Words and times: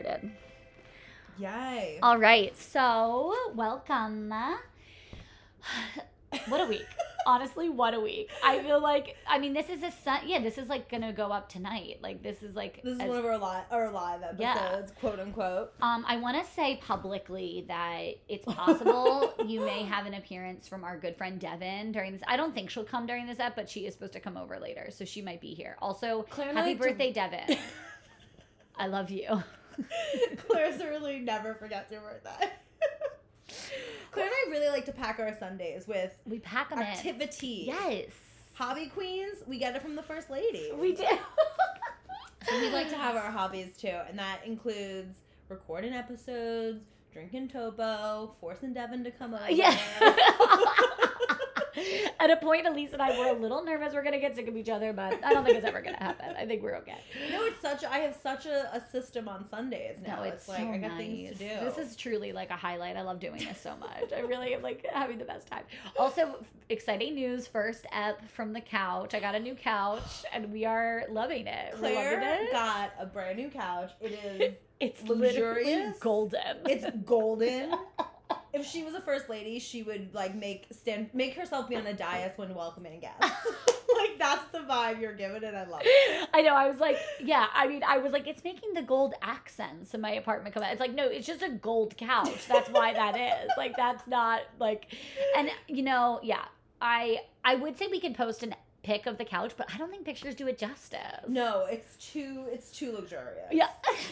started. 0.00 0.30
Yay. 1.38 1.98
All 2.02 2.18
right. 2.18 2.56
So, 2.56 3.34
welcome. 3.54 4.32
What 6.48 6.60
a 6.60 6.66
week. 6.66 6.86
Honestly, 7.26 7.68
what 7.68 7.92
a 7.92 8.00
week. 8.00 8.30
I 8.42 8.62
feel 8.62 8.80
like, 8.80 9.14
I 9.28 9.38
mean, 9.38 9.52
this 9.52 9.68
is 9.68 9.82
a 9.82 9.90
sun. 9.90 10.20
Yeah, 10.26 10.40
this 10.40 10.56
is 10.58 10.68
like 10.68 10.88
going 10.90 11.02
to 11.02 11.12
go 11.12 11.26
up 11.30 11.48
tonight. 11.50 11.98
Like, 12.02 12.22
this 12.22 12.42
is 12.42 12.54
like. 12.56 12.82
this 12.82 12.94
is 12.94 13.00
as- 13.00 13.08
one 13.08 13.18
of 13.18 13.24
our 13.26 13.36
live, 13.38 13.64
our 13.70 13.90
live 13.90 14.22
episodes, 14.22 14.38
Yeah. 14.40 15.00
quote 15.00 15.18
unquote. 15.20 15.72
Um, 15.82 16.04
I 16.08 16.16
want 16.16 16.42
to 16.42 16.50
say 16.52 16.78
publicly 16.82 17.64
that 17.68 18.00
it's 18.28 18.44
possible 18.46 19.34
you 19.46 19.60
may 19.60 19.82
have 19.84 20.06
an 20.06 20.14
appearance 20.14 20.66
from 20.68 20.82
our 20.84 20.98
good 20.98 21.16
friend 21.16 21.38
Devin 21.40 21.92
during 21.92 22.12
this. 22.12 22.22
I 22.26 22.36
don't 22.36 22.54
think 22.54 22.70
she'll 22.70 22.84
come 22.84 23.06
during 23.06 23.26
this 23.26 23.38
ep, 23.40 23.54
but 23.56 23.68
she 23.68 23.86
is 23.86 23.94
supposed 23.94 24.12
to 24.14 24.20
come 24.20 24.36
over 24.36 24.58
later, 24.58 24.88
so 24.90 25.04
she 25.04 25.20
might 25.22 25.40
be 25.40 25.52
here. 25.54 25.76
Also, 25.80 26.22
Claire 26.30 26.54
happy 26.54 26.70
like 26.70 26.78
to- 26.80 26.88
birthday, 26.88 27.12
Devin. 27.12 27.58
I 28.76 28.86
love 28.86 29.10
you. 29.10 29.42
Clarissa 30.48 30.86
really 30.88 31.18
never 31.20 31.54
forgets 31.54 31.90
your 31.92 32.00
birthday. 32.00 32.50
Claire 34.12 34.26
and 34.26 34.34
I 34.46 34.50
really 34.50 34.68
like 34.68 34.84
to 34.86 34.92
pack 34.92 35.18
our 35.20 35.36
Sundays 35.38 35.86
with 35.86 36.16
We 36.26 36.38
pack 36.40 36.70
them 36.70 36.78
in. 36.80 36.98
Yes, 37.66 38.10
Hobby 38.54 38.86
queens, 38.86 39.38
we 39.46 39.58
get 39.58 39.74
it 39.76 39.82
from 39.82 39.94
the 39.96 40.02
first 40.02 40.30
lady. 40.30 40.70
we 40.76 40.92
do. 40.94 41.04
So 42.48 42.58
we 42.58 42.70
like 42.70 42.88
to 42.88 42.96
have 42.96 43.16
our 43.16 43.30
hobbies 43.30 43.76
too, 43.76 43.98
and 44.08 44.18
that 44.18 44.40
includes 44.46 45.18
recording 45.50 45.92
episodes, 45.92 46.82
drinking 47.12 47.48
Tobo, 47.48 48.30
forcing 48.40 48.72
Devin 48.72 49.04
to 49.04 49.10
come 49.10 49.34
over. 49.34 49.50
Yeah. 49.50 49.76
At 52.20 52.30
a 52.30 52.36
point, 52.36 52.66
Elise 52.66 52.92
and 52.92 53.02
I 53.02 53.18
were 53.18 53.28
a 53.28 53.32
little 53.38 53.64
nervous 53.64 53.94
we're 53.94 54.02
gonna 54.02 54.20
get 54.20 54.36
sick 54.36 54.48
of 54.48 54.56
each 54.56 54.68
other, 54.68 54.92
but 54.92 55.22
I 55.24 55.32
don't 55.32 55.44
think 55.44 55.58
it's 55.58 55.66
ever 55.66 55.80
gonna 55.80 55.96
happen. 55.98 56.34
I 56.38 56.46
think 56.46 56.62
we're 56.62 56.76
okay. 56.76 56.98
no, 57.30 57.44
it's 57.44 57.60
such. 57.60 57.84
I 57.84 57.98
have 57.98 58.16
such 58.22 58.46
a, 58.46 58.74
a 58.74 58.82
system 58.90 59.28
on 59.28 59.48
Sundays 59.48 59.98
now. 60.06 60.16
No, 60.16 60.22
it's, 60.22 60.36
it's, 60.36 60.48
like 60.48 60.58
so 60.58 60.68
I 60.68 60.78
got 60.78 60.90
nice. 60.92 60.98
things 60.98 61.38
to 61.38 61.44
do. 61.44 61.64
This 61.64 61.78
is 61.78 61.96
truly 61.96 62.32
like 62.32 62.50
a 62.50 62.56
highlight. 62.56 62.96
I 62.96 63.02
love 63.02 63.20
doing 63.20 63.38
this 63.38 63.60
so 63.60 63.76
much. 63.76 64.12
I 64.14 64.20
really 64.20 64.54
am 64.54 64.62
like 64.62 64.86
having 64.92 65.18
the 65.18 65.24
best 65.24 65.46
time. 65.46 65.64
Also, 65.98 66.44
exciting 66.68 67.14
news! 67.14 67.46
First 67.46 67.86
ep 67.92 68.28
from 68.30 68.52
the 68.52 68.60
couch. 68.60 69.14
I 69.14 69.20
got 69.20 69.34
a 69.34 69.40
new 69.40 69.54
couch, 69.54 70.24
and 70.32 70.52
we 70.52 70.64
are 70.64 71.04
loving 71.10 71.46
it. 71.46 71.74
We're 71.74 71.82
loving 71.82 71.96
Claire 71.96 72.42
it. 72.44 72.52
got 72.52 72.92
a 72.98 73.06
brand 73.06 73.38
new 73.38 73.48
couch. 73.50 73.90
It 74.00 74.12
is 74.12 74.54
It's 74.80 75.02
literally 75.02 75.64
luxurious. 75.64 75.98
golden. 75.98 76.40
it's 76.64 76.86
golden. 77.04 77.74
If 78.52 78.66
she 78.66 78.82
was 78.82 78.94
a 78.94 79.00
first 79.00 79.28
lady, 79.28 79.58
she 79.58 79.82
would 79.82 80.14
like 80.14 80.34
make 80.34 80.66
stand 80.72 81.10
make 81.12 81.34
herself 81.34 81.68
be 81.68 81.76
on 81.76 81.86
a 81.86 81.94
dais 81.94 82.32
when 82.36 82.54
welcoming 82.54 83.00
guests. 83.00 83.20
like 83.96 84.18
that's 84.18 84.44
the 84.52 84.58
vibe 84.60 85.00
you're 85.00 85.14
giving, 85.14 85.44
and 85.44 85.56
I 85.56 85.64
love 85.64 85.82
it. 85.84 86.28
I 86.34 86.42
know. 86.42 86.54
I 86.54 86.68
was 86.68 86.80
like, 86.80 86.96
yeah. 87.22 87.46
I 87.54 87.68
mean, 87.68 87.82
I 87.86 87.98
was 87.98 88.12
like, 88.12 88.26
it's 88.26 88.44
making 88.44 88.74
the 88.74 88.82
gold 88.82 89.14
accents 89.22 89.94
in 89.94 90.00
my 90.00 90.12
apartment 90.12 90.54
come 90.54 90.62
out. 90.62 90.72
It's 90.72 90.80
like, 90.80 90.94
no, 90.94 91.06
it's 91.06 91.26
just 91.26 91.42
a 91.42 91.50
gold 91.50 91.96
couch. 91.96 92.46
That's 92.48 92.68
why 92.70 92.92
that 92.92 93.16
is. 93.16 93.50
Like, 93.56 93.76
that's 93.76 94.06
not 94.06 94.42
like, 94.58 94.94
and 95.36 95.50
you 95.68 95.82
know, 95.82 96.20
yeah. 96.22 96.44
I 96.82 97.18
I 97.44 97.56
would 97.56 97.76
say 97.76 97.88
we 97.88 98.00
could 98.00 98.14
post 98.14 98.42
an 98.42 98.54
pic 98.82 99.06
of 99.06 99.18
the 99.18 99.24
couch, 99.24 99.52
but 99.56 99.68
I 99.72 99.78
don't 99.78 99.90
think 99.90 100.04
pictures 100.04 100.34
do 100.34 100.46
it 100.46 100.58
justice. 100.58 101.00
No, 101.28 101.66
it's 101.70 101.96
too 101.96 102.44
it's 102.50 102.70
too 102.70 102.92
luxurious. 102.92 103.48
Yeah. 103.50 103.68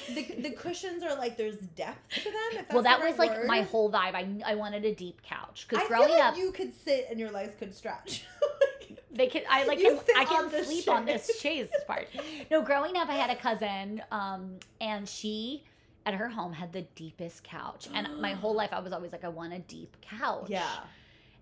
The, 0.08 0.22
the 0.40 0.50
cushions 0.50 1.02
are 1.02 1.14
like 1.16 1.36
there's 1.36 1.56
depth 1.56 2.14
to 2.14 2.24
them. 2.24 2.34
If 2.50 2.56
that's 2.56 2.74
well, 2.74 2.82
that 2.82 3.00
was 3.00 3.18
like 3.18 3.30
word. 3.30 3.46
my 3.46 3.62
whole 3.62 3.90
vibe. 3.90 4.14
I 4.14 4.26
I 4.44 4.54
wanted 4.54 4.84
a 4.84 4.94
deep 4.94 5.22
couch 5.22 5.66
because 5.68 5.86
growing 5.88 6.10
like 6.10 6.22
up, 6.22 6.36
you 6.36 6.52
could 6.52 6.72
sit 6.74 7.06
and 7.10 7.18
your 7.18 7.30
legs 7.30 7.54
could 7.58 7.74
stretch. 7.74 8.24
they 9.10 9.26
can 9.26 9.42
I 9.48 9.64
like 9.64 9.80
can, 9.80 9.98
I 10.16 10.24
can 10.24 10.64
sleep 10.64 10.88
on 10.88 11.04
this 11.04 11.38
chaise 11.40 11.68
part. 11.86 12.08
No, 12.50 12.62
growing 12.62 12.96
up, 12.96 13.08
I 13.08 13.14
had 13.14 13.30
a 13.30 13.36
cousin, 13.36 14.02
um, 14.10 14.56
and 14.80 15.08
she 15.08 15.64
at 16.06 16.14
her 16.14 16.28
home 16.28 16.52
had 16.52 16.72
the 16.72 16.82
deepest 16.94 17.44
couch, 17.44 17.88
and 17.94 18.20
my 18.20 18.32
whole 18.32 18.54
life 18.54 18.70
I 18.72 18.80
was 18.80 18.92
always 18.92 19.12
like, 19.12 19.24
I 19.24 19.28
want 19.28 19.52
a 19.52 19.58
deep 19.58 19.96
couch. 20.00 20.46
yeah. 20.48 20.80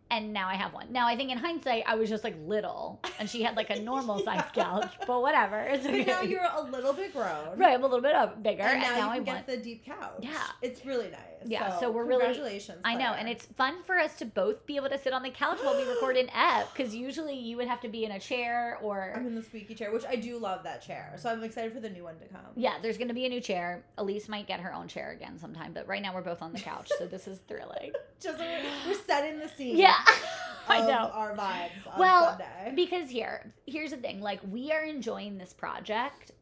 And 0.09 0.33
now 0.33 0.49
I 0.49 0.55
have 0.55 0.73
one. 0.73 0.93
Now 0.93 1.09
I 1.09 1.17
think 1.17 1.31
in 1.33 1.39
hindsight, 1.39 1.83
I 1.87 1.97
was 1.97 2.09
just 2.09 2.23
like 2.23 2.37
little, 2.47 3.01
and 3.19 3.29
she 3.29 3.43
had 3.43 3.57
like 3.57 3.71
a 3.71 3.81
normal 3.81 4.19
sized 4.25 4.53
couch, 4.55 4.93
but 5.07 5.21
whatever. 5.21 5.59
It's 5.61 5.85
But 5.85 6.07
now 6.07 6.21
you're 6.33 6.45
a 6.57 6.63
little 6.63 6.93
bit 6.93 7.13
grown. 7.13 7.59
right. 7.59 7.75
I'm 7.75 7.83
a 7.83 7.87
little 7.87 8.01
bit 8.01 8.15
of 8.15 8.41
bigger, 8.43 8.63
And 8.63 8.75
and, 8.75 8.83
now, 8.83 8.91
now, 8.91 9.07
you 9.07 9.11
I 9.11 9.15
want. 9.15 9.25
get 9.27 9.47
the 9.49 9.57
deep 9.57 9.85
couch. 9.85 10.21
Yeah. 10.23 10.39
It's 10.63 10.85
really 10.87 11.11
nice. 11.11 11.21
Yeah, 11.45 11.79
so 11.79 11.91
we're 11.91 12.05
really- 12.05 12.25
congratulations. 12.25 12.81
I 12.85 12.95
know, 12.95 13.13
and 13.13 13.29
it's 13.29 13.47
fun 13.47 13.83
for 13.85 13.99
us 13.99 14.17
to 14.19 14.25
both 14.25 14.65
be 14.67 14.77
able 14.77 14.89
to 14.89 14.99
sit 14.99 15.13
on 15.13 15.23
the 15.23 15.31
couch 15.31 15.59
while 15.63 15.77
we 15.77 15.89
record 15.89 16.17
an 16.17 16.29
ep, 16.35 16.73
because 16.75 16.95
usually 16.95 17.35
you 17.39 17.57
would 17.57 17.69
have 17.69 17.81
to 17.83 17.89
be 17.89 18.05
in 18.05 18.13
a 18.13 18.19
chair 18.21 18.79
or. 18.83 19.13
I'm 19.15 19.27
in 19.27 19.35
the 19.35 19.43
squeaky 19.43 19.75
chair, 19.75 19.93
which 19.93 20.05
I 20.05 20.17
do 20.17 20.39
love 20.39 20.63
that 20.65 20.83
chair. 20.83 21.15
So 21.19 21.29
I'm 21.31 21.43
excited 21.45 21.73
for 21.73 21.81
the 21.81 21.91
new 21.91 22.05
one 22.05 22.19
to 22.19 22.27
come. 22.27 22.41
Yeah, 22.57 22.75
there's 22.81 22.97
going 22.97 23.09
to 23.09 23.15
be 23.15 23.27
a 23.27 23.29
new 23.29 23.41
chair. 23.41 23.85
Elise 23.99 24.29
might 24.29 24.47
get 24.47 24.61
her 24.61 24.73
own 24.73 24.89
chair 24.89 25.11
again 25.13 25.39
sometime, 25.39 25.73
but 25.73 25.87
right 25.89 26.03
now 26.03 26.15
we're 26.15 26.23
both 26.23 26.43
on 26.43 26.53
the 26.53 26.61
couch, 26.61 26.91
so 26.99 27.07
this 27.07 27.27
is 27.29 27.39
thrilling. 27.49 27.93
Just 28.21 28.39
we're, 28.39 28.63
we're 28.89 28.95
setting 28.95 29.39
the 29.39 29.49
scene. 29.49 29.77
Yeah, 29.77 29.96
I 30.69 30.81
know. 30.81 31.11
our 31.13 31.35
vibes 31.35 31.93
on 31.93 31.99
Well, 31.99 32.31
Sunday. 32.31 32.73
Because 32.75 33.09
here, 33.09 33.53
here's 33.67 33.91
the 33.91 33.97
thing: 33.97 34.21
like 34.21 34.41
we 34.51 34.73
are 34.73 34.83
enjoying 34.83 35.39
this 35.39 35.53
project. 35.53 36.33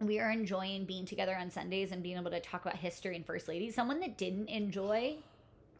We 0.00 0.18
are 0.18 0.30
enjoying 0.30 0.84
being 0.86 1.06
together 1.06 1.36
on 1.36 1.50
Sundays 1.50 1.92
and 1.92 2.02
being 2.02 2.16
able 2.16 2.32
to 2.32 2.40
talk 2.40 2.62
about 2.62 2.76
history 2.76 3.14
and 3.16 3.24
first 3.24 3.46
ladies. 3.46 3.74
Someone 3.74 4.00
that 4.00 4.18
didn't 4.18 4.48
enjoy 4.48 5.16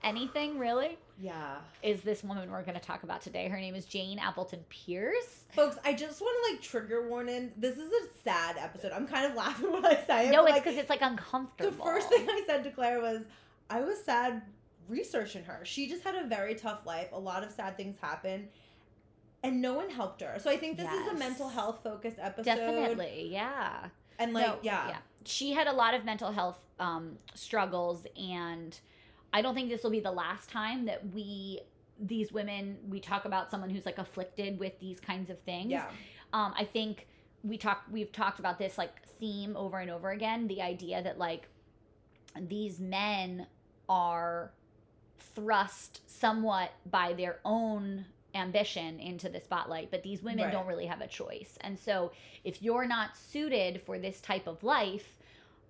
anything 0.04 0.58
really 0.58 0.98
yeah. 1.20 1.56
is 1.82 2.02
this 2.02 2.22
woman 2.22 2.50
we're 2.50 2.62
going 2.62 2.78
to 2.78 2.84
talk 2.84 3.02
about 3.02 3.22
today. 3.22 3.48
Her 3.48 3.58
name 3.58 3.74
is 3.74 3.86
Jane 3.86 4.18
Appleton 4.18 4.64
Pierce. 4.68 5.44
Folks, 5.52 5.78
I 5.84 5.94
just 5.94 6.20
want 6.20 6.36
to 6.44 6.52
like 6.52 6.62
trigger 6.62 7.08
warning. 7.08 7.52
This 7.56 7.76
is 7.76 7.90
a 7.90 8.08
sad 8.22 8.56
episode. 8.58 8.92
I'm 8.92 9.06
kind 9.06 9.26
of 9.26 9.34
laughing 9.36 9.72
when 9.72 9.84
I 9.84 9.98
say 10.06 10.28
it. 10.28 10.32
No, 10.32 10.44
it's 10.44 10.52
like, 10.52 10.64
because 10.64 10.78
it's 10.78 10.90
like 10.90 11.02
uncomfortable 11.02 11.70
the 11.72 11.82
first 11.82 12.08
thing 12.08 12.28
I 12.28 12.44
said 12.46 12.62
to 12.64 12.70
Claire 12.70 13.00
was, 13.00 13.22
I 13.70 13.80
was 13.80 13.98
sad 14.04 14.42
researching 14.88 15.44
her. 15.44 15.60
She 15.64 15.88
just 15.88 16.02
had 16.02 16.14
a 16.14 16.26
very 16.26 16.54
tough 16.54 16.86
life. 16.86 17.08
A 17.12 17.18
lot 17.18 17.42
of 17.44 17.50
sad 17.50 17.76
things 17.76 17.96
happened. 18.00 18.48
And 19.42 19.60
no 19.60 19.74
one 19.74 19.90
helped 19.90 20.22
her. 20.22 20.38
So 20.40 20.50
I 20.50 20.56
think 20.56 20.78
this 20.78 20.90
is 20.90 21.08
a 21.08 21.14
mental 21.14 21.48
health 21.48 21.80
focused 21.84 22.16
episode. 22.18 22.44
Definitely, 22.44 23.28
yeah. 23.30 23.88
And 24.18 24.32
like, 24.32 24.46
No, 24.46 24.58
yeah. 24.62 24.96
She 25.26 25.52
had 25.52 25.66
a 25.66 25.72
lot 25.72 25.94
of 25.94 26.04
mental 26.04 26.32
health 26.32 26.58
um, 26.78 27.18
struggles, 27.34 28.06
and 28.16 28.78
I 29.32 29.42
don't 29.42 29.54
think 29.54 29.68
this 29.68 29.82
will 29.82 29.90
be 29.90 30.00
the 30.00 30.12
last 30.12 30.48
time 30.48 30.86
that 30.86 31.12
we, 31.12 31.60
these 31.98 32.32
women, 32.32 32.78
we 32.88 33.00
talk 33.00 33.24
about 33.26 33.50
someone 33.50 33.68
who's 33.70 33.84
like 33.84 33.98
afflicted 33.98 34.58
with 34.58 34.78
these 34.80 35.00
kinds 35.00 35.28
of 35.30 35.38
things. 35.40 35.70
Yeah. 35.70 35.88
Um, 36.32 36.54
I 36.58 36.64
think 36.64 37.06
we 37.42 37.58
talk, 37.58 37.84
we've 37.90 38.12
talked 38.12 38.38
about 38.38 38.58
this 38.58 38.78
like 38.78 39.06
theme 39.20 39.56
over 39.56 39.78
and 39.78 39.90
over 39.90 40.10
again. 40.10 40.46
The 40.46 40.62
idea 40.62 41.02
that 41.02 41.18
like 41.18 41.48
these 42.40 42.80
men 42.80 43.46
are 43.88 44.52
thrust 45.18 46.00
somewhat 46.06 46.72
by 46.90 47.12
their 47.12 47.38
own 47.44 48.06
ambition 48.34 48.98
into 48.98 49.28
the 49.28 49.40
spotlight, 49.40 49.90
but 49.90 50.02
these 50.02 50.22
women 50.22 50.44
Right. 50.44 50.52
don't 50.52 50.66
really 50.66 50.86
have 50.86 51.00
a 51.00 51.06
choice. 51.06 51.56
And 51.60 51.78
so 51.78 52.12
if 52.42 52.62
you're 52.62 52.86
not 52.86 53.16
suited 53.16 53.80
for 53.82 53.98
this 53.98 54.20
type 54.20 54.46
of 54.46 54.62
life, 54.64 55.18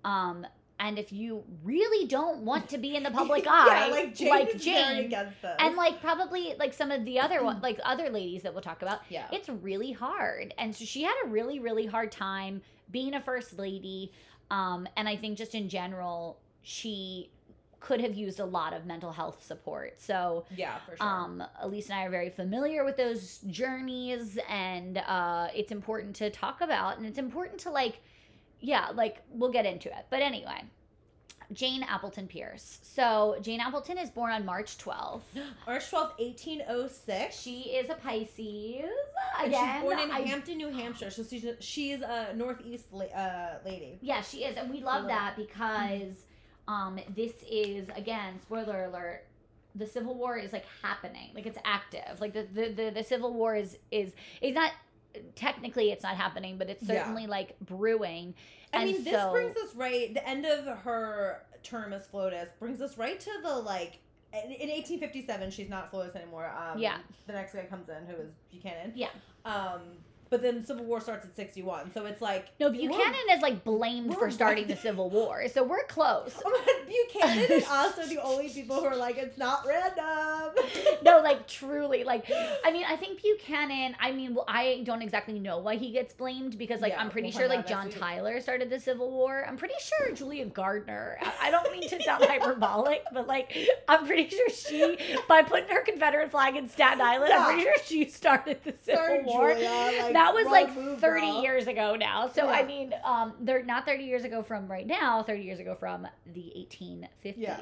um, 0.03 0.45
and 0.79 0.99
if 0.99 1.13
you 1.13 1.43
really 1.63 2.05
don't 2.07 2.39
want 2.39 2.67
to 2.69 2.77
be 2.77 2.95
in 2.95 3.03
the 3.03 3.11
public 3.11 3.45
eye, 3.49 3.87
yeah, 3.87 3.93
like 3.93 4.15
Jane 4.15 4.29
like 4.29 4.59
Jane, 4.59 5.13
and 5.59 5.75
like 5.75 6.01
probably 6.01 6.55
like 6.59 6.73
some 6.73 6.91
of 6.91 7.05
the 7.05 7.19
other 7.19 7.43
one, 7.43 7.61
like 7.63 7.79
other 7.83 8.09
ladies 8.09 8.43
that 8.43 8.53
we'll 8.53 8.61
talk 8.63 8.81
about, 8.81 8.99
yeah. 9.09 9.27
it's 9.31 9.47
really 9.47 9.91
hard. 9.93 10.53
And 10.57 10.75
so 10.75 10.83
she 10.85 11.03
had 11.03 11.15
a 11.23 11.27
really, 11.27 11.59
really 11.59 11.85
hard 11.85 12.11
time 12.11 12.61
being 12.91 13.13
a 13.13 13.21
first 13.21 13.57
lady. 13.57 14.11
Um, 14.51 14.87
and 14.97 15.07
I 15.07 15.15
think 15.15 15.37
just 15.37 15.55
in 15.55 15.69
general, 15.69 16.39
she 16.61 17.29
could 17.85 18.01
have 18.01 18.15
used 18.15 18.39
a 18.39 18.45
lot 18.45 18.73
of 18.73 18.87
mental 18.87 19.11
health 19.11 19.45
support. 19.45 19.93
So 20.01 20.45
yeah, 20.57 20.77
for 20.89 20.97
sure. 20.97 21.05
um, 21.05 21.43
Elise 21.61 21.87
and 21.89 21.99
I 21.99 22.05
are 22.05 22.09
very 22.09 22.31
familiar 22.31 22.83
with 22.83 22.97
those 22.97 23.37
journeys, 23.47 24.39
and 24.49 24.97
uh, 24.97 25.49
it's 25.53 25.71
important 25.71 26.15
to 26.15 26.31
talk 26.31 26.61
about, 26.61 26.97
and 26.97 27.05
it's 27.05 27.19
important 27.19 27.59
to 27.59 27.69
like, 27.69 28.01
yeah, 28.59 28.87
like 28.95 29.21
we'll 29.29 29.51
get 29.51 29.67
into 29.67 29.87
it. 29.89 30.07
But 30.09 30.23
anyway, 30.23 30.63
Jane 31.53 31.83
Appleton 31.83 32.25
Pierce. 32.27 32.79
So 32.81 33.37
Jane 33.43 33.59
Appleton 33.59 33.99
is 33.99 34.09
born 34.09 34.31
on 34.31 34.45
March 34.45 34.79
12th. 34.79 35.21
March 35.67 35.91
12th, 35.91 36.17
1806. 36.17 37.39
She 37.39 37.59
is 37.77 37.91
a 37.91 37.93
Pisces. 37.93 38.89
Again, 39.39 39.73
she's 39.75 39.83
born 39.83 39.99
in 39.99 40.09
I- 40.09 40.21
Hampton, 40.21 40.57
New 40.57 40.69
Hampshire. 40.69 41.11
So 41.11 41.23
she's 41.23 41.45
a, 41.45 41.61
she's 41.61 42.01
a 42.01 42.33
northeast 42.35 42.85
la- 42.91 43.05
uh, 43.05 43.59
lady. 43.63 43.99
Yeah, 44.01 44.21
she 44.21 44.39
is, 44.39 44.57
and 44.57 44.71
we 44.71 44.81
love 44.81 45.05
that 45.05 45.35
because 45.37 46.15
um, 46.67 46.99
this 47.15 47.33
is 47.49 47.87
again, 47.95 48.39
spoiler 48.41 48.85
alert. 48.85 49.23
The 49.75 49.85
Civil 49.85 50.15
War 50.15 50.37
is 50.37 50.53
like 50.53 50.65
happening, 50.81 51.31
like 51.35 51.45
it's 51.45 51.59
active. 51.65 52.19
Like 52.21 52.33
the 52.33 52.43
the, 52.43 52.69
the, 52.69 52.91
the 52.95 53.03
Civil 53.03 53.33
War 53.33 53.55
is 53.55 53.77
is 53.91 54.13
is 54.41 54.55
not 54.55 54.71
technically 55.35 55.91
it's 55.91 56.03
not 56.03 56.15
happening, 56.15 56.57
but 56.57 56.69
it's 56.69 56.83
Yeah. 56.83 56.99
certainly 57.03 57.27
like 57.27 57.59
brewing. 57.59 58.33
I 58.73 58.83
And 58.83 58.91
mean, 58.91 59.03
this 59.03 59.31
brings 59.31 59.55
us 59.57 59.75
right. 59.75 60.13
The 60.13 60.27
end 60.27 60.45
of 60.45 60.65
her 60.79 61.43
term 61.63 61.93
as 61.93 62.07
FLOTUS 62.07 62.49
brings 62.59 62.81
us 62.81 62.97
right 62.97 63.19
to 63.19 63.31
the 63.43 63.53
like. 63.55 63.99
In, 64.33 64.51
in 64.51 64.69
1857, 64.69 65.51
she's 65.51 65.69
not 65.69 65.91
FLOTUS 65.91 66.15
anymore. 66.15 66.51
Um, 66.57 66.77
Yeah. 66.79 66.97
The 67.27 67.33
next 67.33 67.53
guy 67.53 67.63
comes 67.65 67.87
in, 67.89 68.05
who 68.05 68.21
is 68.21 68.31
Buchanan. 68.51 68.91
Yeah. 68.95 69.07
Um, 69.45 69.81
but 70.29 70.41
then 70.41 70.65
Civil 70.65 70.85
War 70.85 70.99
starts 71.01 71.25
at 71.25 71.35
61. 71.35 71.91
So 71.91 72.05
it's 72.05 72.21
like 72.21 72.47
No, 72.59 72.69
Buchanan 72.69 73.15
is 73.31 73.41
like 73.41 73.63
blamed 73.63 74.15
for 74.15 74.31
starting 74.31 74.67
the. 74.67 74.75
Civil 74.75 75.09
War, 75.09 75.47
so 75.47 75.63
we're 75.63 75.83
close. 75.85 76.35
Oh 76.45 76.83
Buchanan 76.85 77.51
and 77.51 77.63
us 77.69 77.97
are 77.97 78.07
the 78.07 78.21
only 78.21 78.49
people 78.49 78.75
who 78.77 78.85
are 78.85 78.95
like, 78.95 79.17
it's 79.17 79.37
not 79.37 79.65
random. 79.67 80.53
no, 81.03 81.19
like 81.23 81.47
truly, 81.47 82.03
like 82.03 82.29
I 82.63 82.71
mean, 82.71 82.85
I 82.87 82.95
think 82.95 83.21
Buchanan. 83.21 83.95
I 83.99 84.11
mean, 84.11 84.35
well, 84.35 84.45
I 84.47 84.81
don't 84.85 85.01
exactly 85.01 85.39
know 85.39 85.57
why 85.57 85.75
he 85.77 85.91
gets 85.91 86.13
blamed 86.13 86.57
because, 86.57 86.81
like, 86.81 86.93
Yeah, 86.93 87.01
I'm 87.01 87.09
pretty 87.09 87.29
we'll 87.29 87.39
sure 87.39 87.47
like 87.47 87.67
John. 87.67 87.89
Tyler 87.89 88.39
started 88.41 88.69
the 88.69 88.79
Civil 88.79 89.11
War. 89.11 89.45
I'm 89.47 89.57
pretty 89.57 89.75
sure 89.79 90.13
Julia 90.13 90.45
Gardiner. 90.45 91.17
I, 91.41 91.49
don't 91.51 91.71
mean 91.71 91.87
to 91.89 92.01
sound 92.03 92.23
hyperbolic, 92.25 93.03
but 93.13 93.27
like, 93.27 93.55
I'm 93.87 94.05
pretty 94.05 94.29
sure 94.29 94.49
she, 94.49 94.97
by 95.27 95.41
putting 95.41 95.69
her 95.69 95.83
Confederate 95.83 96.31
flag 96.31 96.55
in 96.55 96.69
Staten 96.69 97.01
Island, 97.01 97.33
I'm 97.33 97.45
pretty 97.45 97.63
sure 97.63 97.73
she 97.85 98.09
started 98.09 98.59
the 98.63 98.73
Civil 98.83 99.23
War. 99.23 99.53
Julia, 99.53 99.69
like, 100.03 100.13
that 100.25 100.33
was 100.33 100.45
like 100.47 100.75
move, 100.75 100.99
30 100.99 101.21
girl. 101.21 101.41
years 101.41 101.67
ago 101.67 101.95
now. 101.95 102.27
So 102.27 102.47
I 102.47 102.63
mean, 102.65 102.93
um, 103.03 103.33
they're 103.41 103.63
not 103.63 103.85
30 103.85 104.03
years 104.03 104.23
ago 104.23 104.43
from 104.43 104.67
right 104.67 104.85
now, 104.87 105.23
30 105.23 105.43
years 105.43 105.59
ago 105.59 105.75
from 105.75 106.07
the 106.33 106.53
1850s. 106.57 107.33
Yeah. 107.37 107.59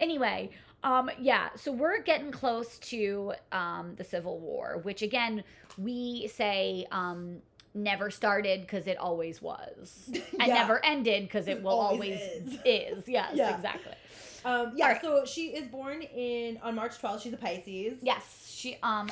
Anyway, 0.00 0.50
um, 0.82 1.10
yeah, 1.18 1.48
so 1.56 1.72
we're 1.72 2.02
getting 2.02 2.30
close 2.30 2.78
to 2.78 3.32
um, 3.52 3.94
the 3.96 4.04
Civil 4.04 4.38
War, 4.38 4.80
which 4.82 5.02
again, 5.02 5.42
we 5.78 6.28
say 6.28 6.86
um, 6.92 7.38
never 7.74 8.10
started 8.10 8.60
because 8.62 8.86
it 8.86 8.98
always 8.98 9.40
was, 9.40 10.04
and 10.12 10.22
Yeah. 10.48 10.54
never 10.54 10.84
ended 10.84 11.22
because 11.24 11.48
it 11.48 11.62
will 11.62 11.70
always 11.72 12.20
always, 12.20 12.52
is. 12.54 12.58
is. 12.98 13.08
Yes, 13.08 13.32
Yeah. 13.34 13.54
exactly. 13.54 13.92
Um, 14.44 14.72
yeah, 14.76 14.88
Alright. 14.88 15.00
so 15.00 15.24
she 15.24 15.48
is 15.56 15.66
born 15.68 16.02
in 16.02 16.58
on 16.62 16.74
March 16.74 17.00
12th. 17.00 17.22
She's 17.22 17.32
a 17.32 17.38
Pisces. 17.38 17.98
Yes, 18.02 18.52
she. 18.54 18.76
Um, 18.82 19.08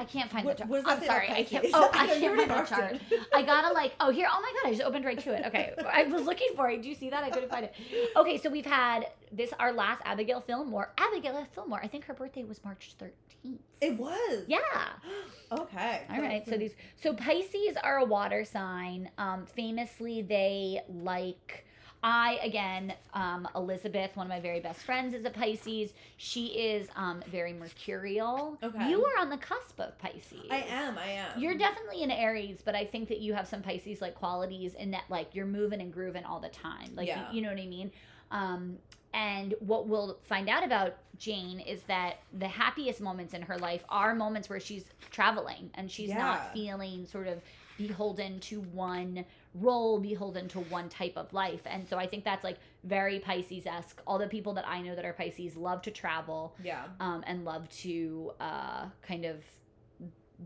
I 0.00 0.04
can't 0.06 0.30
find 0.30 0.46
What- 0.46 0.56
the 0.56 0.64
chart. 0.64 0.84
I'm 0.86 1.04
sorry, 1.04 1.28
I 1.30 1.42
can't. 1.44 1.66
Oh, 1.74 1.90
I 1.92 2.04
I 2.04 2.06
know 2.06 2.14
you 2.14 2.20
can't 2.46 2.48
find 2.50 2.66
the 2.66 2.70
chart. 2.74 3.26
I 3.34 3.42
gotta 3.42 3.72
like. 3.74 3.92
Oh, 4.00 4.10
here. 4.10 4.26
Oh 4.32 4.40
my 4.40 4.52
god! 4.62 4.68
I 4.68 4.70
just 4.72 4.82
opened 4.82 5.04
right 5.04 5.18
to 5.18 5.34
it. 5.34 5.44
Okay, 5.46 5.74
I 5.86 6.04
was 6.04 6.22
looking 6.22 6.48
for 6.56 6.70
it. 6.70 6.80
Do 6.82 6.88
you 6.88 6.94
see 6.94 7.10
that? 7.10 7.22
I 7.22 7.28
couldn't 7.28 7.50
find 7.50 7.66
it. 7.66 7.74
Okay, 8.16 8.38
so 8.38 8.48
we've 8.48 8.64
had 8.64 9.08
this 9.30 9.52
our 9.58 9.72
last 9.72 10.00
Abigail 10.06 10.40
Fillmore. 10.40 10.92
Abigail 10.96 11.46
Fillmore. 11.54 11.80
I 11.82 11.86
think 11.86 12.04
her 12.06 12.14
birthday 12.14 12.44
was 12.44 12.64
March 12.64 12.94
thirteenth. 12.98 13.60
It 13.82 13.96
was. 13.98 14.44
Yeah. 14.46 14.58
Okay. 15.52 16.02
All 16.08 16.20
right. 16.20 16.44
So 16.48 16.56
these. 16.56 16.76
So 17.02 17.12
Pisces 17.12 17.76
are 17.82 17.98
a 17.98 18.04
water 18.04 18.44
sign. 18.44 19.10
Um, 19.18 19.46
famously, 19.46 20.22
they 20.22 20.80
like. 20.88 21.66
I 22.02 22.38
again, 22.42 22.94
um, 23.12 23.46
Elizabeth, 23.54 24.16
one 24.16 24.26
of 24.26 24.30
my 24.30 24.40
very 24.40 24.60
best 24.60 24.80
friends, 24.80 25.12
is 25.14 25.24
a 25.24 25.30
Pisces. 25.30 25.92
She 26.16 26.46
is 26.46 26.88
um 26.96 27.22
very 27.30 27.52
mercurial. 27.52 28.58
Okay. 28.62 28.88
You 28.88 29.04
are 29.04 29.20
on 29.20 29.28
the 29.30 29.36
cusp 29.36 29.78
of 29.80 29.98
Pisces. 29.98 30.46
I 30.50 30.64
am. 30.68 30.96
I 30.96 31.06
am. 31.10 31.38
You're 31.40 31.56
definitely 31.58 32.02
an 32.02 32.10
Aries, 32.10 32.62
but 32.64 32.74
I 32.74 32.84
think 32.84 33.08
that 33.08 33.20
you 33.20 33.34
have 33.34 33.46
some 33.46 33.60
Pisces 33.62 34.00
like 34.00 34.14
qualities 34.14 34.74
in 34.74 34.90
that 34.92 35.04
like 35.10 35.34
you're 35.34 35.46
moving 35.46 35.80
and 35.80 35.92
grooving 35.92 36.24
all 36.24 36.40
the 36.40 36.48
time. 36.48 36.90
Like 36.94 37.08
you- 37.08 37.14
you, 37.32 37.42
know 37.42 37.50
what 37.50 37.60
I 37.60 37.66
mean? 37.66 37.90
Um 38.30 38.78
and 39.12 39.54
what 39.58 39.88
we'll 39.88 40.18
find 40.22 40.48
out 40.48 40.64
about 40.64 40.94
Jane 41.18 41.58
is 41.60 41.82
that 41.82 42.20
the 42.38 42.46
happiest 42.46 43.00
moments 43.00 43.34
in 43.34 43.42
her 43.42 43.58
life 43.58 43.82
are 43.88 44.14
moments 44.14 44.48
where 44.48 44.60
she's 44.60 44.84
traveling 45.10 45.68
and 45.74 45.90
she's 45.90 46.10
Yeah. 46.10 46.18
not 46.18 46.52
feeling 46.54 47.06
sort 47.06 47.26
of 47.26 47.42
beholden 47.86 48.38
to 48.40 48.60
one 48.60 49.24
role, 49.54 49.98
beholden 49.98 50.48
to 50.48 50.60
one 50.60 50.88
type 50.88 51.14
of 51.16 51.32
life. 51.32 51.60
And 51.66 51.88
so 51.88 51.96
I 51.98 52.06
think 52.06 52.24
that's 52.24 52.44
like 52.44 52.58
very 52.84 53.18
Pisces 53.18 53.66
esque. 53.66 54.00
All 54.06 54.18
the 54.18 54.26
people 54.26 54.52
that 54.54 54.66
I 54.68 54.80
know 54.82 54.94
that 54.94 55.04
are 55.04 55.12
Pisces 55.12 55.56
love 55.56 55.82
to 55.82 55.90
travel 55.90 56.54
Yeah. 56.62 56.84
um, 57.00 57.24
and 57.26 57.44
love 57.44 57.68
to 57.80 58.32
uh, 58.40 58.86
kind 59.02 59.24
of 59.24 59.36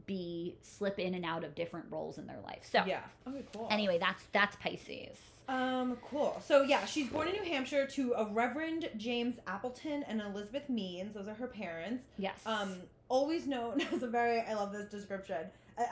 be 0.06 0.56
slip 0.60 0.98
in 0.98 1.14
and 1.14 1.24
out 1.24 1.44
of 1.44 1.54
different 1.54 1.86
roles 1.90 2.18
in 2.18 2.26
their 2.26 2.40
life. 2.44 2.68
So 2.70 2.84
Yeah. 2.86 3.00
Okay. 3.28 3.44
Cool. 3.54 3.68
anyway, 3.70 3.98
that's 3.98 4.24
that's 4.32 4.56
Pisces. 4.56 5.18
Um, 5.46 5.98
cool. 6.10 6.40
So 6.44 6.62
yeah, 6.62 6.84
she's 6.86 7.08
born 7.08 7.28
in 7.28 7.34
New 7.34 7.44
Hampshire 7.44 7.86
to 7.88 8.14
a 8.16 8.24
Reverend 8.24 8.88
James 8.96 9.36
Appleton 9.46 10.02
and 10.08 10.20
Elizabeth 10.22 10.68
Means. 10.70 11.14
Those 11.14 11.28
are 11.28 11.34
her 11.34 11.46
parents. 11.46 12.04
Yes. 12.18 12.38
Um, 12.46 12.76
always 13.08 13.46
known 13.46 13.80
as 13.92 14.02
a 14.02 14.06
very 14.08 14.40
I 14.40 14.54
love 14.54 14.72
this 14.72 14.86
description 14.90 15.38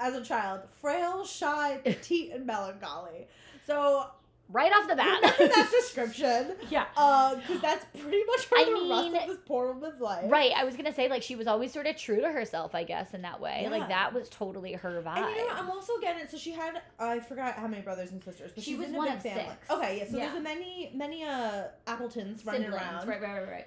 as 0.00 0.14
a 0.14 0.22
child, 0.24 0.60
frail, 0.80 1.24
shy, 1.24 1.78
petite, 1.84 2.32
and 2.32 2.46
melancholy. 2.46 3.26
So 3.66 4.06
right 4.48 4.70
off 4.72 4.86
the 4.86 4.94
bat. 4.94 5.20
that 5.22 5.70
description. 5.80 6.52
yeah. 6.70 6.84
Uh, 6.96 7.34
because 7.36 7.60
that's 7.60 7.84
pretty 7.98 8.22
much 8.26 8.40
for 8.44 8.58
I 8.58 8.64
the 8.64 8.70
mean, 8.72 8.90
rest 9.12 9.22
of 9.24 9.28
this 9.30 9.38
poor 9.46 9.72
woman's 9.72 10.00
life. 10.00 10.26
Right. 10.30 10.52
I 10.54 10.62
was 10.64 10.76
gonna 10.76 10.92
say 10.94 11.08
like 11.08 11.22
she 11.22 11.34
was 11.36 11.46
always 11.46 11.72
sort 11.72 11.86
of 11.86 11.96
true 11.96 12.20
to 12.20 12.30
herself, 12.30 12.74
I 12.74 12.84
guess, 12.84 13.12
in 13.14 13.22
that 13.22 13.40
way. 13.40 13.60
Yeah. 13.62 13.70
Like 13.70 13.88
that 13.88 14.12
was 14.14 14.28
totally 14.28 14.72
her 14.74 15.02
vibe. 15.04 15.16
And 15.26 15.36
you 15.36 15.48
know, 15.48 15.54
I'm 15.54 15.70
also 15.70 15.94
getting 16.00 16.26
so 16.28 16.36
she 16.36 16.52
had 16.52 16.80
I 17.00 17.18
forgot 17.20 17.54
how 17.54 17.66
many 17.66 17.82
brothers 17.82 18.12
and 18.12 18.22
sisters, 18.22 18.52
but 18.54 18.62
She 18.62 18.74
was 18.76 18.88
in 18.90 18.94
a 18.94 18.98
one 18.98 19.08
big 19.08 19.16
of 19.16 19.22
family. 19.22 19.44
six. 19.44 19.70
Okay, 19.70 19.98
yeah. 19.98 20.10
So 20.10 20.16
Yeah. 20.18 20.24
there's 20.26 20.38
a 20.38 20.42
many 20.42 20.92
many 20.94 21.24
uh 21.24 21.62
Appletons 21.86 22.44
running 22.44 22.62
Siblings. 22.64 22.82
around. 22.82 23.08
Right, 23.08 23.20
right, 23.22 23.40
right, 23.40 23.48
right. 23.50 23.66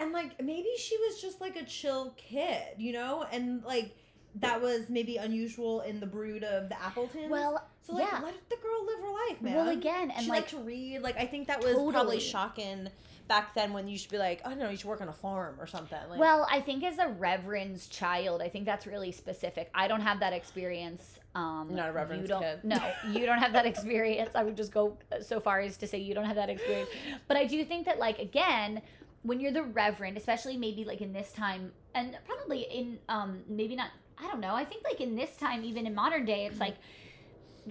And 0.00 0.12
like 0.12 0.42
maybe 0.42 0.68
she 0.78 0.96
was 0.98 1.20
just 1.20 1.40
like 1.40 1.56
a 1.56 1.64
chill 1.64 2.14
kid, 2.16 2.62
you 2.78 2.92
know, 2.92 3.26
and 3.32 3.62
like 3.64 3.96
that 4.36 4.60
was 4.60 4.88
maybe 4.88 5.16
unusual 5.16 5.82
in 5.82 6.00
the 6.00 6.06
brood 6.06 6.42
of 6.42 6.68
the 6.68 6.82
Appletons. 6.82 7.30
Well, 7.30 7.64
so 7.82 7.94
like 7.94 8.10
yeah. 8.10 8.20
let 8.22 8.34
the 8.48 8.56
girl 8.56 8.84
live 8.86 9.00
her 9.00 9.12
life, 9.12 9.42
man. 9.42 9.54
well 9.54 9.68
again, 9.68 10.10
and 10.10 10.24
she 10.24 10.30
like 10.30 10.40
liked 10.40 10.50
to 10.50 10.58
read. 10.58 11.02
Like 11.02 11.16
I 11.16 11.26
think 11.26 11.46
that 11.48 11.60
was 11.60 11.74
Totally. 11.74 11.92
probably 11.92 12.20
shocking 12.20 12.88
back 13.28 13.54
then 13.54 13.72
when 13.72 13.88
you 13.88 13.96
should 13.96 14.10
be 14.10 14.18
like, 14.18 14.40
I 14.44 14.50
don't 14.50 14.58
know, 14.58 14.68
you 14.68 14.76
should 14.76 14.86
work 14.86 15.00
on 15.00 15.08
a 15.08 15.12
farm 15.12 15.56
or 15.58 15.66
something. 15.66 15.98
Like, 16.10 16.18
Well, 16.18 16.46
I 16.50 16.60
think 16.60 16.84
as 16.84 16.98
a 16.98 17.08
reverend's 17.08 17.88
child, 17.88 18.42
I 18.42 18.48
think 18.48 18.66
that's 18.66 18.86
really 18.86 19.12
specific. 19.12 19.70
I 19.74 19.88
don't 19.88 20.02
have 20.02 20.20
that 20.20 20.32
experience. 20.32 21.18
Um, 21.34 21.68
not 21.70 21.88
a 21.88 21.92
reverend's 21.92 22.28
you 22.28 22.34
don't, 22.34 22.42
kid. 22.42 22.60
No, 22.64 22.92
you 23.10 23.26
don't 23.26 23.38
have 23.38 23.52
that 23.54 23.66
experience. 23.72 24.30
I 24.34 24.44
would 24.44 24.56
just 24.56 24.72
go 24.72 24.98
so 25.22 25.40
far 25.40 25.60
as 25.60 25.76
to 25.78 25.86
say 25.86 25.98
you 25.98 26.14
don't 26.14 26.26
have 26.26 26.36
that 26.36 26.50
experience. 26.50 26.90
But 27.26 27.36
I 27.36 27.46
do 27.46 27.64
think 27.64 27.86
that, 27.86 27.98
like, 27.98 28.18
again, 28.18 28.82
when 29.24 29.40
you're 29.40 29.52
the 29.52 29.64
reverend, 29.64 30.16
especially 30.16 30.56
maybe 30.56 30.84
like 30.84 31.00
in 31.00 31.12
this 31.12 31.32
time, 31.32 31.72
and 31.94 32.16
probably 32.24 32.60
in 32.62 32.98
um 33.08 33.42
maybe 33.48 33.74
not. 33.74 33.90
I 34.16 34.28
don't 34.28 34.38
know. 34.40 34.54
I 34.54 34.64
think 34.64 34.84
like 34.88 35.00
in 35.00 35.16
this 35.16 35.36
time, 35.36 35.64
even 35.64 35.88
in 35.88 35.94
modern 35.94 36.24
day, 36.24 36.46
it's 36.46 36.60
like 36.60 36.76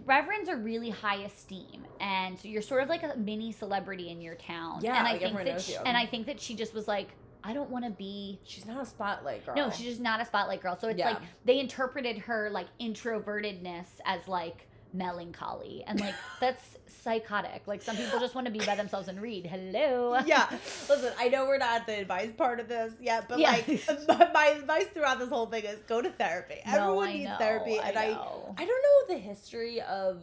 reverends 0.05 0.49
are 0.49 0.57
really 0.57 0.89
high 0.89 1.17
esteem 1.23 1.85
and 1.99 2.37
so 2.39 2.47
you're 2.47 2.63
sort 2.63 2.81
of 2.81 2.89
like 2.89 3.03
a 3.03 3.15
mini 3.15 3.51
celebrity 3.51 4.09
in 4.09 4.19
your 4.21 4.33
town 4.33 4.79
Yeah, 4.81 4.97
and 4.97 5.07
i 5.07 5.11
like, 5.11 5.21
think 5.21 5.37
that 5.37 5.45
knows 5.45 5.63
she, 5.65 5.73
you. 5.73 5.79
and 5.85 5.95
i 5.95 6.07
think 6.07 6.25
that 6.25 6.41
she 6.41 6.55
just 6.55 6.73
was 6.73 6.87
like 6.87 7.09
i 7.43 7.53
don't 7.53 7.69
want 7.69 7.85
to 7.85 7.91
be 7.91 8.41
she's 8.43 8.65
not 8.65 8.81
a 8.81 8.85
spotlight 8.87 9.45
girl. 9.45 9.55
no, 9.55 9.69
she's 9.69 9.85
just 9.85 10.01
not 10.01 10.19
a 10.19 10.25
spotlight 10.25 10.61
girl. 10.61 10.75
So 10.75 10.87
it's 10.87 10.97
Yeah. 10.97 11.09
like 11.09 11.19
they 11.45 11.59
interpreted 11.59 12.17
her 12.19 12.49
like 12.49 12.67
introvertedness 12.81 13.85
as 14.05 14.27
like 14.27 14.67
melancholy. 14.93 15.83
And 15.87 15.99
like 15.99 16.15
that's 16.39 16.77
psychotic. 16.87 17.63
Like 17.65 17.81
some 17.81 17.97
people 17.97 18.19
just 18.19 18.35
want 18.35 18.45
to 18.47 18.51
be 18.53 18.59
by 18.59 18.75
themselves 18.75 19.07
and 19.07 19.21
read. 19.21 19.45
Hello. 19.45 20.19
yeah. 20.25 20.47
Listen, 20.89 21.11
I 21.17 21.27
know 21.29 21.45
we're 21.45 21.57
not 21.57 21.81
at 21.81 21.87
the 21.87 21.99
advice 21.99 22.31
part 22.37 22.59
of 22.59 22.67
this 22.69 22.93
yet, 23.01 23.27
but 23.27 23.39
Yeah. 23.39 23.51
like 23.51 23.67
my, 24.07 24.29
my 24.33 24.45
advice 24.59 24.85
throughout 24.93 25.19
this 25.19 25.29
whole 25.29 25.47
thing 25.47 25.65
is 25.65 25.79
go 25.87 26.01
to 26.01 26.09
therapy. 26.09 26.55
No, 26.65 26.73
Everyone 26.85 27.07
I 27.09 27.13
needs 27.13 27.29
know, 27.29 27.37
therapy, 27.37 27.77
and 27.77 27.97
I, 27.97 28.07
know. 28.11 28.55
I 28.57 28.65
don't 28.65 28.83
know 29.09 29.15
the 29.15 29.19
history 29.21 29.81
of 29.81 30.21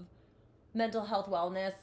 mental 0.75 1.05
health 1.05 1.27
wellness. 1.29 1.75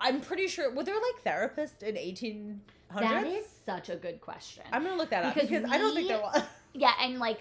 I'm 0.00 0.20
pretty 0.20 0.46
sure 0.48 0.74
were 0.74 0.84
there 0.84 0.94
like 0.94 1.24
therapists 1.24 1.82
in 1.82 1.94
1800s? 1.94 2.58
that 3.00 3.26
is 3.26 3.46
such 3.64 3.88
a 3.88 3.96
good 3.96 4.20
question. 4.20 4.64
I'm 4.72 4.82
gonna 4.84 4.96
look 4.96 5.10
that 5.10 5.24
up 5.24 5.34
Because 5.34 5.48
because, 5.48 5.70
I 5.70 5.78
don't 5.78 5.94
think 5.94 6.08
there 6.08 6.20
was. 6.20 6.42
yeah, 6.74 6.92
and 7.00 7.18
like 7.18 7.40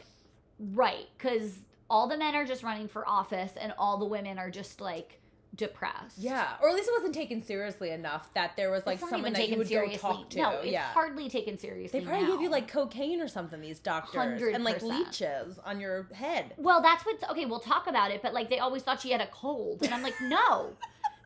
right, 0.59 1.05
because 1.17 1.51
all 1.89 2.07
the 2.07 2.17
men 2.17 2.35
are 2.35 2.45
just 2.45 2.63
running 2.63 2.87
for 2.87 3.07
office 3.07 3.51
and 3.59 3.73
all 3.77 3.97
the 3.97 4.05
women 4.05 4.39
are 4.39 4.49
just 4.49 4.81
like 4.81 5.19
depressed. 5.55 6.17
Yeah, 6.17 6.53
or 6.61 6.69
at 6.69 6.75
least 6.75 6.89
it 6.89 6.93
wasn't 6.95 7.13
taken 7.13 7.41
seriously 7.41 7.91
enough 7.91 8.33
that 8.33 8.55
there 8.57 8.71
was 8.71 8.85
like 8.85 8.99
someone 8.99 9.33
that 9.33 9.49
you 9.49 9.57
would 9.57 9.67
seriously. 9.67 9.97
go 9.97 10.15
talk 10.15 10.29
to. 10.31 10.37
No, 10.37 10.49
it's 10.59 10.71
yeah, 10.71 10.91
hardly 10.93 11.29
taken 11.29 11.57
seriously. 11.57 11.99
they 11.99 12.05
probably 12.05 12.27
give 12.27 12.41
you 12.41 12.49
like 12.49 12.67
cocaine 12.67 13.21
or 13.21 13.27
something. 13.27 13.61
These 13.61 13.79
doctors 13.79 14.41
and 14.53 14.63
like 14.63 14.81
leeches 14.81 15.59
on 15.59 15.79
your 15.79 16.07
head. 16.13 16.53
Well, 16.57 16.81
that's 16.81 17.05
what's 17.05 17.23
okay. 17.23 17.45
We'll 17.45 17.59
talk 17.59 17.87
about 17.87 18.11
it, 18.11 18.21
but 18.21 18.33
like 18.33 18.49
they 18.49 18.59
always 18.59 18.83
thought 18.83 19.01
she 19.01 19.11
had 19.11 19.21
a 19.21 19.27
cold, 19.27 19.83
and 19.83 19.93
I'm 19.93 20.03
like, 20.03 20.19
no, 20.21 20.71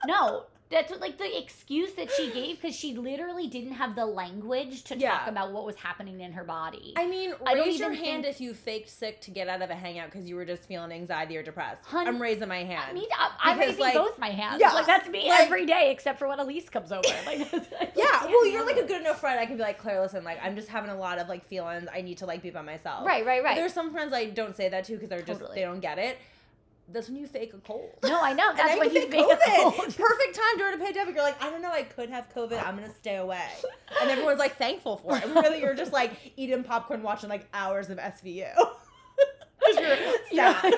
no. 0.05 0.45
That's 0.71 0.91
what, 0.91 1.01
like 1.01 1.17
the 1.17 1.35
excuse 1.35 1.93
that 1.93 2.11
she 2.11 2.29
gave 2.31 2.61
because 2.61 2.75
she 2.75 2.93
literally 2.93 3.47
didn't 3.47 3.71
have 3.71 3.95
the 3.95 4.05
language 4.05 4.83
to 4.83 4.97
Yeah. 4.97 5.17
talk 5.17 5.27
about 5.27 5.51
what 5.51 5.65
was 5.65 5.75
happening 5.75 6.19
in 6.21 6.31
her 6.33 6.43
body. 6.43 6.93
I 6.95 7.07
mean, 7.07 7.33
I 7.43 7.53
raise 7.55 7.79
your 7.79 7.91
hand 7.91 8.23
think- 8.23 8.35
if 8.35 8.39
you 8.39 8.53
faked 8.53 8.87
sick 8.89 9.19
to 9.21 9.31
get 9.31 9.47
out 9.47 9.63
of 9.63 9.71
a 9.71 9.75
hangout 9.75 10.11
because 10.11 10.29
you 10.29 10.35
were 10.35 10.45
just 10.45 10.65
feeling 10.65 10.91
anxiety 10.91 11.35
or 11.37 11.41
depressed. 11.41 11.83
Hun- 11.85 12.07
I'm 12.07 12.21
raising 12.21 12.47
my 12.47 12.63
hand. 12.63 12.83
I 12.87 12.93
mean, 12.93 13.07
I, 13.17 13.31
I'm 13.39 13.57
raising 13.59 13.79
like- 13.79 13.95
both 13.95 14.19
my 14.19 14.29
hands. 14.29 14.61
Yeah, 14.61 14.73
like 14.73 14.85
that's 14.85 15.09
me 15.09 15.27
like- 15.27 15.41
every 15.41 15.65
day, 15.65 15.89
except 15.91 16.19
for 16.19 16.27
when 16.27 16.39
Elise 16.39 16.69
comes 16.69 16.91
over. 16.91 17.01
Like, 17.25 17.51
yeah, 17.95 18.25
well, 18.25 18.45
you're 18.45 18.65
like 18.65 18.77
a 18.77 18.85
good 18.85 19.01
enough 19.01 19.19
friend. 19.19 19.39
I 19.39 19.45
can 19.47 19.57
be 19.57 19.63
like, 19.63 19.79
Claire, 19.79 20.01
listen, 20.01 20.23
like 20.23 20.37
I'm 20.43 20.55
just 20.55 20.67
having 20.67 20.91
a 20.91 20.95
lot 20.95 21.17
of 21.17 21.27
like 21.27 21.43
feelings. 21.45 21.87
I 21.91 22.01
need 22.01 22.19
to 22.19 22.25
like 22.27 22.43
be 22.43 22.51
by 22.51 22.61
myself. 22.61 23.07
Right, 23.07 23.25
right, 23.25 23.41
But 23.41 23.45
right. 23.49 23.55
There's 23.55 23.73
some 23.73 23.91
friends 23.91 24.13
I 24.13 24.25
don't 24.25 24.55
say 24.55 24.69
that 24.69 24.83
to 24.85 24.93
because 24.93 25.09
they're 25.09 25.21
just 25.23 25.39
Totally. 25.39 25.55
they 25.55 25.61
don't 25.65 25.79
get 25.79 25.97
it. 25.97 26.17
That's 26.91 27.07
when 27.07 27.17
you 27.17 27.27
fake 27.27 27.53
a 27.53 27.57
cold. 27.57 27.91
No, 28.03 28.19
I 28.21 28.33
know. 28.33 28.51
That's 28.55 28.69
then 28.69 28.79
when 28.79 28.89
you 28.93 28.95
you 28.95 29.01
fake 29.01 29.11
make 29.11 29.21
a 29.21 29.35
COVID. 29.35 29.55
cold. 29.61 29.75
Perfect 29.97 30.35
time 30.35 30.57
during 30.57 30.73
a 30.75 30.83
pandemic. 30.83 31.15
You're 31.15 31.23
like, 31.23 31.41
I 31.43 31.49
don't 31.49 31.61
know, 31.61 31.71
I 31.71 31.83
could 31.83 32.09
have 32.09 32.27
COVID. 32.33 32.65
I'm 32.65 32.75
gonna 32.75 32.93
stay 32.99 33.17
away, 33.17 33.47
and 34.01 34.09
everyone's 34.09 34.39
like 34.39 34.57
thankful 34.57 34.97
for 34.97 35.17
it. 35.17 35.23
And 35.23 35.35
really, 35.35 35.61
you're 35.61 35.75
just 35.75 35.93
like 35.93 36.33
eating 36.37 36.63
popcorn, 36.63 37.03
watching 37.03 37.29
like 37.29 37.47
hours 37.53 37.89
of 37.89 37.97
SVU. 37.97 38.49
Because 39.59 39.75
you're 39.81 39.97
Yeah, 40.31 40.61
sad. 40.61 40.73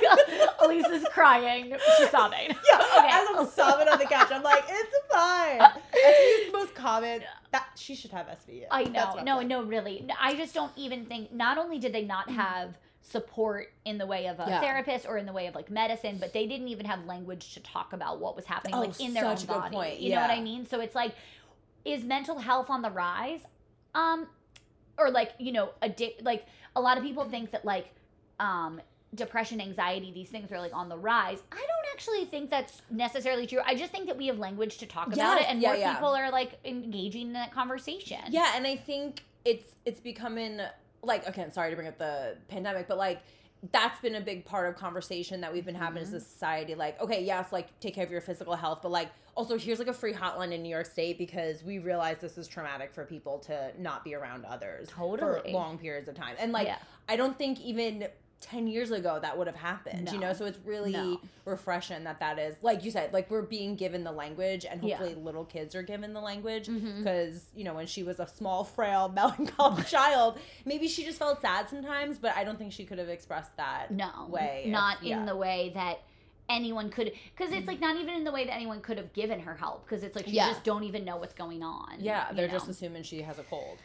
Elise 0.63 0.87
is 0.87 1.03
crying. 1.11 1.75
She's 1.99 2.09
sobbing. 2.09 2.47
Yeah, 2.49 2.77
Okay. 2.97 3.09
as 3.11 3.27
I'm 3.35 3.47
sobbing 3.47 3.87
on 3.87 3.99
the 3.99 4.05
couch, 4.05 4.29
I'm 4.31 4.41
like, 4.41 4.63
it's 4.67 4.95
fine. 5.11 5.59
SVU 5.59 6.39
is 6.39 6.51
the 6.51 6.57
most 6.57 6.73
common. 6.73 7.21
That 7.51 7.67
she 7.75 7.93
should 7.93 8.09
have 8.09 8.25
SVU. 8.25 8.63
I 8.71 8.85
know. 8.85 9.19
No, 9.23 9.41
no, 9.41 9.61
really. 9.63 10.03
No, 10.07 10.15
I 10.19 10.33
just 10.35 10.55
don't 10.55 10.71
even 10.75 11.05
think. 11.05 11.31
Not 11.31 11.59
only 11.59 11.77
did 11.77 11.93
they 11.93 12.03
not 12.03 12.27
mm-hmm. 12.27 12.39
have 12.39 12.77
support 13.01 13.73
in 13.85 13.97
the 13.97 14.05
way 14.05 14.27
of 14.27 14.39
a 14.39 14.45
Yeah. 14.47 14.61
therapist 14.61 15.05
or 15.07 15.17
in 15.17 15.25
the 15.25 15.33
way 15.33 15.47
of 15.47 15.55
like 15.55 15.69
medicine, 15.69 16.17
but 16.19 16.33
they 16.33 16.47
didn't 16.47 16.67
even 16.67 16.85
have 16.85 17.05
language 17.05 17.53
to 17.55 17.59
talk 17.59 17.93
about 17.93 18.19
what 18.19 18.35
was 18.35 18.45
happening 18.45 18.75
Oh, 18.75 18.79
like 18.81 18.99
in 18.99 19.13
their 19.13 19.23
such 19.23 19.39
own 19.39 19.43
a 19.43 19.47
good 19.47 19.61
body. 19.63 19.75
point. 19.75 19.99
You 19.99 20.11
know 20.11 20.21
what 20.21 20.29
I 20.29 20.39
mean? 20.41 20.65
So 20.65 20.79
it's 20.79 20.95
like, 20.95 21.13
is 21.83 22.03
mental 22.03 22.37
health 22.39 22.69
on 22.69 22.81
the 22.81 22.91
rise? 22.91 23.41
Um, 23.95 24.27
or 24.97 25.09
like 25.09 25.31
you 25.39 25.51
know, 25.51 25.71
addict. 25.81 26.23
Like 26.23 26.45
a 26.75 26.81
lot 26.81 26.97
of 26.97 27.03
people 27.03 27.25
think 27.25 27.51
that 27.51 27.65
like, 27.65 27.87
um, 28.39 28.79
depression, 29.13 29.59
anxiety, 29.59 30.11
these 30.13 30.29
things 30.29 30.51
are 30.51 30.59
like 30.59 30.73
on 30.73 30.87
the 30.87 30.97
rise. 30.97 31.39
I 31.51 31.55
don't 31.55 31.93
actually 31.93 32.25
think 32.25 32.49
that's 32.49 32.81
necessarily 32.89 33.45
true. 33.47 33.59
I 33.65 33.75
just 33.75 33.91
think 33.91 34.07
that 34.07 34.17
we 34.17 34.27
have 34.27 34.37
language 34.39 34.77
to 34.77 34.85
talk 34.85 35.11
about 35.11 35.41
it, 35.41 35.49
and 35.49 35.61
yeah, 35.61 35.69
more 35.69 35.77
yeah. 35.77 35.93
people 35.95 36.09
are 36.09 36.31
like 36.31 36.59
engaging 36.63 37.27
in 37.27 37.33
that 37.33 37.51
conversation. 37.51 38.19
Yeah, 38.29 38.53
and 38.55 38.65
I 38.67 38.75
think 38.75 39.23
it's 39.43 39.73
it's 39.85 39.99
becoming 39.99 40.61
like 41.03 41.27
again, 41.27 41.51
sorry 41.51 41.69
to 41.69 41.75
bring 41.75 41.87
up 41.87 41.97
the 41.97 42.37
pandemic, 42.47 42.87
but 42.87 42.97
like 42.97 43.21
that's 43.71 43.99
been 44.01 44.15
a 44.15 44.21
big 44.21 44.43
part 44.43 44.67
of 44.67 44.75
conversation 44.75 45.41
that 45.41 45.53
we've 45.53 45.65
been 45.65 45.75
having 45.75 46.03
Mm-hmm. 46.03 46.15
as 46.15 46.23
a 46.23 46.25
society. 46.25 46.73
Like, 46.73 46.99
okay, 46.99 47.23
yes, 47.23 47.51
like 47.51 47.79
take 47.79 47.93
care 47.93 48.03
of 48.03 48.11
your 48.11 48.21
physical 48.21 48.55
health, 48.55 48.79
but 48.81 48.89
like 48.91 49.09
also 49.35 49.57
here's 49.57 49.77
like 49.79 49.87
a 49.87 49.93
free 49.93 50.13
hotline 50.13 50.51
in 50.51 50.63
New 50.63 50.69
York 50.69 50.87
State 50.87 51.17
because 51.17 51.63
we 51.63 51.77
realize 51.79 52.17
this 52.17 52.37
is 52.37 52.47
traumatic 52.47 52.91
for 52.93 53.05
people 53.05 53.37
to 53.39 53.71
not 53.79 54.03
be 54.03 54.15
around 54.15 54.45
others 54.45 54.89
for 54.89 55.41
long 55.53 55.77
periods 55.77 56.07
of 56.09 56.15
time. 56.15 56.35
And 56.39 56.51
like 56.51 56.67
Yeah. 56.67 56.77
I 57.07 57.15
don't 57.15 57.37
think 57.37 57.59
even 57.61 58.07
10 58.41 58.67
years 58.67 58.89
ago 58.91 59.19
that 59.21 59.37
would 59.37 59.45
have 59.47 59.55
happened 59.55 60.09
you 60.11 60.17
know 60.19 60.33
so 60.33 60.45
it's 60.45 60.57
really 60.65 60.91
No. 60.91 61.21
refreshing 61.45 62.03
that 62.05 62.19
that 62.19 62.39
is 62.39 62.55
like 62.61 62.83
you 62.83 62.89
said 62.91 63.13
like 63.13 63.29
we're 63.29 63.43
being 63.43 63.75
given 63.75 64.03
the 64.03 64.11
language 64.11 64.65
and 64.65 64.83
Yeah. 64.83 64.97
hopefully 64.97 65.15
little 65.23 65.45
kids 65.45 65.75
are 65.75 65.83
given 65.83 66.13
the 66.13 66.21
language 66.21 66.67
mm-hmm. 66.67 66.97
because 67.03 67.43
you 67.55 67.63
know 67.63 67.75
when 67.75 67.85
she 67.85 68.01
was 68.03 68.19
a 68.19 68.27
small 68.27 68.63
frail 68.63 69.09
melancholy 69.15 69.83
child 69.83 70.39
maybe 70.65 70.87
she 70.87 71.03
just 71.05 71.19
felt 71.19 71.39
sad 71.41 71.69
sometimes 71.69 72.17
but 72.17 72.35
i 72.35 72.43
don't 72.43 72.57
think 72.57 72.73
she 72.73 72.83
could 72.83 72.97
have 72.97 73.09
expressed 73.09 73.55
that 73.57 73.91
no 73.91 74.27
way 74.29 74.63
if- 74.65 74.71
not 74.71 75.03
yeah. 75.03 75.19
in 75.19 75.25
the 75.25 75.35
way 75.35 75.71
that 75.75 75.99
anyone 76.49 76.89
could 76.89 77.11
because 77.37 77.53
it's 77.53 77.67
like 77.67 77.79
not 77.79 77.95
even 77.95 78.13
in 78.15 78.23
the 78.23 78.31
way 78.31 78.43
that 78.45 78.53
anyone 78.55 78.81
could 78.81 78.97
have 78.97 79.13
given 79.13 79.39
her 79.39 79.55
help 79.55 79.85
because 79.87 80.03
it's 80.03 80.15
like 80.15 80.27
you 80.27 80.33
Yeah. 80.33 80.49
just 80.49 80.63
don't 80.63 80.83
even 80.83 81.05
know 81.05 81.15
what's 81.17 81.33
going 81.35 81.63
on 81.63 81.97
yeah 81.99 82.31
they're 82.33 82.47
just 82.49 82.65
know? 82.65 82.71
assuming 82.71 83.03
she 83.03 83.21
has 83.21 83.39
a 83.39 83.43
cold 83.43 83.77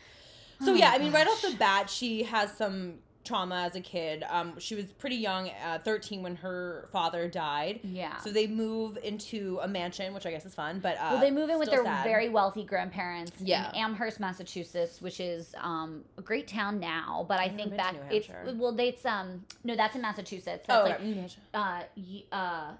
so 0.64 0.72
Oh, 0.72 0.74
yeah 0.74 0.90
i 0.92 0.98
mean 0.98 1.12
right 1.12 1.28
off 1.28 1.42
the 1.42 1.54
bat 1.58 1.88
she 1.90 2.22
has 2.24 2.50
some 2.56 2.94
trauma 3.26 3.56
as 3.62 3.76
a 3.76 3.80
kid 3.80 4.24
um 4.30 4.58
she 4.58 4.74
was 4.74 4.86
pretty 4.92 5.16
young 5.16 5.50
uh, 5.64 5.78
13 5.84 6.22
when 6.22 6.36
her 6.36 6.88
father 6.92 7.28
died 7.28 7.80
yeah 7.82 8.16
so 8.18 8.30
they 8.30 8.46
move 8.46 8.96
into 9.02 9.58
a 9.62 9.68
mansion 9.68 10.14
which 10.14 10.24
i 10.26 10.30
guess 10.30 10.46
is 10.46 10.54
fun 10.54 10.78
but 10.80 10.96
uh 10.96 11.10
well, 11.12 11.20
they 11.20 11.30
move 11.30 11.50
in 11.50 11.58
with 11.58 11.70
their 11.70 11.84
sad. 11.84 12.04
very 12.04 12.28
wealthy 12.28 12.64
grandparents 12.64 13.32
Yeah. 13.40 13.70
in 13.70 13.76
Amherst, 13.76 14.20
Massachusetts, 14.20 15.00
which 15.00 15.20
is 15.20 15.54
um, 15.60 16.04
a 16.18 16.22
great 16.22 16.48
town 16.48 16.80
now. 16.80 17.24
But 17.28 17.40
I 17.40 17.46
never 17.46 17.56
think 17.70 17.76
back, 17.76 17.94
it's 18.10 18.28
well, 18.56 18.74
it's 18.78 19.04
um, 19.04 19.44
no, 19.64 19.76
that's 19.76 19.94
in 19.94 20.02
Massachusetts. 20.02 20.64
That's 20.66 20.86
oh 20.86 20.88
like. 20.88 21.00
Mm, 21.00 21.36
uh, 21.54 22.34
uh, 22.34 22.72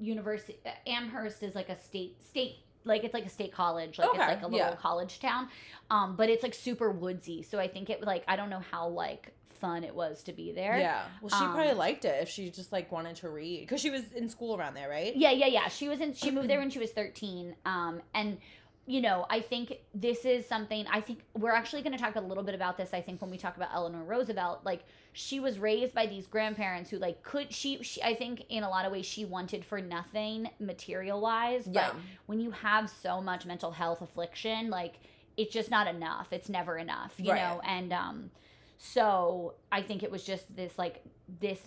university 0.00 0.58
Amherst 0.86 1.42
is 1.42 1.54
like 1.54 1.68
a 1.68 1.78
state 1.78 2.22
state 2.22 2.56
like 2.84 3.02
it's 3.04 3.14
like 3.14 3.26
a 3.26 3.28
state 3.28 3.52
college 3.52 3.98
like 3.98 4.08
Okay, 4.10 4.18
it's 4.18 4.28
like 4.28 4.42
a 4.42 4.46
little 4.46 4.58
yeah. 4.58 4.76
college 4.76 5.18
town 5.18 5.48
um 5.90 6.14
but 6.14 6.28
it's 6.30 6.44
like 6.44 6.54
super 6.54 6.90
woodsy 6.92 7.42
so 7.42 7.58
i 7.58 7.66
think 7.66 7.90
it 7.90 8.02
like 8.02 8.22
i 8.28 8.36
don't 8.36 8.48
know 8.48 8.62
how 8.70 8.86
like 8.86 9.34
fun 9.58 9.84
it 9.84 9.94
was 9.94 10.22
to 10.24 10.32
be 10.32 10.52
there 10.52 10.78
Yeah. 10.78 11.02
Well, 11.20 11.28
she 11.30 11.44
Um, 11.44 11.52
probably 11.52 11.74
liked 11.74 12.04
it 12.04 12.22
if 12.22 12.28
she 12.28 12.50
just 12.50 12.72
like 12.72 12.90
wanted 12.92 13.16
to 13.16 13.28
read 13.28 13.60
because 13.60 13.80
she 13.80 13.90
was 13.90 14.12
in 14.12 14.28
school 14.28 14.56
around 14.56 14.74
there, 14.74 14.88
right? 14.88 15.14
yeah 15.16 15.30
yeah 15.32 15.46
yeah 15.46 15.68
she 15.68 15.88
was 15.88 16.00
in 16.00 16.14
she 16.14 16.30
moved 16.30 16.48
there 16.48 16.58
when 16.64 16.70
she 16.70 16.78
was 16.78 16.90
13 16.90 17.54
um 17.66 18.00
and 18.14 18.38
you 18.86 19.02
know 19.02 19.26
i 19.28 19.38
think 19.38 19.74
this 19.94 20.24
is 20.24 20.46
something 20.46 20.86
i 20.90 20.98
think 20.98 21.18
we're 21.36 21.52
actually 21.52 21.82
going 21.82 21.92
to 21.92 21.98
talk 21.98 22.16
a 22.16 22.20
little 22.20 22.42
bit 22.42 22.54
about 22.54 22.78
this 22.78 22.94
i 22.94 23.02
think 23.02 23.20
when 23.20 23.30
we 23.30 23.36
talk 23.36 23.54
about 23.56 23.68
eleanor 23.74 24.02
roosevelt 24.02 24.60
like 24.64 24.82
she 25.12 25.40
was 25.40 25.58
raised 25.58 25.92
by 25.94 26.06
these 26.06 26.26
grandparents 26.26 26.88
who 26.88 26.96
like 26.98 27.22
could 27.22 27.52
she, 27.52 27.82
she 27.82 28.02
i 28.02 28.14
think 28.14 28.44
in 28.48 28.62
a 28.62 28.68
lot 28.70 28.86
of 28.86 28.92
ways 28.92 29.04
she 29.04 29.26
wanted 29.26 29.62
for 29.62 29.78
nothing 29.80 30.48
material 30.58 31.20
wise 31.20 31.64
but 31.64 31.74
Yeah. 31.74 31.92
when 32.24 32.40
you 32.40 32.50
have 32.50 32.88
so 32.88 33.20
much 33.20 33.44
mental 33.44 33.72
health 33.72 34.00
affliction 34.00 34.70
like 34.70 34.94
it's 35.36 35.52
just 35.52 35.70
not 35.70 35.86
enough 35.86 36.28
it's 36.32 36.48
never 36.48 36.78
enough 36.78 37.12
you 37.18 37.30
Right. 37.32 37.42
know 37.42 37.60
and 37.66 37.92
um 37.92 38.30
so 38.78 39.54
i 39.72 39.82
think 39.82 40.02
it 40.02 40.10
was 40.10 40.24
just 40.24 40.54
this 40.56 40.78
like 40.78 41.02
this 41.40 41.58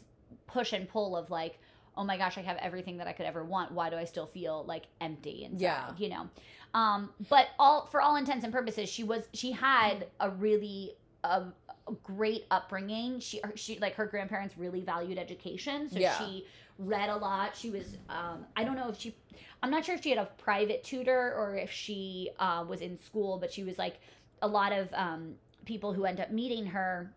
push 0.47 0.73
and 0.73 0.87
pull 0.87 1.15
of 1.15 1.29
like 1.29 1.59
oh 1.97 2.03
my 2.05 2.17
gosh 2.17 2.37
i 2.37 2.41
have 2.41 2.57
everything 2.57 2.97
that 2.97 3.05
i 3.07 3.11
could 3.11 3.25
ever 3.25 3.43
want. 3.43 3.71
Why 3.73 3.89
do 3.89 3.97
i 3.97 4.05
still 4.05 4.25
feel 4.25 4.63
like 4.65 4.83
empty 5.01 5.43
inside 5.43 5.59
Yeah. 5.61 5.91
you 5.97 6.09
know? 6.09 6.29
Um 6.73 7.09
but 7.29 7.47
all 7.59 7.87
for 7.87 8.01
all 8.01 8.15
intents 8.15 8.45
and 8.45 8.53
purposes 8.53 8.87
she 8.89 9.03
was 9.03 9.23
she 9.33 9.51
had 9.51 10.07
a 10.21 10.29
really 10.29 10.93
a, 11.23 11.43
a 11.87 11.91
great 12.01 12.45
upbringing. 12.49 13.19
She 13.19 13.41
she 13.55 13.77
like 13.79 13.95
her 13.95 14.05
grandparents 14.05 14.57
really 14.57 14.81
valued 14.81 15.17
education. 15.19 15.89
So 15.89 15.99
Yeah. 15.99 16.17
she 16.17 16.45
read 16.79 17.09
a 17.09 17.15
lot. 17.17 17.55
She 17.57 17.69
was 17.69 17.97
um 18.09 18.45
i 18.55 18.63
don't 18.63 18.75
know 18.77 18.87
if 18.89 18.97
she 18.97 19.13
i'm 19.61 19.69
not 19.69 19.83
sure 19.85 19.95
if 19.95 20.01
she 20.01 20.09
had 20.11 20.17
a 20.17 20.29
private 20.37 20.83
tutor 20.85 21.33
or 21.37 21.55
if 21.57 21.69
she 21.69 22.29
uh, 22.39 22.63
was 22.67 22.79
in 22.81 22.97
school 22.97 23.37
but 23.37 23.51
she 23.51 23.63
was 23.65 23.77
like 23.77 23.99
a 24.41 24.47
lot 24.47 24.71
of 24.71 24.87
um 24.93 25.35
people 25.65 25.93
who 25.93 26.05
end 26.05 26.19
up 26.19 26.31
meeting 26.31 26.67
her 26.67 27.13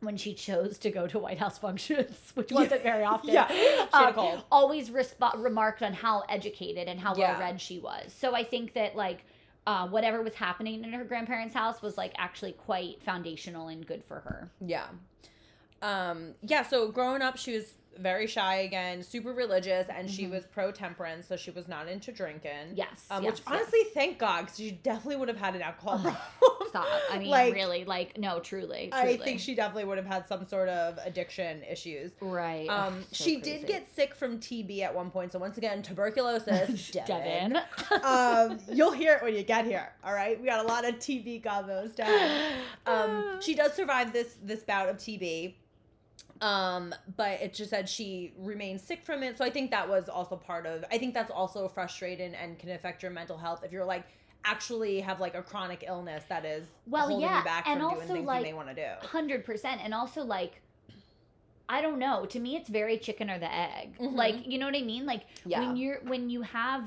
when 0.00 0.16
she 0.16 0.34
chose 0.34 0.78
to 0.78 0.90
go 0.90 1.06
to 1.06 1.18
White 1.18 1.38
House 1.38 1.58
functions, 1.58 2.32
which 2.34 2.50
wasn't 2.50 2.82
very 2.82 3.04
often 3.04 3.30
Yeah. 3.32 3.46
She 3.48 3.56
had 3.92 4.16
a 4.16 4.20
um, 4.20 4.42
always 4.50 4.90
resp- 4.90 5.42
remarked 5.42 5.82
on 5.82 5.92
how 5.92 6.24
educated 6.28 6.88
and 6.88 6.98
how 6.98 7.14
Yeah. 7.16 7.32
well 7.32 7.40
read 7.40 7.60
she 7.60 7.78
was. 7.78 8.12
So 8.12 8.34
I 8.34 8.42
think 8.44 8.74
that 8.74 8.96
like 8.96 9.24
uh, 9.66 9.86
whatever 9.88 10.22
was 10.22 10.34
happening 10.34 10.82
in 10.82 10.92
her 10.92 11.04
grandparents' 11.04 11.54
house 11.54 11.80
was 11.82 11.96
like 11.96 12.12
actually 12.18 12.52
quite 12.52 13.00
foundational 13.02 13.68
and 13.68 13.86
good 13.86 14.02
for 14.04 14.16
her. 14.20 14.50
Yeah. 14.60 14.86
Um, 15.82 16.34
yeah, 16.42 16.62
so 16.62 16.90
growing 16.90 17.22
up, 17.22 17.36
she 17.36 17.52
was 17.52 17.74
very 17.98 18.26
shy 18.26 18.56
again, 18.56 19.02
super 19.02 19.32
religious, 19.32 19.86
and 19.88 20.10
she 20.10 20.24
Mhm. 20.26 20.30
was 20.30 20.46
pro 20.46 20.70
temperance, 20.72 21.26
so 21.26 21.36
she 21.36 21.50
was 21.50 21.68
not 21.68 21.88
into 21.88 22.12
drinking. 22.12 22.72
Yes, 22.74 23.06
Um, 23.10 23.22
yes, 23.22 23.32
which 23.32 23.40
yes. 23.40 23.46
honestly, 23.48 23.80
thank 23.94 24.18
God, 24.18 24.42
because 24.42 24.56
she 24.58 24.70
definitely 24.72 25.16
would 25.16 25.28
have 25.28 25.38
had 25.38 25.54
an 25.54 25.62
alcohol 25.62 25.94
Ugh, 25.94 26.02
problem. 26.02 26.68
Stop. 26.70 26.86
I 27.10 27.18
mean, 27.18 27.28
Like, 27.28 27.54
really, 27.54 27.84
like 27.84 28.16
no, 28.18 28.40
truly, 28.40 28.88
I 28.92 29.16
think 29.18 29.40
she 29.40 29.54
definitely 29.54 29.84
would 29.84 29.98
have 29.98 30.06
had 30.06 30.26
some 30.26 30.46
sort 30.46 30.68
of 30.68 30.98
addiction 31.04 31.62
issues. 31.64 32.12
right. 32.20 32.68
Um, 32.68 32.98
Ugh, 32.98 33.04
so 33.12 33.24
she 33.24 33.40
crazy. 33.40 33.58
did 33.58 33.66
get 33.66 33.94
sick 33.94 34.14
from 34.14 34.38
TB 34.40 34.82
at 34.82 34.94
one 34.94 35.10
point. 35.10 35.32
So 35.32 35.38
once 35.38 35.58
again, 35.58 35.82
tuberculosis. 35.82 36.90
Devin. 36.92 37.52
Devin. 37.52 37.62
um, 38.04 38.58
you'll 38.72 38.92
hear 38.92 39.14
it 39.16 39.22
when 39.22 39.34
you 39.34 39.42
get 39.42 39.64
here. 39.66 39.92
All 40.04 40.14
right, 40.14 40.40
we 40.40 40.46
got 40.46 40.64
a 40.64 40.68
lot 40.68 40.84
of 40.86 40.96
TB 40.96 41.42
combos 41.42 41.94
down. 41.94 42.52
Um, 42.84 43.40
she 43.40 43.54
does 43.54 43.74
survive 43.74 44.12
this 44.12 44.36
this 44.42 44.62
bout 44.64 44.88
of 44.88 44.96
TB. 44.96 45.54
Um, 46.42 46.92
but 47.16 47.40
it 47.40 47.54
just 47.54 47.70
said 47.70 47.88
she 47.88 48.34
remains 48.36 48.82
sick 48.82 49.04
from 49.04 49.22
it. 49.22 49.38
So 49.38 49.44
I 49.44 49.50
think 49.50 49.70
that 49.70 49.88
was 49.88 50.08
also 50.08 50.34
part 50.36 50.66
of. 50.66 50.84
I 50.90 50.98
think 50.98 51.14
that's 51.14 51.30
also 51.30 51.68
frustrating 51.68 52.34
and 52.34 52.58
can 52.58 52.70
affect 52.70 53.00
your 53.02 53.12
mental 53.12 53.38
health 53.38 53.62
if 53.64 53.70
you're 53.72 53.84
like 53.84 54.04
actually 54.44 54.98
have 55.00 55.20
like 55.20 55.36
a 55.36 55.42
chronic 55.42 55.84
illness 55.86 56.24
that 56.28 56.44
is 56.44 56.64
Well, 56.86 57.06
holding 57.06 57.20
yeah, 57.20 57.38
you 57.38 57.44
back 57.44 57.64
and 57.68 57.78
from 57.80 57.86
also, 57.92 57.96
doing 58.06 58.08
things 58.16 58.26
like, 58.26 58.38
you 58.40 58.42
may 58.46 58.52
want 58.54 58.68
to 58.70 58.74
do. 58.74 59.06
hundred 59.06 59.44
percent 59.44 59.80
and 59.84 59.94
also 59.94 60.22
like 60.24 60.60
i 61.68 61.80
don't 61.80 62.00
know 62.00 62.26
to 62.26 62.40
me 62.40 62.56
it's 62.56 62.68
very 62.68 62.98
chicken 62.98 63.30
or 63.30 63.38
the 63.38 63.52
egg 63.54 63.96
Mhm. 64.00 64.14
like 64.16 64.34
you 64.46 64.58
know 64.58 64.66
what 64.66 64.74
i 64.74 64.82
mean 64.82 65.06
like 65.06 65.22
Yeah. 65.44 65.60
when 65.60 65.76
you're 65.76 66.00
when 66.04 66.28
you 66.28 66.42
have 66.42 66.82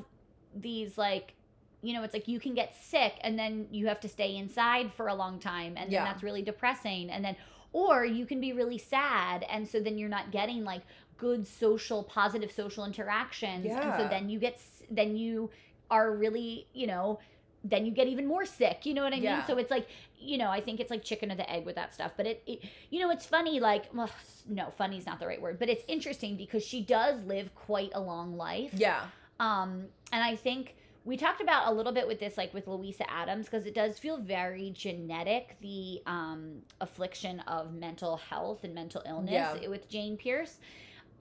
these 0.54 0.98
like 0.98 1.34
you 1.82 1.94
know 1.94 2.04
it's 2.04 2.14
like 2.14 2.28
you 2.28 2.42
can 2.42 2.54
get 2.56 2.76
sick 2.76 3.14
and 3.22 3.40
then 3.40 3.68
you 3.72 3.88
have 3.88 4.02
to 4.02 4.10
stay 4.10 4.36
inside 4.36 4.94
for 4.94 5.08
a 5.08 5.16
long 5.16 5.40
time 5.40 5.76
and 5.78 5.90
Yeah. 5.92 6.04
then 6.04 6.12
that's 6.12 6.24
really 6.24 6.42
depressing 6.42 7.10
and 7.10 7.24
then 7.24 7.38
or 7.82 8.06
you 8.06 8.26
can 8.26 8.40
be 8.40 8.52
really 8.54 8.78
sad 8.78 9.44
and 9.54 9.68
so 9.68 9.80
then 9.82 9.98
you're 9.98 10.16
not 10.18 10.32
getting 10.32 10.64
like 10.64 10.82
good 11.18 11.46
social 11.46 12.02
positive 12.04 12.50
social 12.52 12.86
interactions 12.86 13.66
and 13.84 13.94
so 14.00 14.08
then 14.08 14.30
you 14.30 14.40
get 14.40 14.56
then 14.90 15.16
you 15.18 15.50
are 15.92 16.08
really 16.16 16.68
you 16.74 16.88
know 16.88 17.20
then 17.66 17.86
you 17.86 17.92
get 17.92 18.08
even 18.08 18.26
more 18.26 18.46
sick 18.46 18.86
you 18.86 18.94
know 18.94 19.04
what 19.04 19.12
i 19.12 19.18
mean 19.18 19.24
Yeah. 19.24 19.46
so 19.46 19.58
it's 19.58 19.72
like 19.72 19.88
you 20.18 20.38
know 20.38 20.50
i 20.50 20.62
think 20.62 20.80
it's 20.80 20.90
like 20.96 21.04
chicken 21.04 21.32
or 21.34 21.36
the 21.36 21.50
egg 21.56 21.66
with 21.66 21.76
that 21.76 21.94
stuff 21.94 22.12
but 22.16 22.26
it, 22.26 22.42
it 22.48 22.60
you 22.92 23.00
know 23.02 23.10
it's 23.16 23.26
funny 23.26 23.60
like 23.60 23.84
well, 23.94 24.10
no 24.48 24.66
funny's 24.78 25.06
not 25.06 25.20
the 25.20 25.28
right 25.28 25.42
word 25.42 25.60
but 25.60 25.68
it's 25.70 25.84
interesting 25.88 26.38
because 26.38 26.64
she 26.66 26.80
does 26.82 27.22
live 27.24 27.54
quite 27.56 27.92
a 27.94 28.00
long 28.12 28.38
life 28.38 28.72
Yeah. 28.74 29.02
um 29.40 29.70
and 30.14 30.24
i 30.24 30.36
think 30.36 30.76
we 31.06 31.16
talked 31.18 31.40
about 31.40 31.68
a 31.68 31.72
little 31.74 31.92
bit 31.94 32.08
with 32.08 32.20
this 32.20 32.36
like 32.38 32.54
with 32.54 32.68
louisa 32.68 33.10
adams 33.10 33.46
because 33.46 33.66
it 33.66 33.74
does 33.76 33.98
feel 34.00 34.18
very 34.18 34.72
genetic 34.76 35.56
the 35.62 36.02
um 36.08 36.62
affliction 36.82 37.40
of 37.42 37.74
mental 37.74 38.18
health 38.18 38.64
and 38.64 38.74
mental 38.74 39.02
illness 39.08 39.32
Yeah. 39.32 39.68
with 39.70 39.88
jane 39.88 40.18
pierce 40.18 40.58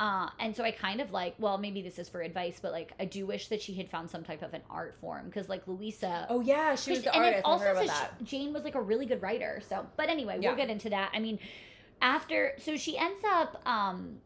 uh, 0.01 0.29
and 0.41 0.57
so 0.57 0.65
I 0.65 0.73
kind 0.73 1.01
of 1.01 1.13
like, 1.13 1.37
well, 1.39 1.57
maybe 1.57 1.81
this 1.81 2.01
is 2.01 2.09
for 2.09 2.21
advice, 2.21 2.59
but 2.61 2.73
like, 2.73 2.93
I 2.99 3.05
do 3.05 3.27
wish 3.27 3.47
that 3.47 3.63
she 3.63 3.75
had 3.75 3.89
found 3.89 4.11
some 4.11 4.25
type 4.25 4.43
of 4.43 4.53
an 4.53 4.63
art 4.69 4.97
form 5.01 5.27
because, 5.27 5.49
like, 5.49 5.69
Louisa, 5.69 6.27
Oh 6.29 6.41
yeah, 6.41 6.75
she 6.75 6.91
was 6.91 7.05
the 7.05 7.15
and 7.15 7.25
artist. 7.25 7.45
Also 7.45 7.71
about 7.71 7.77
says 7.87 7.91
that. 7.91 8.11
she- 8.19 8.25
Jane 8.25 8.53
was 8.53 8.65
like 8.65 8.75
a 8.75 8.81
really 8.81 9.07
good 9.07 9.23
writer. 9.23 9.63
So, 9.69 9.87
but 9.97 10.09
anyway, 10.09 10.39
Yeah. 10.41 10.49
we'll 10.49 10.57
get 10.57 10.69
into 10.69 10.91
that. 10.91 11.13
I 11.15 11.21
mean, 11.21 11.39
after 12.03 12.55
so 12.59 12.77
she 12.77 12.99
ends 12.99 13.23
up 13.25 13.63
um 13.69 14.17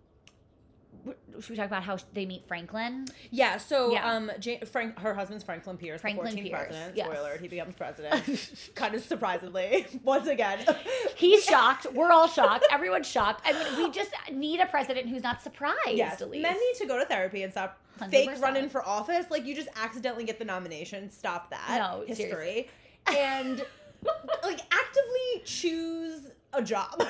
should 1.40 1.50
we 1.50 1.56
talk 1.56 1.66
about 1.66 1.82
how 1.82 1.98
they 2.14 2.26
meet 2.26 2.46
Franklin? 2.48 3.06
Yeah, 3.30 3.56
so 3.58 3.92
Yeah. 3.92 4.10
um 4.12 4.30
Jane, 4.38 4.64
Frank 4.66 4.98
her 4.98 5.14
husband's 5.14 5.44
Franklin 5.44 5.76
Pierce, 5.76 6.00
Franklin 6.00 6.34
the 6.34 6.40
14th 6.42 6.44
Pierce, 6.50 6.66
president. 6.68 6.96
yes. 6.96 7.06
Spoiler, 7.06 7.38
he 7.38 7.48
becomes 7.48 7.74
president. 7.74 8.70
kind 8.74 8.94
of 8.94 9.02
surprisingly, 9.02 9.86
once 10.04 10.26
again. 10.26 10.58
He's 11.16 11.44
shocked. 11.44 11.86
We're 11.92 12.10
all 12.12 12.28
shocked. 12.28 12.66
Everyone's 12.70 13.06
shocked. 13.08 13.42
I 13.44 13.52
mean, 13.52 13.84
we 13.86 13.90
just 13.90 14.10
need 14.32 14.60
a 14.60 14.66
president 14.66 15.08
who's 15.08 15.22
not 15.22 15.42
surprised. 15.42 15.76
Yes, 15.92 16.20
men 16.20 16.42
need 16.42 16.74
to 16.78 16.86
go 16.86 16.98
to 16.98 17.04
therapy 17.04 17.42
and 17.42 17.52
stop 17.52 17.78
fake 18.10 18.30
100%. 18.30 18.40
running 18.42 18.68
for 18.68 18.86
office. 18.86 19.26
Like 19.30 19.44
you 19.46 19.54
just 19.54 19.68
accidentally 19.76 20.24
get 20.24 20.38
the 20.38 20.44
nomination. 20.44 21.10
Stop 21.10 21.50
that. 21.50 21.66
No, 21.78 22.04
history. 22.06 22.68
And 23.06 23.64
like 24.44 24.60
actively 24.72 25.42
choose 25.44 26.28
a 26.52 26.62
job. 26.62 27.02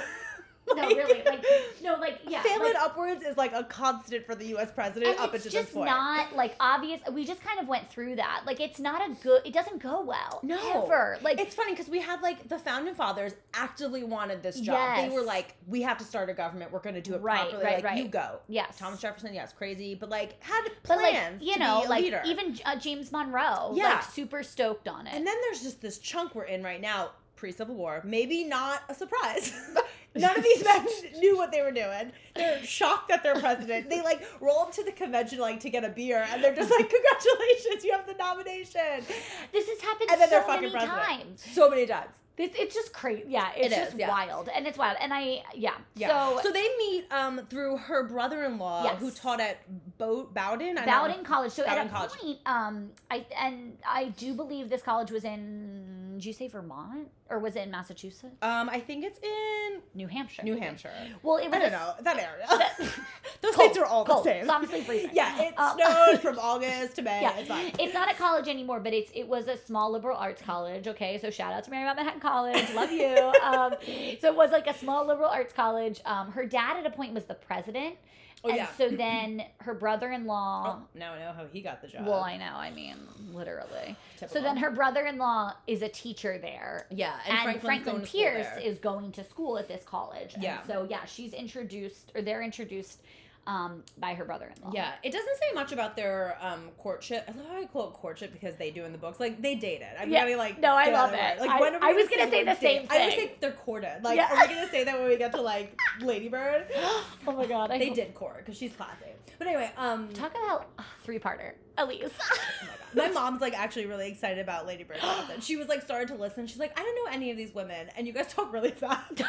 No, 0.77 0.87
really. 0.89 1.23
Like, 1.25 1.45
no, 1.83 1.95
like, 1.97 2.21
yeah. 2.29 2.43
Failing 2.43 2.75
like, 2.75 2.83
upwards 2.83 3.23
is 3.23 3.37
like 3.37 3.53
a 3.53 3.65
constant 3.65 4.25
for 4.27 4.35
the 4.35 4.47
U.S. 4.49 4.71
president 4.71 5.19
up 5.19 5.35
until 5.35 5.51
just 5.51 5.55
this 5.67 5.71
point. 5.75 5.89
Just 5.89 5.99
not 5.99 6.37
like 6.37 6.55
obvious. 6.61 7.01
We 7.11 7.25
just 7.25 7.41
kind 7.43 7.59
of 7.59 7.67
went 7.69 7.91
through 7.91 8.17
that. 8.17 8.43
Like, 8.47 8.61
it's 8.61 8.79
not 8.79 9.09
a 9.09 9.15
good. 9.23 9.43
It 9.45 9.53
doesn't 9.55 9.83
go 9.83 10.03
well. 10.03 10.41
No. 10.43 10.85
ever. 10.85 11.19
Like, 11.23 11.41
it's 11.41 11.55
funny 11.55 11.73
because 11.73 11.89
we 11.89 12.01
had 12.01 12.21
like 12.23 12.49
the 12.49 12.59
founding 12.59 12.95
fathers 12.95 13.33
actively 13.55 14.05
wanted 14.05 14.43
this 14.43 14.61
job. 14.61 14.99
They 14.99 15.09
were 15.15 15.23
like, 15.23 15.55
we 15.67 15.83
have 15.83 15.99
to 15.99 16.05
start 16.05 16.29
a 16.31 16.35
government. 16.35 16.71
We're 16.73 16.81
going 16.81 16.95
to 16.97 17.01
do 17.01 17.15
it 17.15 17.23
Right, 17.23 17.41
properly. 17.51 17.65
right, 17.65 17.75
like 17.77 17.85
right. 17.85 18.03
you 18.03 18.09
go. 18.09 18.39
yes. 18.49 18.77
Thomas 18.79 19.01
Jefferson, 19.01 19.35
yes, 19.35 19.53
crazy, 19.53 19.95
but 19.95 20.09
like 20.11 20.43
had 20.43 20.63
But 20.65 20.99
plans 20.99 21.41
like, 21.41 21.49
you 21.49 21.59
know, 21.59 21.85
like 21.89 22.03
leader. 22.05 22.23
even 22.27 22.57
uh, 22.65 22.77
James 22.77 23.11
Monroe, 23.11 23.73
Yeah. 23.75 23.85
like 23.95 24.03
super 24.05 24.43
stoked 24.43 24.87
on 24.89 25.07
it. 25.07 25.15
and 25.15 25.27
then 25.27 25.35
there's 25.43 25.63
just 25.63 25.81
this 25.81 25.99
chunk 25.99 26.35
we're 26.35 26.45
in 26.45 26.63
right 26.63 26.81
now, 26.81 27.11
pre 27.37 27.53
Civil 27.53 27.75
War. 27.75 28.01
Maybe 28.05 28.45
not 28.45 28.83
a 28.89 28.95
surprise. 28.95 29.53
None 30.21 30.37
of 30.37 30.43
these 30.43 30.65
men 30.65 30.87
knew 31.19 31.37
what 31.37 31.51
they 31.53 31.63
were 31.63 31.73
doing. 31.73 32.13
They're 32.35 32.63
shocked 32.65 33.09
that 33.09 33.23
they're 33.23 33.39
president. 33.41 33.89
They 33.91 34.03
like 34.03 34.23
roll 34.41 34.61
up 34.61 34.73
to 34.75 34.85
the 34.85 34.93
convention 34.93 35.39
like 35.39 35.61
to 35.61 35.71
get 35.71 35.85
a 35.85 35.89
beer, 35.89 36.27
and 36.31 36.43
they're 36.43 36.55
just 36.55 36.71
like, 36.71 36.89
"Congratulations, 36.91 37.85
you 37.85 37.93
have 37.93 38.07
the 38.07 38.15
nomination!" 38.15 39.05
this 39.53 39.69
has 39.69 39.81
happened 39.81 40.11
And 40.11 40.21
then 40.21 40.31
they're 40.31 40.43
so 40.43 40.47
fucking 40.47 40.73
many 40.73 40.87
president. 40.87 40.99
times. 41.07 41.45
So 41.53 41.69
many 41.71 41.87
times. 41.87 42.11
This, 42.37 42.53
it's 42.55 42.73
just 42.73 42.93
crazy. 42.93 43.25
Yeah, 43.27 43.49
it's 43.57 43.67
It 43.67 43.73
is, 43.73 43.79
just 43.87 43.97
yeah. 43.99 44.09
wild, 44.09 44.49
and 44.55 44.65
it's 44.65 44.79
wild. 44.79 44.97
And 45.01 45.13
I, 45.13 45.43
yeah. 45.57 45.73
Yeah. 45.97 46.09
So, 46.37 46.41
so 46.45 46.53
they 46.53 46.69
meet 46.79 47.07
um 47.11 47.41
through 47.51 47.79
her 47.79 48.05
brother-in-law 48.05 48.85
Yes. 48.85 49.01
who 49.01 49.11
taught 49.11 49.41
at 49.41 49.59
Bo- 49.99 50.29
Bowdoin. 50.33 50.79
I 50.79 50.85
don't 50.85 51.01
Bowdoin 51.09 51.17
know. 51.25 51.29
College. 51.29 51.51
So 51.51 51.65
at 51.65 51.85
a 51.85 51.89
College. 51.89 52.13
point, 52.13 52.39
um, 52.47 52.91
I 53.11 53.27
and 53.37 53.77
I 53.85 54.11
do 54.17 54.35
believe 54.35 54.71
this 54.71 54.83
college 54.83 55.11
was 55.11 55.25
in. 55.25 55.98
Did 56.19 56.25
you 56.27 56.33
say 56.33 56.49
Vermont 56.49 57.07
or 57.31 57.39
was 57.39 57.55
it 57.55 57.61
in 57.61 57.71
Massachusetts? 57.71 58.35
Um, 58.43 58.69
I 58.69 58.81
think 58.81 59.05
it's 59.05 59.21
in 59.21 59.81
New 59.95 60.09
Hampshire. 60.09 60.43
New 60.43 60.57
Hampshire. 60.59 60.91
Well, 61.23 61.37
it 61.37 61.45
was 61.47 61.55
I 61.55 61.59
don't 61.61 61.69
a- 61.69 61.71
know 61.71 61.93
that 62.03 62.17
area. 62.17 62.45
That- 62.49 62.77
Those 63.41 63.55
cold, 63.55 63.67
states 63.71 63.79
are 63.79 63.85
all 63.85 64.05
cold. 64.05 64.25
the 64.25 64.31
same. 64.31 64.41
It's 64.43 64.51
honestly 64.51 64.81
freezing. 64.81 65.11
Yeah, 65.15 65.41
it 65.41 65.55
Um, 65.57 65.79
snowed 65.79 66.21
from 66.21 66.41
August 66.41 66.97
to 66.97 67.03
May. 67.03 67.23
Yeah, 67.23 67.37
It's 67.39 67.49
fine. 67.49 67.71
it's 67.79 67.95
not 67.95 68.11
a 68.11 68.15
college 68.15 68.49
anymore, 68.49 68.81
but 68.81 68.93
it's 68.93 69.13
it 69.15 69.29
was 69.29 69.47
a 69.47 69.57
small 69.57 69.93
liberal 69.93 70.17
arts 70.17 70.43
college. 70.43 70.89
Okay, 70.89 71.19
so 71.19 71.31
shout 71.31 71.53
out 71.53 71.63
to 71.65 71.71
Marymount 71.71 71.95
Manhattan 71.95 72.21
College, 72.21 72.69
love 72.75 72.91
you. 72.91 73.15
um, 73.45 73.75
so 74.21 74.27
it 74.27 74.35
was 74.35 74.51
like 74.51 74.67
a 74.67 74.75
small 74.77 75.07
liberal 75.07 75.29
arts 75.29 75.53
college. 75.53 76.01
Um, 76.05 76.33
her 76.33 76.45
dad 76.47 76.79
at 76.79 76.85
a 76.87 76.91
point 76.91 77.15
was 77.15 77.27
the 77.27 77.35
president, 77.35 77.95
Oh 78.45 78.49
and 78.49 78.57
yeah. 78.59 78.69
so 78.77 78.89
then 79.05 79.43
her 79.61 79.75
brother-in-law. 79.75 80.79
Oh, 80.81 80.87
now 80.99 81.15
I 81.15 81.19
know 81.19 81.33
how 81.33 81.45
he 81.53 81.61
got 81.61 81.83
the 81.83 81.89
job. 81.89 82.07
Well, 82.07 82.23
I 82.23 82.37
know. 82.37 82.55
I 82.55 82.71
mean, 82.71 82.97
literally. 83.33 83.97
So 84.29 84.41
then 84.41 84.57
her 84.57 84.71
brother-in-law 84.71 85.55
is 85.67 85.83
a 85.83 85.89
teacher 85.89 86.39
there. 86.39 86.87
yeah, 86.91 87.15
And, 87.27 87.39
Franklin's 87.39 87.65
Franklin 87.65 87.95
going 87.95 88.05
to 88.05 88.09
school 88.09 88.21
Pierce 88.23 88.65
is 88.65 88.79
going 88.79 89.13
to 89.13 89.25
school 89.25 89.59
at 89.59 89.69
this 89.69 89.83
college. 89.85 90.35
And 90.35 90.43
Yeah. 90.43 90.63
so 90.67 90.87
yeah, 90.89 91.05
she's 91.05 91.33
introduced 91.33 92.13
or 92.15 92.23
they're 92.23 92.43
introduced 92.43 93.01
um, 93.49 93.83
by 93.99 94.13
her 94.15 94.25
brother-in-law. 94.25 94.71
Yeah, 94.75 94.93
it 95.03 95.11
doesn't 95.11 95.37
say 95.39 95.53
much 95.55 95.73
about 95.73 95.97
their 95.97 96.37
um 96.41 96.69
courtship. 96.79 97.25
I 97.27 97.33
love 97.37 97.47
how 97.49 97.57
I 97.61 97.65
quote 97.65 97.95
courtship 97.95 98.33
because 98.33 98.55
they 98.57 98.71
do 98.71 98.85
in 98.85 98.93
the 98.93 98.99
books. 98.99 99.19
Like 99.19 99.41
they 99.43 99.55
dated. 99.55 99.89
I'm 99.99 100.11
Yeah. 100.11 100.25
gonna 100.25 100.37
like 100.37 100.61
No, 100.61 100.77
I 100.77 100.91
love 100.91 101.13
it. 101.15 101.41
Like 101.41 101.51
I- 101.51 101.61
when 101.61 101.75
are 101.75 101.81
we 101.81 101.87
I 101.89 101.93
was 101.93 102.09
gonna 102.09 102.31
say 102.31 102.45
the 102.45 102.55
same 102.55 102.83
date? 102.83 102.89
I 102.91 103.05
would 103.07 103.15
thing. 103.15 103.29
say 103.29 103.35
they're 103.41 103.53
courted. 103.53 104.05
Like, 104.05 104.17
Yeah. 104.19 104.31
are 104.33 104.47
we 104.47 104.55
gonna 104.55 104.69
say 104.71 104.85
that 104.85 104.99
when 104.99 105.09
we 105.09 105.17
get 105.17 105.33
to 105.33 105.41
like 105.41 105.77
Lady 106.01 106.29
Bird? 106.29 106.67
oh 106.77 107.05
my 107.27 107.47
god, 107.47 107.71
I 107.73 107.79
they 107.79 107.87
hope- 107.89 107.97
did 107.97 108.15
court 108.15 108.37
because 108.39 108.57
she's 108.57 108.73
classy. 108.75 109.07
But 109.39 109.47
anyway, 109.47 109.71
um, 109.77 110.09
Talk 110.13 110.33
about 110.33 110.67
three-parter, 111.05 111.53
Elise. 111.79 112.11
oh 112.21 112.39
my 112.97 113.07
my 113.07 113.13
mom's 113.15 113.41
like 113.41 113.55
actually 113.57 113.87
really 113.87 114.09
excited 114.09 114.41
about 114.41 114.67
Lady 114.67 114.83
Bird 114.85 114.99
She 115.41 115.57
was 115.57 115.69
like 115.69 115.81
started 115.83 116.09
to 116.09 116.17
listen. 116.17 116.47
She's 116.47 116.59
like, 116.59 116.79
I 116.79 116.83
don't 116.83 116.95
know 116.97 117.11
any 117.13 117.31
of 117.31 117.37
these 117.37 117.55
women, 117.55 117.89
and 117.97 118.07
you 118.07 118.13
guys 118.13 118.27
talk 118.33 118.53
really 118.53 118.73
fast. 118.73 119.13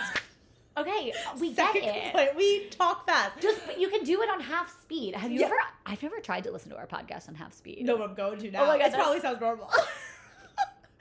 okay, 0.78 1.14
we 1.40 1.54
get 1.54 1.76
it. 1.76 2.04
complaint, 2.04 2.36
We 2.36 2.66
talk 2.70 3.06
fast. 3.06 3.40
Just 3.42 3.66
but 3.66 3.80
you 3.80 3.90
can 3.90 4.04
do 4.04 4.22
it 4.22 4.30
on 4.30 4.40
half 4.40 4.70
speed. 4.82 5.16
Have 5.16 5.32
you 5.32 5.40
Yeah. 5.42 5.48
ever? 5.48 5.56
I've 5.86 6.02
never 6.04 6.20
tried 6.20 6.44
to 6.46 6.52
listen 6.52 6.70
to 6.72 6.78
our 6.78 6.88
podcast 6.88 7.28
on 7.28 7.36
half 7.36 7.54
speed. 7.54 7.86
No, 7.86 8.02
I'm 8.04 8.14
going 8.16 8.40
to 8.40 8.52
now. 8.52 8.64
Oh 8.64 8.68
my 8.68 8.78
God, 8.78 8.88
it 8.88 8.94
probably 8.94 9.20
sounds 9.20 9.40
normal. 9.42 9.72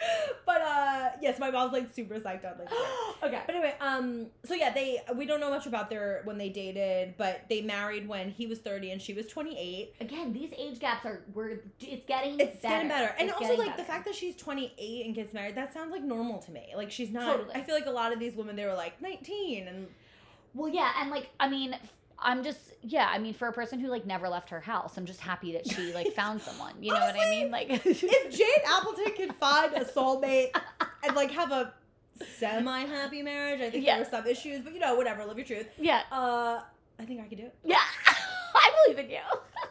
but 0.46 0.60
uh, 0.60 1.08
yes, 1.20 1.38
my 1.38 1.50
mom's 1.50 1.72
like 1.72 1.92
super 1.92 2.14
psyched 2.16 2.44
on 2.44 2.58
like 2.58 2.68
okay. 3.22 3.42
But 3.46 3.54
anyway, 3.54 3.74
um, 3.80 4.26
so 4.44 4.54
yeah, 4.54 4.72
they 4.72 5.00
we 5.16 5.26
don't 5.26 5.40
know 5.40 5.50
much 5.50 5.66
about 5.66 5.90
their 5.90 6.22
when 6.24 6.38
they 6.38 6.48
dated, 6.48 7.14
but 7.16 7.42
they 7.48 7.62
married 7.62 8.06
when 8.08 8.30
he 8.30 8.46
was 8.46 8.58
thirty 8.58 8.90
and 8.90 9.02
she 9.02 9.12
was 9.12 9.26
twenty 9.26 9.58
eight. 9.58 9.94
Again, 10.00 10.32
these 10.32 10.52
age 10.56 10.78
gaps 10.78 11.04
are 11.04 11.22
we're 11.34 11.60
it's 11.80 12.06
getting 12.06 12.38
It's 12.38 12.62
better. 12.62 12.74
getting 12.74 12.88
better, 12.88 13.14
and 13.18 13.28
It's 13.28 13.40
also 13.40 13.56
like 13.56 13.76
the 13.76 13.84
fact 13.84 14.04
that 14.06 14.14
she's 14.14 14.36
twenty 14.36 14.72
eight 14.78 15.06
and 15.06 15.14
gets 15.14 15.34
married, 15.34 15.56
that 15.56 15.72
sounds 15.74 15.90
like 15.90 16.02
normal 16.02 16.38
to 16.40 16.50
me. 16.52 16.72
Like 16.76 16.90
she's 16.90 17.10
not. 17.10 17.36
Totally. 17.36 17.54
I 17.54 17.62
feel 17.62 17.74
like 17.74 17.86
a 17.86 17.90
lot 17.90 18.12
of 18.12 18.20
these 18.20 18.34
women 18.34 18.54
they 18.56 18.64
were 18.66 18.74
like 18.74 19.00
nineteen 19.02 19.66
and 19.68 19.88
Well, 20.54 20.68
yeah, 20.72 20.92
and 21.00 21.10
like 21.10 21.28
I 21.40 21.48
mean, 21.48 21.76
I'm 22.20 22.42
just 22.42 22.58
yeah. 22.82 23.08
I 23.12 23.18
mean, 23.18 23.34
for 23.34 23.48
a 23.48 23.52
person 23.52 23.78
who 23.78 23.88
like 23.88 24.04
never 24.06 24.28
left 24.28 24.50
her 24.50 24.60
house, 24.60 24.96
I'm 24.96 25.06
just 25.06 25.20
happy 25.20 25.52
that 25.52 25.66
she 25.68 25.92
like 25.94 26.12
found 26.14 26.40
someone. 26.42 26.74
You 26.80 26.92
know 26.92 27.00
what 27.00 27.14
I 27.18 27.30
mean? 27.30 27.50
Like 27.50 27.68
if 27.86 28.00
Jane 28.36 28.48
Appleton 28.66 29.12
can 29.16 29.32
find 29.32 29.72
a 29.74 29.84
soulmate 29.84 30.50
and 31.04 31.14
like 31.16 31.30
have 31.30 31.52
a 31.52 31.72
semi 32.38 32.84
happy 32.86 33.22
marriage, 33.22 33.60
I 33.60 33.70
think 33.70 33.84
Yeah. 33.84 33.96
there 33.96 34.04
were 34.04 34.10
some 34.10 34.26
issues, 34.26 34.60
but 34.62 34.72
you 34.74 34.80
know, 34.80 34.94
whatever, 34.96 35.24
live 35.24 35.38
your 35.38 35.46
truth. 35.46 35.68
yeah, 35.78 36.02
Uh, 36.10 36.60
I 36.98 37.04
think 37.04 37.20
I 37.20 37.28
could 37.28 37.38
do 37.38 37.44
it. 37.46 37.54
yeah. 37.64 37.76
I 38.54 38.70
believe 38.86 38.98
in 38.98 39.10
you. 39.10 39.18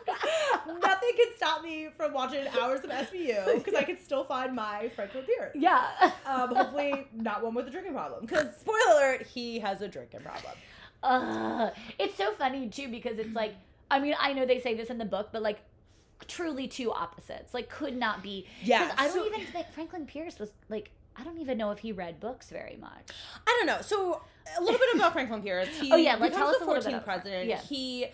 Nothing 0.82 1.10
can 1.18 1.28
stop 1.36 1.62
me 1.64 1.90
from 1.98 2.14
watching 2.14 2.46
hours 2.62 2.82
of 2.86 2.90
SVU 2.90 3.56
because 3.56 3.74
I 3.74 3.84
can 3.84 3.98
still 4.02 4.24
find 4.24 4.56
my 4.56 4.90
Franklin 4.96 5.24
Pierce. 5.26 5.52
yeah. 5.56 5.88
Um, 6.26 6.56
hopefully, 6.56 7.08
not 7.14 7.44
one 7.44 7.54
with 7.56 7.68
a 7.68 7.72
drinking 7.72 7.94
problem. 7.94 8.22
Because 8.26 8.56
spoiler 8.58 8.78
alert, 8.94 9.24
he 9.28 9.60
has 9.60 9.82
a 9.82 9.88
drinking 9.88 10.22
problem. 10.22 10.54
Uh, 11.04 11.70
it's 12.00 12.16
so 12.16 12.32
funny 12.34 12.68
too 12.70 12.88
because 12.88 13.18
it's 13.20 13.36
like 13.36 13.54
I 13.92 14.00
mean 14.00 14.16
I 14.20 14.34
know 14.34 14.46
they 14.46 14.60
say 14.60 14.74
this 14.74 14.90
in 14.90 14.98
the 14.98 15.06
book, 15.06 15.30
but 15.32 15.42
like 15.42 15.60
truly 16.28 16.68
two 16.68 16.92
opposites 16.92 17.54
like 17.54 17.70
could 17.70 17.96
not 17.96 18.24
be. 18.24 18.46
Yeah. 18.64 18.92
I 18.98 19.08
don't 19.08 19.14
so- 19.16 19.26
even 19.26 19.46
think 19.48 19.68
Franklin 19.74 20.06
Pierce 20.06 20.40
was 20.40 20.52
like 20.70 20.92
I 21.16 21.24
don't 21.24 21.40
even 21.40 21.58
know 21.58 21.72
if 21.72 21.80
he 21.80 21.92
read 21.92 22.20
books 22.20 22.50
very 22.50 22.78
much. 22.80 23.10
I 23.48 23.56
don't 23.58 23.66
know. 23.68 23.82
So 23.82 24.22
a 24.58 24.62
little 24.62 24.78
bit 24.80 24.96
about 24.96 25.14
Franklin 25.14 25.42
Pierce. 25.42 25.68
He 25.82 25.92
Oh, 25.92 25.96
yeah, 25.96 26.16
like, 26.16 26.32
tell 26.32 26.48
us 26.48 26.58
the 26.60 26.66
a 26.66 26.68
little 26.68 26.76
bit 26.76 26.84
14th 26.84 26.90
about- 26.90 27.06
president. 27.06 27.50
yeah. 27.50 27.60
He 27.62 28.08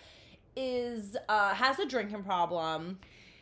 is 0.55 1.17
uh, 1.29 1.53
has 1.53 1.79
a 1.79 1.85
drinking 1.85 2.23
problem. 2.23 2.99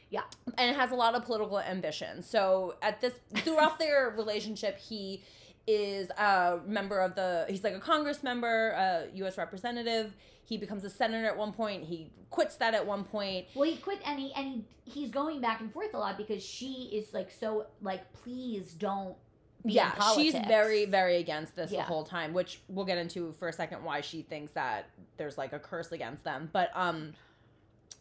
Yeah. 0.10 0.24
and 0.58 0.76
has 0.76 0.92
a 0.92 0.96
lot 0.96 1.16
of 1.16 1.24
political 1.26 1.58
ambition. 1.60 2.22
So 2.22 2.76
at 2.82 3.00
this 3.00 3.14
throughout 3.38 3.80
their 3.80 4.10
relationship, 4.18 4.78
he 4.78 5.24
is 5.68 6.10
a 6.12 6.60
member 6.66 7.00
of 7.00 7.16
the. 7.16 7.46
He's 7.50 7.64
like 7.64 7.76
a 7.76 7.80
Congress 7.80 8.24
member, 8.24 8.72
a 8.72 9.08
U.S. 9.16 9.38
representative. 9.38 10.14
He 10.44 10.58
becomes 10.58 10.84
a 10.84 10.90
senator 10.90 11.26
at 11.28 11.38
one 11.38 11.54
point. 11.54 11.84
He 11.84 12.12
quits 12.30 12.56
that 12.58 12.74
at 12.74 12.86
one 12.86 13.04
point. 13.04 13.48
Well, 13.54 13.70
he 13.70 13.78
quit 13.78 14.00
and 14.06 14.20
he 14.20 14.34
and 14.34 14.64
he, 14.86 14.92
he's 14.92 15.12
going 15.12 15.42
back 15.42 15.62
and 15.62 15.72
forth 15.72 15.94
a 15.94 15.98
lot 15.98 16.18
because 16.18 16.44
she 16.44 16.90
is 16.92 17.14
like 17.14 17.32
so 17.32 17.68
like 17.82 18.12
please 18.14 18.74
don't. 18.74 19.16
Be 19.64 19.74
yeah, 19.74 19.94
she's 20.16 20.34
very, 20.34 20.86
very 20.86 21.18
against 21.18 21.56
this 21.56 21.70
the 21.70 21.84
whole 21.84 22.04
time, 22.04 22.34
which 22.34 22.62
we'll 22.68 22.86
get 22.86 22.98
into 22.98 23.32
for 23.34 23.48
a 23.48 23.54
second 23.54 23.84
why 23.84 24.02
she 24.02 24.24
thinks 24.24 24.54
that 24.54 24.90
there's 25.18 25.38
like 25.38 25.54
a 25.54 25.60
curse 25.60 25.92
against 25.92 26.24
them. 26.24 26.50
But 26.52 26.72
um 26.74 27.14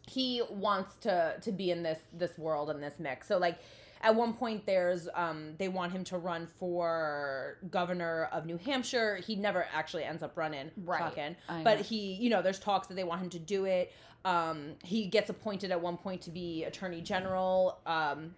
he 0.07 0.41
wants 0.49 0.95
to 0.97 1.35
to 1.41 1.51
be 1.51 1.71
in 1.71 1.83
this 1.83 1.99
this 2.13 2.37
world 2.37 2.69
and 2.69 2.81
this 2.81 2.99
mix. 2.99 3.27
So 3.27 3.37
like 3.37 3.59
at 4.03 4.15
one 4.15 4.33
point 4.33 4.65
there's 4.65 5.07
um 5.15 5.53
they 5.57 5.67
want 5.67 5.91
him 5.91 6.03
to 6.05 6.17
run 6.17 6.47
for 6.59 7.57
governor 7.69 8.29
of 8.31 8.45
New 8.45 8.57
Hampshire. 8.57 9.17
He 9.17 9.35
never 9.35 9.65
actually 9.73 10.03
ends 10.03 10.23
up 10.23 10.37
running. 10.37 10.71
Right. 10.83 11.35
But 11.47 11.77
know. 11.77 11.83
he, 11.83 12.13
you 12.13 12.29
know, 12.29 12.41
there's 12.41 12.59
talks 12.59 12.87
that 12.87 12.95
they 12.95 13.03
want 13.03 13.21
him 13.21 13.29
to 13.31 13.39
do 13.39 13.65
it. 13.65 13.91
Um 14.25 14.73
he 14.83 15.07
gets 15.07 15.29
appointed 15.29 15.71
at 15.71 15.81
one 15.81 15.97
point 15.97 16.21
to 16.23 16.29
be 16.31 16.63
attorney 16.63 17.01
general 17.01 17.79
um 17.85 18.35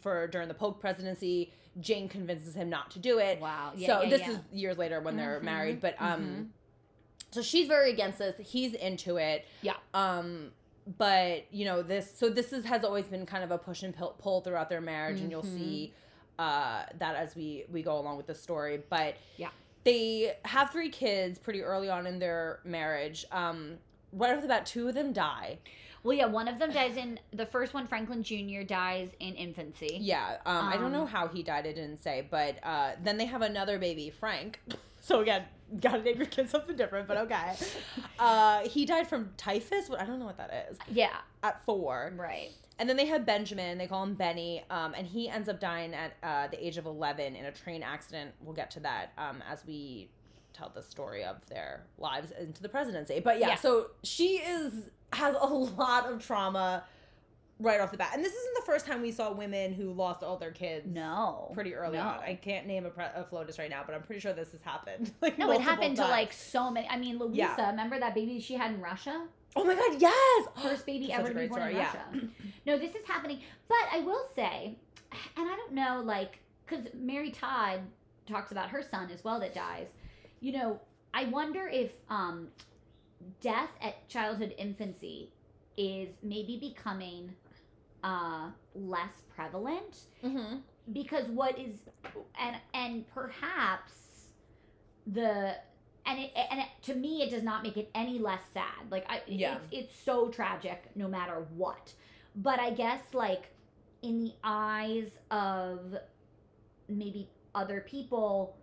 for 0.00 0.26
during 0.28 0.48
the 0.48 0.54
Polk 0.54 0.80
presidency. 0.80 1.52
Jane 1.80 2.08
convinces 2.08 2.54
him 2.54 2.70
not 2.70 2.90
to 2.92 2.98
do 2.98 3.18
it. 3.18 3.40
Wow. 3.40 3.72
Yeah, 3.76 3.86
so 3.86 4.02
yeah, 4.02 4.10
this 4.10 4.20
yeah. 4.20 4.30
is 4.30 4.38
years 4.52 4.78
later 4.78 5.00
when 5.00 5.16
they're 5.16 5.40
Mhm, 5.40 5.44
married, 5.44 5.80
but 5.80 5.96
um 6.00 6.22
mhm. 6.22 6.46
so 7.30 7.42
she's 7.42 7.66
very 7.66 7.90
against 7.90 8.18
this. 8.18 8.36
He's 8.48 8.74
into 8.74 9.16
it. 9.16 9.44
Yeah. 9.62 9.74
Um 9.92 10.52
but 10.98 11.44
you 11.50 11.64
know 11.64 11.82
this 11.82 12.12
so 12.16 12.28
this 12.28 12.52
is 12.52 12.64
has 12.64 12.84
always 12.84 13.06
been 13.06 13.24
kind 13.26 13.42
of 13.44 13.50
a 13.50 13.58
push 13.58 13.82
and 13.82 13.94
pull, 14.18 14.40
throughout 14.42 14.68
their 14.68 14.80
marriage 14.80 15.20
and 15.20 15.30
you'll 15.30 15.42
see 15.42 15.92
uh 16.38 16.82
that 16.98 17.14
as 17.14 17.34
we 17.34 17.64
we 17.72 17.82
go 17.82 17.98
along 17.98 18.16
with 18.16 18.26
the 18.26 18.34
story 18.34 18.82
but 18.90 19.16
Yeah. 19.36 19.48
they 19.84 20.36
have 20.44 20.70
three 20.70 20.90
kids 20.90 21.38
pretty 21.38 21.62
early 21.62 21.88
on 21.88 22.06
in 22.06 22.18
their 22.18 22.60
marriage 22.64 23.24
um 23.32 23.78
right 24.12 24.34
off 24.34 24.42
the 24.42 24.48
bat, 24.48 24.64
two 24.64 24.86
of 24.88 24.94
them 24.94 25.12
die. 25.12 25.58
Well, 26.04 26.16
yeah, 26.16 26.26
one 26.26 26.46
of 26.46 26.58
them 26.60 26.70
dies 26.70 26.96
in 26.96 27.18
the 27.32 27.46
first 27.46 27.74
one. 27.74 27.88
Franklin 27.88 28.22
Jr. 28.22 28.62
dies 28.64 29.08
in 29.18 29.34
infancy. 29.34 29.98
Yeah, 30.00 30.36
um, 30.46 30.68
I 30.68 30.76
don't 30.76 30.92
know 30.92 31.00
Um, 31.00 31.06
how 31.08 31.26
he 31.26 31.42
died. 31.42 31.66
It 31.66 31.74
didn't 31.74 32.00
say, 32.02 32.28
but 32.30 32.58
uh, 32.62 32.92
then 33.02 33.16
they 33.16 33.24
have 33.24 33.42
another 33.42 33.76
baby, 33.78 34.10
Frank. 34.10 34.60
So 35.04 35.20
again, 35.20 35.44
gotta 35.80 36.02
name 36.02 36.16
your 36.16 36.26
kid 36.26 36.48
something 36.48 36.76
different, 36.76 37.06
but 37.06 37.16
okay. 37.18 37.52
Uh, 38.18 38.60
he 38.68 38.86
died 38.86 39.08
from 39.08 39.30
typhus. 39.36 39.90
I 39.98 40.04
don't 40.06 40.18
know 40.20 40.24
what 40.24 40.36
that 40.38 40.68
is. 40.70 40.78
Yeah, 40.88 41.16
At 41.42 41.62
four, 41.64 42.12
right. 42.16 42.50
and 42.78 42.88
then 42.88 42.96
they 42.96 43.06
have 43.06 43.26
Benjamin. 43.26 43.76
They 43.76 43.88
call 43.88 44.04
him 44.04 44.14
Benny, 44.14 44.64
um, 44.70 44.94
and 44.96 45.04
he 45.06 45.28
ends 45.28 45.48
up 45.48 45.58
dying 45.60 45.92
at 45.94 46.12
uh, 46.22 46.46
the 46.46 46.64
age 46.64 46.76
of 46.78 46.86
eleven 46.86 47.34
in 47.34 47.44
a 47.46 47.52
train 47.52 47.82
accident. 47.82 48.30
We'll 48.40 48.54
get 48.54 48.70
to 48.72 48.80
that 48.80 49.12
um, 49.18 49.42
as 49.50 49.64
we 49.66 50.08
tell 50.52 50.70
the 50.72 50.82
story 50.82 51.24
of 51.24 51.44
their 51.48 51.82
lives 51.98 52.32
into 52.40 52.62
the 52.62 52.68
presidency. 52.68 53.18
But 53.20 53.40
yeah, 53.40 53.48
Yeah. 53.48 53.54
so 53.56 53.88
she 54.04 54.36
is 54.38 54.72
has 55.12 55.34
a 55.38 55.46
lot 55.46 56.06
of 56.10 56.24
trauma 56.24 56.84
right 57.64 57.80
off 57.80 57.90
the 57.90 57.96
bat, 57.96 58.10
and 58.14 58.24
this 58.24 58.32
isn't 58.32 58.54
the 58.54 58.62
first 58.62 58.86
time 58.86 59.02
we 59.02 59.10
saw 59.10 59.32
women 59.32 59.72
who 59.72 59.92
lost 59.92 60.22
all 60.22 60.36
their 60.36 60.50
kids. 60.52 60.94
No, 60.94 61.50
Pretty 61.54 61.74
early 61.74 61.96
no. 61.98 62.04
on. 62.04 62.18
I 62.20 62.34
can't 62.34 62.66
name 62.66 62.86
a, 62.86 62.90
pre- 62.90 63.04
a 63.04 63.24
FLOTUS 63.28 63.58
right 63.58 63.70
now, 63.70 63.82
but 63.84 63.94
I'm 63.94 64.02
pretty 64.02 64.20
sure 64.20 64.32
this 64.32 64.52
has 64.52 64.62
happened. 64.62 65.10
Like 65.20 65.38
No, 65.38 65.46
it 65.46 65.48
multiple 65.54 65.70
happened 65.72 65.96
to 65.96 66.02
like 66.02 66.32
so 66.32 66.70
many. 66.70 66.86
I 66.88 66.96
mean, 66.98 67.18
Louisa, 67.18 67.36
Yeah. 67.58 67.70
remember 67.70 67.98
that 67.98 68.14
baby 68.14 68.38
she 68.40 68.54
had 68.54 68.72
in 68.72 68.80
Russia? 68.80 69.26
Oh 69.56 69.64
my 69.64 69.74
god, 69.74 70.00
yes! 70.00 70.48
First 70.62 70.86
baby 70.86 71.12
ever 71.12 71.26
a 71.26 71.28
to 71.28 71.34
be 71.34 71.34
great 71.40 71.50
born 71.50 71.62
in 71.62 71.68
story, 71.70 71.82
yeah. 71.82 72.02
Russia. 72.12 72.28
No, 72.66 72.78
this 72.78 72.94
is 72.94 73.04
happening. 73.06 73.40
But 73.68 73.78
I 73.92 74.00
will 74.00 74.24
say, 74.36 74.76
and 75.36 75.48
I 75.48 75.56
don't 75.56 75.72
know, 75.72 76.02
like, 76.04 76.38
because 76.66 76.86
Mary 76.94 77.30
Todd 77.30 77.80
talks 78.28 78.52
about 78.52 78.70
her 78.70 78.82
son 78.82 79.10
as 79.12 79.22
well 79.24 79.38
that 79.40 79.54
dies. 79.54 79.86
You 80.40 80.52
know, 80.52 80.80
I 81.12 81.24
wonder 81.26 81.68
if 81.68 81.92
um, 82.10 82.48
death 83.40 83.70
at 83.80 84.06
childhood 84.08 84.54
infancy 84.58 85.30
is 85.76 86.08
maybe 86.22 86.56
becoming 86.58 87.34
uh, 88.04 88.50
less 88.76 89.14
prevalent 89.34 89.94
Mm-hmm. 90.24 90.58
because 90.92 91.26
what 91.28 91.58
is 91.58 91.76
and 92.40 92.56
and 92.72 93.04
perhaps 93.12 93.92
the 95.06 95.54
and 96.06 96.18
it 96.20 96.30
and 96.50 96.60
it, 96.60 96.66
to 96.82 96.94
me 96.94 97.22
it 97.22 97.30
does 97.30 97.42
not 97.42 97.62
make 97.62 97.76
it 97.76 97.90
any 97.94 98.18
less 98.18 98.42
sad 98.52 98.90
like 98.90 99.04
i 99.08 99.20
Yeah. 99.26 99.56
it's, 99.56 99.66
it's 99.72 99.94
so 100.04 100.28
tragic 100.28 100.90
no 100.94 101.08
matter 101.08 101.46
what 101.56 101.92
but 102.36 102.58
i 102.60 102.70
guess 102.70 103.00
like 103.12 103.44
in 104.02 104.20
the 104.24 104.32
eyes 104.44 105.10
of 105.30 105.96
maybe 106.88 107.28
other 107.54 107.80
people 107.88 108.56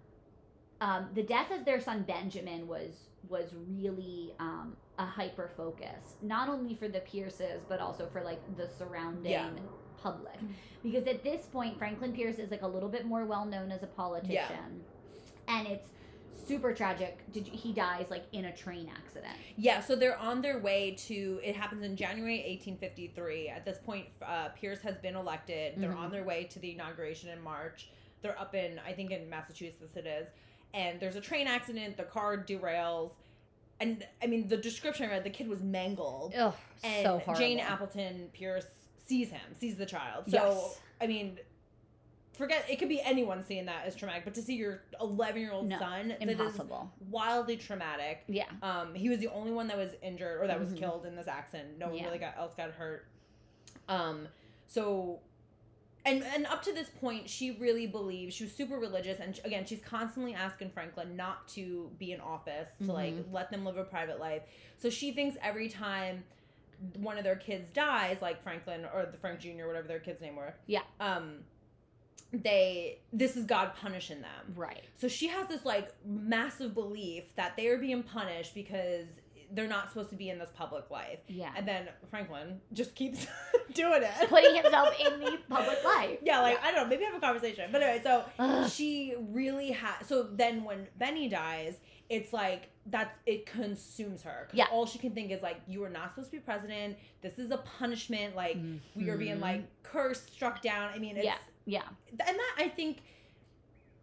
um, 0.82 1.10
the 1.14 1.24
death 1.24 1.52
of 1.52 1.66
their 1.66 1.80
son 1.80 2.04
benjamin 2.04 2.68
was 2.68 2.92
was 3.30 3.54
really 3.70 4.34
um, 4.40 4.76
a 5.02 5.06
hyper 5.06 5.50
focus 5.58 6.14
not 6.22 6.48
only 6.48 6.76
for 6.76 6.88
the 6.88 7.00
pierces 7.00 7.62
but 7.68 7.80
also 7.80 8.08
for 8.14 8.22
like 8.24 8.40
the 8.56 8.70
surrounding 8.78 9.32
Yeah. 9.32 9.50
public 9.98 10.38
because 10.84 11.08
at 11.08 11.24
this 11.24 11.48
point 11.48 11.78
franklin 11.80 12.14
pierce 12.14 12.38
is 12.38 12.52
like 12.52 12.62
a 12.62 12.68
little 12.68 12.90
bit 12.90 13.06
more 13.06 13.26
well 13.26 13.46
known 13.46 13.72
as 13.72 13.82
a 13.82 13.88
politician 13.88 14.84
and 15.48 15.68
it's 15.68 15.90
super 16.48 16.72
tragic 16.74 17.20
Did 17.34 17.48
you, 17.48 17.54
he 17.58 17.74
dies 17.74 18.08
like 18.12 18.26
in 18.32 18.46
a 18.46 18.56
train 18.56 18.92
accident 18.96 19.36
Yeah, 19.58 19.80
so 19.82 19.96
they're 19.96 20.18
on 20.18 20.42
their 20.42 20.60
way 20.60 20.92
to. 21.08 21.40
It 21.44 21.56
happens 21.56 21.84
in 21.84 21.96
January 21.96 22.38
1853. 22.38 23.48
At 23.50 23.64
this 23.64 23.78
point, 23.78 24.06
uh, 24.26 24.50
Pierce 24.50 24.82
has 24.82 24.98
been 24.98 25.16
elected. 25.16 25.74
They're 25.78 25.92
Mhm. 25.92 25.98
on 26.06 26.12
their 26.12 26.24
way 26.24 26.46
to 26.46 26.58
the 26.60 26.72
inauguration 26.72 27.30
in 27.30 27.40
March. 27.42 27.90
They're 28.22 28.40
up 28.40 28.56
in, 28.56 28.80
I 28.80 28.94
think, 28.94 29.12
in 29.12 29.30
Massachusetts 29.30 29.96
it 29.96 30.08
is. 30.08 30.30
And 30.74 31.00
there's 31.00 31.16
a 31.16 31.22
train 31.22 31.46
accident. 31.48 31.96
The 31.98 32.04
car 32.04 32.38
derails. 32.38 33.12
And 33.82 34.06
I 34.22 34.28
mean, 34.28 34.48
the 34.48 34.58
description 34.58 35.08
I 35.08 35.10
read, 35.14 35.24
the 35.24 35.30
kid 35.32 35.48
was 35.50 35.62
mangled. 35.62 36.34
Ugh, 36.38 36.54
And 36.84 37.04
so 37.04 37.18
horrible. 37.18 37.34
Jane 37.36 37.60
Appleton 37.60 38.30
Pierce 38.32 38.66
sees 39.08 39.30
him, 39.30 39.42
sees 39.60 39.76
the 39.76 39.88
child. 39.88 40.26
So, 40.28 40.32
Yes. 40.38 40.80
I 41.02 41.08
mean, 41.08 41.40
forget 42.34 42.64
it 42.70 42.78
could 42.78 42.90
be 42.90 43.02
anyone 43.02 43.44
seeing 43.44 43.66
that 43.66 43.86
as 43.88 43.96
traumatic, 43.96 44.24
but 44.24 44.36
to 44.36 44.42
see 44.44 44.54
your 44.56 44.84
11 45.02 45.42
year 45.42 45.52
old 45.52 45.68
No, 45.68 45.80
son, 45.80 46.10
that 46.10 46.22
is 46.22 46.30
impossible 46.40 46.92
wildly 47.10 47.58
traumatic. 47.58 48.24
yeah 48.28 48.46
Um, 48.62 48.94
he 48.94 49.10
was 49.10 49.18
the 49.18 49.28
only 49.30 49.52
one 49.52 49.68
that 49.68 49.78
was 49.78 49.92
injured 50.04 50.42
or 50.42 50.48
that 50.48 50.60
was 50.60 50.70
Mhm. 50.70 50.78
killed 50.78 51.06
in 51.08 51.16
this 51.16 51.28
accident. 51.28 51.80
No 51.80 51.88
one 51.88 51.96
Yeah. 51.98 52.06
really 52.06 52.20
got 52.20 52.38
else 52.38 52.54
got 52.54 52.70
hurt. 52.72 53.08
Um, 53.90 54.28
so, 54.68 55.20
and 56.06 56.24
and 56.24 56.46
up 56.48 56.64
to 56.64 56.74
this 56.74 56.90
point, 56.90 57.30
she 57.30 57.52
really 57.52 57.86
believes 57.88 58.34
she 58.36 58.46
was 58.46 58.54
super 58.54 58.78
religious, 58.78 59.20
and 59.20 59.36
sh- 59.36 59.40
again, 59.44 59.66
she's 59.66 59.82
constantly 59.82 60.34
asking 60.34 60.72
Franklin 60.72 61.16
not 61.16 61.48
to 61.50 61.92
be 62.00 62.12
in 62.12 62.20
office 62.22 62.70
to 62.84 62.92
like 62.92 63.14
Mhm. 63.14 63.32
let 63.32 63.52
them 63.52 63.64
live 63.66 63.78
a 63.78 63.84
private 63.84 64.20
life. 64.20 64.42
So 64.78 64.90
she 64.90 65.12
thinks 65.12 65.38
every 65.42 65.70
time 65.70 66.24
one 66.98 67.18
of 67.20 67.24
their 67.24 67.36
kids 67.36 67.72
dies, 67.72 68.18
like 68.22 68.42
Franklin 68.42 68.86
or 68.92 69.06
the 69.06 69.18
Frank 69.18 69.40
Jr. 69.40 69.68
whatever 69.68 69.88
their 69.88 70.00
kid's 70.00 70.22
name 70.22 70.36
were, 70.36 70.56
Yeah. 70.66 70.82
um, 71.00 71.44
they 72.34 72.98
this 73.12 73.36
is 73.36 73.46
God 73.46 73.74
punishing 73.76 74.22
them. 74.22 74.54
right 74.56 74.84
So 74.98 75.08
she 75.08 75.28
has 75.28 75.48
this 75.48 75.66
like 75.66 75.94
massive 76.06 76.74
belief 76.74 77.36
that 77.36 77.56
they 77.58 77.68
are 77.68 77.78
being 77.78 78.04
punished 78.04 78.54
because 78.56 79.06
they're 79.54 79.68
not 79.68 79.90
supposed 79.90 80.10
to 80.10 80.16
be 80.16 80.30
in 80.30 80.40
this 80.40 80.50
public 80.56 80.90
life. 80.90 81.20
yeah 81.28 81.52
And 81.56 81.68
then 81.68 81.90
Franklin 82.10 82.62
just 82.74 82.96
keeps 82.96 83.28
doing 83.74 84.02
it. 84.04 84.30
putting 84.30 84.56
himself 84.56 84.90
in 85.00 85.20
the 85.20 85.38
public 85.50 85.84
life 85.84 86.20
Yeah, 86.24 86.40
like 86.42 86.62
I 86.64 86.72
don't 86.72 86.84
know, 86.84 86.88
maybe 86.90 87.04
have 87.04 87.16
a 87.16 87.20
conversation. 87.20 87.70
But 87.72 87.84
anyway, 87.84 88.02
so 88.04 88.24
Ugh. 88.40 88.70
she 88.70 89.16
really 89.32 89.72
has 89.72 90.08
so 90.08 90.24
then 90.24 90.64
when 90.64 90.88
Benny 90.98 91.28
dies, 91.30 91.78
it's 92.10 92.34
like 92.34 92.70
that's 92.88 93.12
it 93.26 93.46
consumes 93.46 94.22
her. 94.24 94.48
Yeah. 94.54 94.66
All 94.72 94.86
she 94.86 94.98
can 95.00 95.12
think 95.12 95.32
is 95.32 95.42
like, 95.42 95.62
you 95.68 95.84
are 95.84 95.90
not 95.90 96.12
supposed 96.12 96.32
to 96.32 96.38
be 96.38 96.42
president. 96.42 96.98
This 97.22 97.38
is 97.40 97.52
a 97.52 97.58
punishment. 97.58 98.36
Like 98.36 98.58
we 98.96 99.10
are 99.10 99.18
being 99.18 99.40
like 99.40 99.58
mm-hmm. 99.62 99.66
cursed, 99.84 100.34
struck 100.34 100.62
down. 100.62 100.92
I 100.94 100.98
mean, 101.00 101.16
it's 101.18 101.26
Yeah. 101.26 101.36
yeah 101.66 101.84
and 102.28 102.38
that 102.38 102.56
I 102.58 102.68
think, 102.70 103.04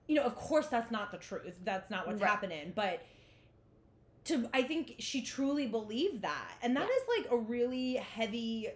you 0.07 0.15
know, 0.15 0.23
of 0.23 0.35
course 0.37 0.69
that's 0.69 0.91
not 0.91 1.11
the 1.11 1.19
truth. 1.19 1.55
That's 1.65 1.91
not 1.91 2.07
what's 2.07 2.21
Right. 2.21 2.31
happening. 2.31 2.73
But 2.75 3.03
to 4.29 4.49
I 4.55 4.62
think 4.62 4.95
she 4.99 5.23
truly 5.23 5.67
believed 5.67 6.23
that, 6.23 6.53
and 6.62 6.75
that 6.77 6.88
is 6.88 7.03
like 7.19 7.31
a 7.31 7.37
really 7.37 7.95
heavy 7.97 8.69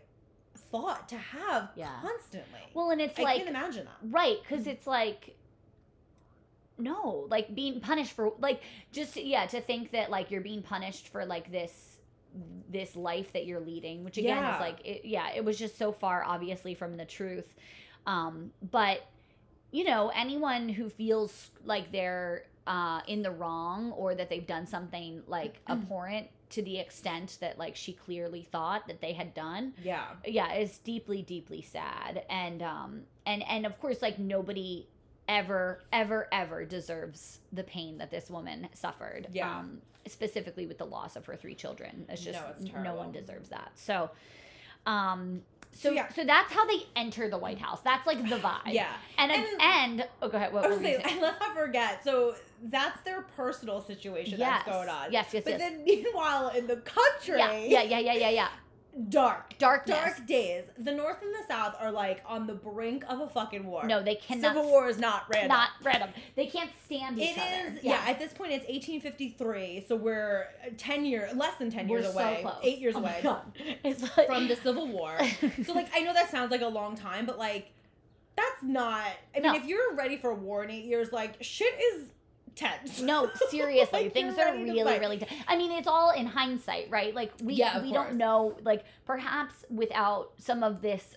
thought 0.70 1.08
to 1.10 1.16
have 1.18 1.70
Yeah. 1.76 1.98
constantly. 2.00 2.60
well 2.74 2.90
and 2.90 3.00
it's 3.00 3.18
I 3.18 3.22
like 3.22 3.34
I 3.34 3.38
can't 3.38 3.50
imagine 3.50 3.84
that. 3.86 3.96
Right, 4.02 4.38
because 4.42 4.66
it's 4.66 4.86
like, 4.86 5.36
no, 6.78 7.26
like 7.30 7.54
being 7.54 7.80
punished 7.80 8.12
for, 8.12 8.32
like, 8.38 8.62
just, 8.92 9.16
yeah, 9.16 9.46
to 9.46 9.60
think 9.60 9.90
that, 9.92 10.10
like, 10.10 10.30
you're 10.30 10.40
being 10.40 10.62
punished 10.62 11.08
for, 11.08 11.24
like, 11.24 11.50
this 11.52 11.98
this 12.70 12.96
life 12.96 13.30
that 13.34 13.44
you're 13.44 13.60
leading 13.60 14.04
which 14.04 14.16
again 14.16 14.38
Yeah. 14.38 14.54
is 14.54 14.58
like 14.60 14.80
it, 14.86 15.04
yeah 15.04 15.32
it 15.36 15.44
was 15.44 15.58
just 15.58 15.76
so 15.76 15.92
far 15.92 16.24
obviously 16.24 16.72
from 16.74 16.96
the 16.96 17.04
truth 17.04 17.54
um 18.06 18.52
but 18.70 19.02
you 19.70 19.84
know 19.84 20.10
anyone 20.14 20.70
who 20.70 20.88
feels 20.88 21.50
like 21.62 21.92
they're 21.92 22.44
uh 22.66 23.00
in 23.08 23.22
the 23.22 23.30
wrong 23.30 23.90
or 23.92 24.14
that 24.14 24.28
they've 24.30 24.46
done 24.46 24.66
something 24.66 25.22
like 25.26 25.60
abhorrent 25.68 26.28
to 26.50 26.62
the 26.62 26.78
extent 26.78 27.38
that 27.40 27.58
like 27.58 27.74
she 27.74 27.92
clearly 27.92 28.42
thought 28.42 28.86
that 28.86 29.00
they 29.00 29.12
had 29.14 29.32
done. 29.34 29.72
Yeah. 29.82 30.04
yeah 30.26 30.52
it's 30.52 30.78
deeply 30.78 31.22
deeply 31.22 31.62
sad. 31.62 32.24
And 32.28 32.62
um 32.62 33.02
and 33.26 33.42
and 33.48 33.64
of 33.66 33.80
course 33.80 34.02
like 34.02 34.18
nobody 34.18 34.86
ever 35.28 35.80
ever 35.92 36.28
ever 36.30 36.64
deserves 36.64 37.40
the 37.52 37.62
pain 37.64 37.98
that 37.98 38.10
this 38.10 38.28
woman 38.28 38.68
suffered 38.74 39.28
Yeah. 39.32 39.58
um 39.60 39.80
specifically 40.06 40.66
with 40.66 40.78
the 40.78 40.84
loss 40.84 41.16
of 41.16 41.24
her 41.26 41.36
three 41.36 41.54
children. 41.54 42.04
It's 42.08 42.22
just 42.22 42.38
No, 42.38 42.46
it's 42.50 42.84
no 42.84 42.94
one 42.96 43.12
deserves 43.12 43.48
that. 43.48 43.70
So 43.76 44.10
um 44.86 45.42
so 45.74 45.90
yeah. 45.90 46.08
so 46.12 46.22
that's 46.24 46.52
how 46.52 46.66
they 46.66 46.86
enter 46.96 47.28
the 47.30 47.38
white 47.38 47.58
house 47.58 47.80
that's 47.82 48.06
like 48.06 48.18
the 48.28 48.36
vibe 48.38 48.60
Yeah. 48.66 48.88
and 49.18 49.32
And- 49.32 49.44
and, 49.60 50.00
and 50.00 50.08
oh 50.20 50.28
go 50.28 50.36
ahead 50.36 50.52
what 50.52 50.68
you 50.70 50.78
saying, 50.80 51.00
saying 51.04 51.20
let's 51.20 51.40
not 51.40 51.54
forget. 51.56 52.04
So 52.04 52.34
that's 52.64 53.00
their 53.02 53.22
personal 53.36 53.80
situation 53.80 54.38
yes 54.38 54.62
that's 54.64 54.76
going 54.76 54.88
on. 54.88 55.10
yes 55.12 55.28
yes 55.32 55.42
But 55.44 55.50
yes 55.52 55.60
then, 55.60 55.84
meanwhile, 55.84 56.48
in 56.50 56.66
the 56.66 56.76
country, 56.76 57.38
yeah 57.38 57.52
yeah 57.58 57.82
yeah 57.82 57.98
yeah 57.98 58.12
yeah 58.12 58.30
yeah 58.30 58.48
dark, 59.08 59.56
darkness 59.58 59.96
dark 59.98 60.26
days. 60.26 60.64
The 60.78 60.92
North 60.92 61.22
and 61.22 61.32
the 61.34 61.46
South 61.48 61.74
are 61.80 61.90
like 61.90 62.22
on 62.26 62.46
the 62.46 62.52
brink 62.54 63.04
of 63.08 63.20
a 63.20 63.28
fucking 63.28 63.64
war. 63.64 63.84
no 63.86 64.02
they 64.02 64.16
cannot 64.16 64.54
Civil 64.54 64.64
War 64.68 64.88
is 64.88 64.98
not 64.98 65.24
random. 65.32 65.48
not 65.48 65.70
random 65.82 66.10
they 66.36 66.46
can't 66.46 66.70
stand 66.84 67.18
each 67.18 67.36
It 67.36 67.38
other 67.38 67.76
is, 67.78 67.82
yeah. 67.84 68.04
At 68.06 68.18
this 68.18 68.32
point, 68.32 68.52
it's 68.52 68.66
1853, 68.68 69.84
so 69.88 69.96
we're 69.96 70.48
uh, 70.66 70.70
10 70.76 71.04
years, 71.06 71.34
less 71.34 71.54
than 71.58 71.70
10 71.70 71.88
We're 71.88 72.00
years 72.00 72.12
so 72.12 72.18
away, 72.18 72.38
close. 72.42 72.54
eight 72.62 72.78
years 72.78 72.94
Oh 72.96 73.00
my 73.00 73.10
away 73.12 73.20
God. 73.22 73.42
It's 73.84 74.02
like, 74.16 74.26
from 74.26 74.48
the 74.48 74.56
Civil 74.56 74.86
War. 74.88 75.16
so, 75.64 75.72
like, 75.72 75.88
I 75.94 76.00
know 76.00 76.12
that 76.12 76.30
sounds 76.30 76.50
like 76.50 76.60
a 76.62 76.66
long 76.68 76.96
time, 76.96 77.24
but 77.26 77.38
like, 77.38 77.70
that's 78.36 78.62
not. 78.62 79.06
I 79.36 79.40
mean, 79.40 79.52
No. 79.52 79.54
if 79.54 79.64
you're 79.66 79.94
ready 79.94 80.16
for 80.16 80.30
a 80.30 80.34
war 80.34 80.64
in 80.64 80.70
eight 80.70 80.84
years, 80.84 81.12
like, 81.12 81.36
shit 81.42 81.74
is 81.94 82.06
tense. 82.54 83.00
no, 83.00 83.30
seriously, 83.50 84.04
Like, 84.04 84.12
things 84.12 84.38
are 84.38 84.54
really, 84.54 84.98
really. 84.98 85.18
T- 85.18 85.26
I 85.48 85.56
mean, 85.56 85.72
it's 85.72 85.88
all 85.88 86.10
in 86.10 86.26
hindsight, 86.26 86.88
right? 86.90 87.14
Like 87.14 87.32
we 87.42 87.54
Yeah, 87.54 87.82
we 87.82 87.90
course. 87.92 88.08
don't 88.08 88.16
know. 88.16 88.56
Like 88.64 88.84
perhaps 89.06 89.64
without 89.70 90.32
some 90.38 90.62
of 90.62 90.82
this 90.82 91.16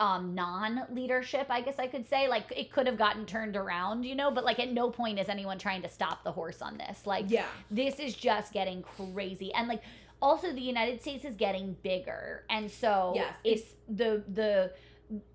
um 0.00 0.34
non-leadership 0.34 1.46
i 1.50 1.60
guess 1.60 1.78
i 1.78 1.86
could 1.86 2.08
say 2.08 2.26
like 2.26 2.50
it 2.56 2.72
could 2.72 2.86
have 2.86 2.96
gotten 2.96 3.26
turned 3.26 3.54
around 3.54 4.02
you 4.02 4.14
know 4.14 4.30
but 4.30 4.44
like 4.44 4.58
at 4.58 4.72
no 4.72 4.88
point 4.88 5.18
is 5.18 5.28
anyone 5.28 5.58
trying 5.58 5.82
to 5.82 5.90
stop 5.90 6.24
the 6.24 6.32
horse 6.32 6.62
on 6.62 6.78
this 6.78 7.06
like 7.06 7.26
Yeah. 7.28 7.44
this 7.70 7.96
is 8.00 8.14
just 8.14 8.50
getting 8.54 8.82
crazy 8.82 9.52
and 9.52 9.68
like 9.68 9.82
also 10.22 10.54
the 10.54 10.60
United 10.62 11.00
States 11.02 11.24
is 11.24 11.34
getting 11.34 11.76
bigger, 11.82 12.44
and 12.50 12.70
so 12.70 13.12
Yes, 13.14 13.34
it's 13.42 13.62
the 13.88 14.22
the 14.28 14.70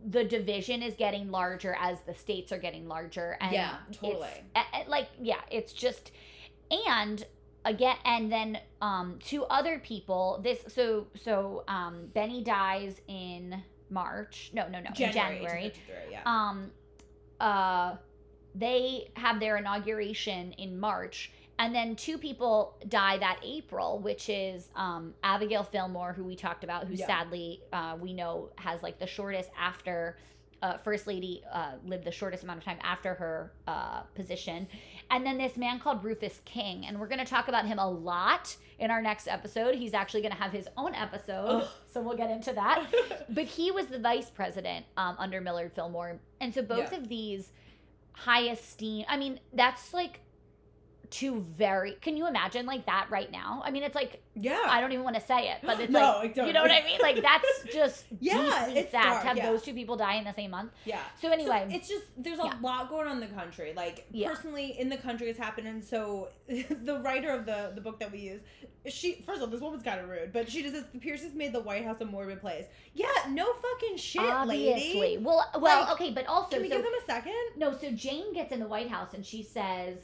the 0.07 0.23
division 0.23 0.81
is 0.81 0.95
getting 0.95 1.31
larger 1.31 1.75
as 1.79 1.99
the 2.01 2.13
states 2.13 2.51
are 2.51 2.57
getting 2.57 2.88
larger, 2.88 3.38
and 3.41 3.51
Yeah, 3.51 3.77
totally. 3.91 4.29
like 4.88 5.09
yeah, 5.21 5.41
it's 5.51 5.73
just 5.73 6.11
and 6.71 7.25
again 7.65 7.95
and 8.05 8.31
then 8.31 8.59
um 8.81 9.17
to 9.25 9.43
other 9.45 9.79
people 9.79 10.39
this 10.43 10.59
so 10.67 11.07
so 11.15 11.63
um 11.67 12.07
benny 12.13 12.43
dies 12.43 13.01
in 13.07 13.61
march 13.89 14.51
no 14.53 14.67
no 14.67 14.79
no 14.79 14.88
in 14.89 14.93
January. 14.93 15.13
january 15.13 15.73
yeah. 16.11 16.21
um 16.25 16.71
uh 17.39 17.95
they 18.53 19.09
have 19.15 19.39
their 19.39 19.57
inauguration 19.57 20.53
in 20.53 20.79
march 20.79 21.31
and 21.59 21.73
then 21.73 21.95
two 21.95 22.17
people 22.17 22.75
die 22.89 23.17
that 23.17 23.39
april 23.43 23.99
which 23.99 24.29
is 24.29 24.69
um 24.75 25.13
abigail 25.23 25.63
fillmore 25.63 26.13
who 26.13 26.23
we 26.23 26.35
talked 26.35 26.63
about 26.63 26.85
who 26.87 26.93
Yeah. 26.95 27.07
sadly 27.07 27.61
uh 27.73 27.95
we 27.99 28.13
know 28.13 28.49
has 28.57 28.83
like 28.83 28.99
the 28.99 29.07
shortest 29.07 29.49
after 29.57 30.17
uh, 30.61 30.77
first 30.79 31.05
lady 31.05 31.43
uh, 31.53 31.73
lived 31.85 32.05
the 32.05 32.11
shortest 32.11 32.43
amount 32.43 32.57
of 32.57 32.63
time 32.65 32.79
after 32.81 33.13
her 33.13 33.51
uh, 33.67 34.01
position 34.15 34.67
and 35.11 35.23
then 35.25 35.37
this 35.37 35.57
man 35.57 35.79
called 35.79 36.03
rufus 36.03 36.39
king 36.45 36.85
and 36.87 36.99
we're 36.99 37.07
going 37.07 37.19
to 37.19 37.25
talk 37.25 37.47
about 37.49 37.65
him 37.67 37.77
a 37.77 37.87
lot 37.87 38.55
in 38.79 38.89
our 38.89 39.01
next 39.01 39.27
episode 39.27 39.75
he's 39.75 39.93
actually 39.93 40.21
going 40.21 40.31
to 40.33 40.41
have 40.41 40.51
his 40.51 40.67
own 40.75 40.95
episode 40.95 41.61
Ugh. 41.61 41.67
so 41.93 42.01
we'll 42.01 42.17
get 42.17 42.31
into 42.31 42.51
that 42.53 42.87
but 43.29 43.43
he 43.45 43.69
was 43.69 43.87
the 43.87 43.99
vice 43.99 44.29
president 44.31 44.85
um, 44.97 45.15
under 45.19 45.39
Millard 45.39 45.71
Fillmore, 45.75 46.19
and 46.41 46.51
so 46.53 46.63
both 46.63 46.91
Yeah. 46.91 46.97
of 46.99 47.09
these 47.09 47.51
high 48.13 48.43
esteem. 48.49 49.05
I 49.09 49.17
mean, 49.17 49.39
that's 49.53 49.93
like 49.93 50.21
two 51.09 51.41
very. 51.57 51.93
Can 52.01 52.17
you 52.17 52.27
imagine 52.27 52.65
like 52.65 52.85
that 52.85 53.07
right 53.09 53.31
now? 53.31 53.61
I 53.65 53.71
mean, 53.71 53.83
it's 53.83 53.95
like 53.95 54.21
yeah. 54.35 54.61
I 54.67 54.81
don't 54.81 54.91
even 54.91 55.03
want 55.03 55.15
to 55.15 55.21
say 55.21 55.49
it, 55.51 55.57
but 55.63 55.79
it's 55.79 55.91
No, 55.91 56.19
like 56.19 56.35
don't. 56.35 56.47
you 56.47 56.53
know 56.53 56.61
what 56.61 56.71
I 56.71 56.83
mean. 56.83 56.99
Like 57.01 57.21
that's 57.21 57.63
just 57.73 58.05
Yeah, 58.19 58.67
it's 58.67 58.91
sad 58.91 59.03
dark, 59.03 59.21
to 59.21 59.27
have 59.27 59.37
yeah. 59.37 59.51
those 59.51 59.61
two 59.63 59.73
people 59.73 59.95
die 59.97 60.15
in 60.15 60.23
the 60.25 60.33
same 60.33 60.51
month. 60.51 60.71
yeah. 60.85 60.99
So 61.21 61.29
anyway, 61.31 61.65
So 61.69 61.75
it's 61.75 61.87
just 61.87 62.03
there's 62.17 62.39
a 62.39 62.43
Yeah. 62.43 62.53
lot 62.61 62.89
going 62.89 63.07
on 63.07 63.21
in 63.21 63.29
the 63.29 63.35
country. 63.35 63.73
Like 63.75 64.05
Yeah. 64.11 64.29
personally 64.29 64.77
in 64.79 64.89
the 64.89 64.97
country 64.97 65.27
has 65.27 65.37
happening 65.37 65.81
so 65.81 66.29
the 66.47 66.99
writer 67.03 67.29
of 67.31 67.45
the 67.45 67.71
the 67.75 67.81
book 67.81 67.99
that 67.99 68.11
we 68.11 68.19
use, 68.19 68.41
she 68.87 69.23
first 69.25 69.37
of 69.37 69.43
all, 69.43 69.47
this 69.47 69.61
woman's 69.61 69.83
kind 69.83 69.99
of 69.99 70.09
rude, 70.09 70.31
but 70.33 70.49
she 70.49 70.61
just 70.61 70.75
says 70.75 70.85
the 70.93 70.99
Pierces 70.99 71.33
made 71.33 71.53
the 71.53 71.61
White 71.61 71.83
House 71.85 72.01
a 72.01 72.05
morbid 72.05 72.41
place. 72.41 72.65
Yeah, 72.93 73.07
no 73.29 73.45
fucking 73.53 73.97
shit, 73.97 74.21
obviously, 74.21 74.99
lady. 74.99 75.17
well, 75.23 75.45
well, 75.59 75.81
Like, 75.81 75.91
okay, 75.93 76.11
but 76.11 76.25
also 76.27 76.49
Can 76.51 76.61
we 76.61 76.69
so 76.69 76.75
give 76.75 76.83
them 76.85 76.93
a 77.01 77.05
second? 77.05 77.33
no, 77.57 77.73
so 77.77 77.91
Jane 77.91 78.33
gets 78.33 78.51
in 78.51 78.59
the 78.59 78.67
White 78.67 78.89
House 78.89 79.13
and 79.13 79.25
she 79.25 79.43
says. 79.43 79.97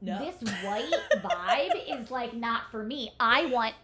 No. 0.00 0.18
This 0.18 0.36
white 0.64 0.92
vibe 1.22 2.00
is 2.00 2.10
like 2.10 2.34
not 2.34 2.70
for 2.70 2.82
me. 2.82 3.12
I 3.18 3.46
want 3.46 3.74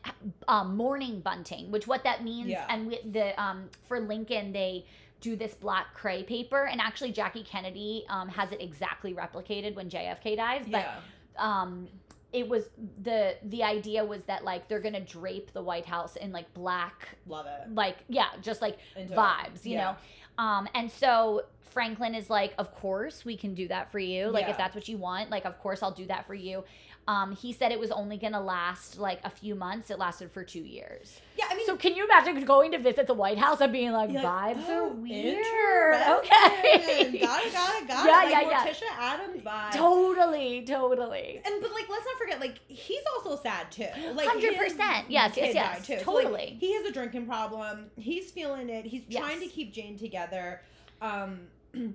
um, 0.49 0.77
mourning 0.77 1.20
bunting, 1.20 1.70
which 1.70 1.87
what 1.87 2.05
that 2.05 2.23
means, 2.25 2.49
Yeah. 2.49 2.66
and 2.68 2.87
with 2.88 3.12
the 3.12 3.40
um, 3.42 3.70
for 3.88 4.01
Lincoln 4.01 4.53
they 4.53 4.85
do 5.23 5.37
this 5.37 5.55
black 5.55 5.94
cray 5.94 6.23
paper, 6.23 6.64
and 6.64 6.81
actually 6.81 7.12
Jackie 7.12 7.42
Kennedy 7.42 8.05
um, 8.09 8.29
has 8.29 8.53
it 8.53 8.61
exactly 8.61 9.14
replicated 9.14 9.75
when 9.75 9.88
JFK 9.90 10.37
dies, 10.37 10.64
but 10.70 10.79
yeah. 10.85 10.99
um 11.38 11.88
it 12.33 12.49
was 12.49 12.68
the 13.03 13.35
the 13.46 13.62
idea 13.64 14.05
was 14.05 14.23
that 14.25 14.44
like 14.44 14.68
they're 14.68 14.79
gonna 14.81 15.01
drape 15.01 15.53
the 15.53 15.61
White 15.62 15.85
House 15.87 16.14
in 16.16 16.31
like 16.31 16.53
black 16.55 17.09
Love 17.27 17.46
it. 17.46 17.75
like 17.75 17.96
yeah 18.09 18.29
just 18.40 18.62
like 18.62 18.79
Into 18.94 19.12
it. 19.12 19.16
vibes 19.16 19.64
you 19.64 19.73
Yeah. 19.73 19.85
know 19.92 19.96
um 20.40 20.66
and 20.74 20.90
so 20.90 21.42
franklin 21.70 22.14
is 22.16 22.29
like 22.29 22.53
of 22.59 22.74
course 22.74 23.24
we 23.24 23.37
can 23.37 23.55
do 23.55 23.68
that 23.68 23.92
for 23.92 24.00
you 24.00 24.29
like 24.29 24.44
Yeah. 24.46 24.50
if 24.50 24.57
that's 24.57 24.74
what 24.74 24.88
you 24.88 24.96
want 24.96 25.31
like 25.31 25.44
of 25.44 25.57
course 25.61 25.83
i'll 25.85 25.92
do 25.92 26.07
that 26.07 26.26
for 26.26 26.35
you 26.35 26.64
um 27.11 27.29
he 27.42 27.53
said 27.53 27.73
it 27.73 27.81
was 27.87 27.90
only 27.90 28.16
gonna 28.25 28.40
last 28.57 28.99
like 28.99 29.20
a 29.25 29.31
few 29.40 29.55
months 29.55 29.90
it 29.90 29.99
lasted 29.99 30.31
for 30.31 30.42
two 30.44 30.61
years 30.77 31.20
Yeah, 31.38 31.46
I 31.51 31.55
mean 31.57 31.66
so 31.66 31.77
can 31.77 31.94
you 31.96 32.05
imagine 32.05 32.44
going 32.44 32.70
to 32.73 32.79
visit 32.79 33.07
the 33.07 33.14
white 33.23 33.38
house 33.38 33.61
and 33.61 33.73
being 33.73 33.92
like 33.92 34.11
you're 34.11 34.23
like, 34.23 34.57
vibes 34.57 34.64
"Oh, 34.68 34.87
are 34.87 34.88
weird 35.07 35.37
interesting. 35.37 36.14
okay 36.18 37.18
Got 37.20 37.44
it, 37.44 37.53
got 37.53 37.83
it, 37.83 37.88
got 37.88 38.07
Yeah, 38.07 38.25
it. 38.25 38.31
yeah, 38.31 38.38
Like 38.38 38.46
yeah. 38.51 38.66
Morticia 38.66 38.90
Addams 38.99 39.42
vibe. 39.42 39.73
totally 39.73 40.64
totally 40.64 41.40
And 41.44 41.55
but 41.62 41.73
like 41.73 41.88
let's 41.88 42.05
not 42.07 42.16
forget, 42.18 42.38
like 42.40 42.61
he's 42.68 43.03
also 43.14 43.40
sad 43.42 43.70
too. 43.70 43.87
Like 44.14 44.29
100%. 44.29 44.37
Yes, 44.38 45.05
yes, 45.09 45.35
kid 45.35 45.55
yes. 45.55 45.55
died, 45.55 45.99
too. 45.99 46.05
So, 46.05 46.12
like, 46.12 46.25
Totally. 46.25 46.57
he 46.61 46.75
has 46.75 46.85
a 46.87 46.92
drinking 46.92 47.27
problem. 47.27 47.90
He's 47.96 48.31
feeling 48.31 48.68
it. 48.68 48.85
He's 48.87 49.03
trying 49.11 49.40
to 49.40 49.46
keep 49.46 49.73
Jane 49.73 49.99
together. 49.99 50.61
Um 51.03 51.40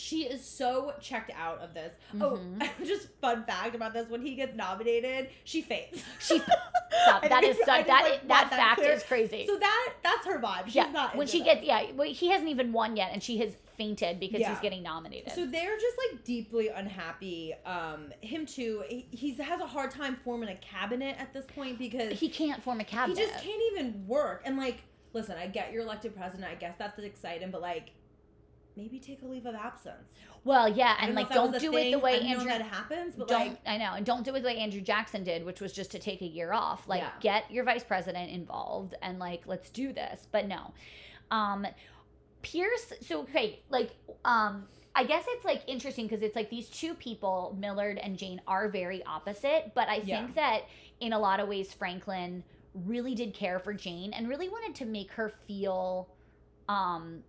she 0.00 0.22
is 0.24 0.44
so 0.44 0.94
checked 1.00 1.30
out 1.36 1.58
of 1.60 1.74
this. 1.74 1.92
Mhm. 2.14 2.22
Oh, 2.22 2.68
just 2.84 3.08
fun 3.20 3.44
fact 3.44 3.74
about 3.74 3.92
this: 3.92 4.08
when 4.08 4.22
he 4.22 4.34
gets 4.34 4.56
nominated, 4.56 5.28
she 5.44 5.62
faints. 5.62 6.02
She 6.18 6.38
Stop. 7.02 7.22
That 7.28 7.44
is 7.44 7.56
it's- 7.56 7.66
such, 7.66 7.68
I 7.68 7.78
just, 7.78 7.88
that 7.88 8.02
like, 8.02 8.28
that 8.28 8.50
that 8.50 8.58
fact 8.58 8.80
clear. 8.80 8.92
is 8.92 9.02
crazy. 9.04 9.46
So 9.46 9.56
that 9.58 9.92
that's 10.02 10.26
her 10.26 10.38
vibe. 10.40 10.66
She's 10.66 10.74
yeah, 10.76 10.90
not 10.90 11.16
when 11.16 11.26
she 11.26 11.38
this. 11.38 11.46
gets 11.46 11.64
yeah, 11.64 11.92
well, 11.94 12.08
he 12.08 12.28
hasn't 12.28 12.48
even 12.50 12.72
won 12.72 12.96
yet, 12.96 13.10
and 13.12 13.22
she 13.22 13.38
has 13.38 13.54
fainted 13.76 14.20
because 14.20 14.40
Yeah. 14.40 14.50
he's 14.50 14.58
getting 14.60 14.82
nominated. 14.82 15.32
So 15.32 15.46
they're 15.46 15.76
just 15.78 15.96
like 16.10 16.24
deeply 16.24 16.68
unhappy. 16.68 17.54
Um, 17.64 18.12
him 18.20 18.44
too. 18.46 18.82
He 18.88 19.06
he's, 19.10 19.38
has 19.38 19.60
a 19.60 19.66
hard 19.66 19.90
time 19.90 20.16
forming 20.24 20.48
a 20.50 20.56
cabinet 20.56 21.16
at 21.18 21.32
this 21.32 21.46
point 21.46 21.78
because 21.78 22.18
he 22.18 22.28
can't 22.28 22.62
form 22.62 22.80
a 22.80 22.84
cabinet. 22.84 23.18
He 23.18 23.24
just 23.24 23.42
can't 23.42 23.62
even 23.72 24.06
work. 24.06 24.42
And 24.44 24.56
like, 24.58 24.82
listen, 25.12 25.36
I 25.38 25.46
get 25.46 25.72
you're 25.72 25.82
elected 25.82 26.14
president. 26.16 26.50
I 26.50 26.56
guess 26.56 26.74
that's 26.78 26.98
exciting, 26.98 27.50
but 27.50 27.62
like, 27.62 27.92
maybe 28.80 28.98
take 28.98 29.22
a 29.22 29.26
leave 29.26 29.44
of 29.46 29.54
absence. 29.54 30.14
Well, 30.44 30.66
yeah, 30.68 30.96
and 31.00 31.14
like 31.14 31.26
if 31.26 31.34
that 31.34 31.42
was 31.42 31.52
don't 31.52 31.60
do 31.60 31.76
it 31.76 31.90
the 31.90 31.98
way 31.98 32.14
I 32.14 32.24
Andrew. 32.32 32.46
that 32.46 32.62
happens, 32.62 33.14
but 33.14 33.28
don't 33.28 33.48
like, 33.48 33.60
I 33.66 33.76
know, 33.76 33.92
and 33.94 34.06
don't 34.06 34.24
do 34.24 34.34
it 34.34 34.40
the 34.40 34.46
way 34.46 34.56
Andrew 34.56 34.80
Jackson 34.80 35.22
did, 35.22 35.44
which 35.44 35.60
was 35.60 35.72
just 35.72 35.90
to 35.92 35.98
take 35.98 36.22
a 36.22 36.26
year 36.26 36.52
off. 36.52 36.88
Like, 36.88 37.02
Yeah. 37.02 37.10
get 37.20 37.50
your 37.50 37.64
vice 37.64 37.84
president 37.84 38.30
involved 38.30 38.94
and 39.02 39.18
like 39.18 39.42
let's 39.46 39.68
do 39.70 39.92
this. 39.92 40.26
But 40.32 40.46
no, 40.48 40.72
um, 41.30 41.66
Pierce. 42.42 42.92
So 43.02 43.20
okay, 43.22 43.60
like 43.68 43.90
um. 44.24 44.66
I 44.92 45.04
guess 45.04 45.24
it's 45.28 45.44
like 45.44 45.62
interesting 45.68 46.06
because 46.08 46.20
it's 46.20 46.34
like 46.34 46.50
these 46.50 46.68
two 46.68 46.94
people, 46.94 47.56
Millard 47.60 47.96
and 47.98 48.18
Jane, 48.18 48.40
are 48.48 48.68
very 48.68 49.04
opposite. 49.06 49.70
But 49.72 49.88
I 49.88 49.98
Yeah. 49.98 50.18
think 50.18 50.34
that 50.34 50.62
in 50.98 51.12
a 51.12 51.18
lot 51.18 51.38
of 51.38 51.48
ways, 51.48 51.72
Franklin 51.72 52.42
really 52.74 53.14
did 53.14 53.32
care 53.32 53.60
for 53.60 53.72
Jane 53.72 54.12
and 54.12 54.28
really 54.28 54.48
wanted 54.48 54.74
to 54.74 54.84
make 54.86 55.12
her 55.12 55.28
feel, 55.46 56.08
um, 56.68 57.22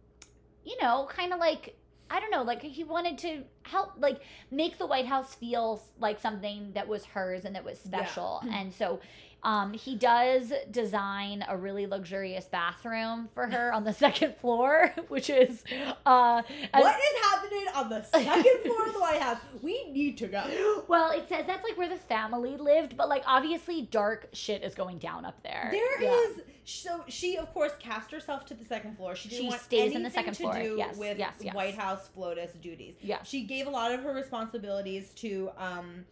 you 0.66 0.78
know, 0.82 1.08
kind 1.10 1.34
of 1.34 1.40
like 1.40 1.76
I 2.14 2.20
don't 2.20 2.30
know, 2.32 2.44
like 2.44 2.62
he 2.62 2.84
wanted 2.84 3.18
to 3.20 3.44
help, 3.64 3.92
like 3.98 4.20
make 4.52 4.78
the 4.78 4.86
White 4.86 5.06
House 5.06 5.34
feel 5.34 5.82
like 5.98 6.20
something 6.20 6.74
that 6.74 6.86
was 6.90 7.06
hers 7.06 7.46
and 7.46 7.56
that 7.56 7.64
was 7.64 7.80
Yeah. 7.90 8.00
special. 8.04 8.44
And 8.52 8.74
so, 8.74 9.00
um, 9.44 9.72
he 9.72 9.96
does 9.96 10.52
design 10.70 11.46
a 11.48 11.56
really 11.56 11.88
luxurious 11.88 12.46
bathroom 12.46 13.30
for 13.34 13.48
her 13.48 13.72
on 13.74 13.86
the 13.86 13.94
second 14.06 14.36
floor, 14.36 14.94
which 15.08 15.30
is, 15.30 15.64
uh, 16.06 16.42
what 16.74 16.96
is 17.00 17.22
happening 17.24 17.66
on 17.74 17.90
the 17.90 18.04
second 18.04 18.60
floor 18.66 18.88
of 18.88 18.94
the 18.94 19.00
White 19.00 19.22
House? 19.22 19.38
We 19.62 19.90
need 19.90 20.18
to 20.18 20.28
go. 20.28 20.84
well, 20.90 21.12
it 21.12 21.30
says 21.30 21.46
that's 21.48 21.64
like 21.64 21.78
where 21.78 21.88
the 21.90 21.96
family 21.96 22.58
lived, 22.58 22.98
but 22.98 23.08
like 23.08 23.24
obviously 23.26 23.84
dark 23.84 24.28
shit 24.34 24.64
is 24.64 24.76
going 24.76 24.98
down 24.98 25.24
up 25.24 25.42
there. 25.44 25.70
There 25.72 26.02
Yeah. 26.04 26.12
is 26.28 26.42
so 26.72 27.04
she 27.08 27.38
of 27.38 27.54
course 27.54 27.72
cast 27.80 28.12
herself 28.12 28.46
to 28.46 28.54
the 28.54 28.66
second 28.66 28.98
floor. 28.98 29.16
She 29.16 29.30
didn't 29.30 29.42
She 29.44 29.50
want 29.50 29.62
stays 29.62 29.96
in 29.96 30.04
the 30.04 30.10
second 30.10 30.34
to 30.36 30.44
floor. 30.44 30.54
do 30.54 30.76
Yes, 30.78 30.98
with 30.98 31.18
yes, 31.18 31.34
yes. 31.42 31.54
White 31.56 31.76
House 31.76 32.10
FLOTUS 32.16 32.54
duties. 32.62 32.96
Yeah. 33.02 33.22
She 33.24 33.44
gave 33.44 33.68
a 33.68 33.70
lot 33.70 33.92
of 33.92 34.02
her 34.04 34.14
responsibilities 34.14 35.10
to 35.16 35.50
um 35.58 36.06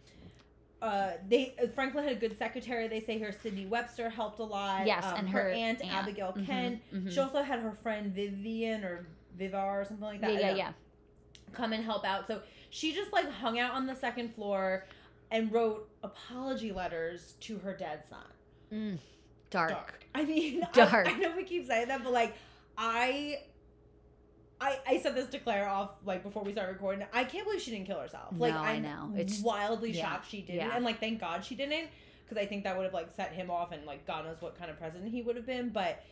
uh 0.82 1.12
they 1.28 1.54
uh, 1.62 1.66
Franklin 1.74 2.04
had 2.04 2.16
a 2.16 2.20
good 2.20 2.36
secretary. 2.38 2.88
They 2.88 3.00
say 3.00 3.18
her 3.18 3.32
Sidney 3.32 3.66
Webster 3.66 4.08
helped 4.08 4.38
a 4.38 4.44
lot. 4.44 4.86
Yes, 4.86 5.04
um, 5.04 5.14
and 5.18 5.28
her, 5.28 5.42
her 5.44 5.50
aunt, 5.50 5.82
aunt. 5.82 5.92
Abigail 5.94 6.32
Mhm, 6.36 6.46
Kent. 6.46 6.82
mhm. 6.92 7.10
She 7.12 7.20
also 7.20 7.42
had 7.42 7.60
her 7.60 7.72
friend 7.82 8.14
Vivian 8.14 8.84
or 8.84 9.06
Vivar 9.36 9.82
or 9.82 9.84
something 9.84 10.04
like 10.06 10.20
that. 10.22 10.32
Yeah, 10.32 10.40
yeah, 10.50 10.54
yeah. 10.56 10.72
come 11.52 11.72
and 11.72 11.84
help 11.84 12.04
out. 12.04 12.26
So 12.26 12.40
she 12.70 12.94
just 12.94 13.12
like 13.12 13.30
hung 13.30 13.58
out 13.58 13.72
on 13.74 13.86
the 13.86 13.94
second 13.96 14.34
floor 14.34 14.86
and 15.30 15.52
wrote 15.52 15.88
apology 16.02 16.72
letters 16.72 17.34
to 17.40 17.58
her 17.58 17.72
dead 17.76 18.02
son. 18.08 18.18
Mm, 18.72 18.98
dark. 19.50 19.70
Dark. 19.70 20.04
I 20.14 20.24
mean, 20.24 20.62
I- 20.64 20.70
Dark. 20.72 21.08
I, 21.08 21.12
know 21.18 21.36
we 21.36 21.44
keep 21.44 21.66
saying 21.66 21.88
that, 21.88 22.02
but 22.02 22.12
like, 22.12 22.34
I. 22.78 23.38
I, 24.62 24.78
I 24.86 24.98
said 24.98 25.14
this 25.14 25.26
to 25.30 25.38
Claire 25.38 25.66
off 25.66 25.92
like 26.04 26.22
before 26.22 26.42
we 26.44 26.52
started 26.52 26.72
recording. 26.72 27.06
I 27.14 27.24
can't 27.24 27.46
believe 27.46 27.62
she 27.62 27.70
didn't 27.70 27.86
kill 27.86 27.98
herself. 27.98 28.34
Like 28.36 28.52
No, 28.52 28.60
I 28.60 28.78
know. 28.78 29.10
It's- 29.16 29.40
wildly 29.40 29.90
yeah, 29.92 30.02
shocked 30.04 30.30
she 30.30 30.42
didn't, 30.42 30.56
yeah. 30.56 30.76
and 30.76 30.84
like 30.84 31.00
thank 31.00 31.18
God 31.18 31.42
she 31.46 31.54
didn't, 31.54 31.88
because 32.24 32.36
I 32.36 32.44
think 32.44 32.64
that 32.64 32.76
would 32.76 32.84
have 32.84 32.92
like 32.92 33.10
set 33.16 33.32
him 33.32 33.50
off 33.50 33.72
and 33.72 33.86
like 33.86 34.06
God 34.06 34.26
knows 34.26 34.42
what 34.42 34.58
kind 34.58 34.70
of 34.70 34.78
president 34.78 35.10
he 35.12 35.22
would 35.22 35.36
have 35.36 35.46
been. 35.46 35.70
But 35.70 36.02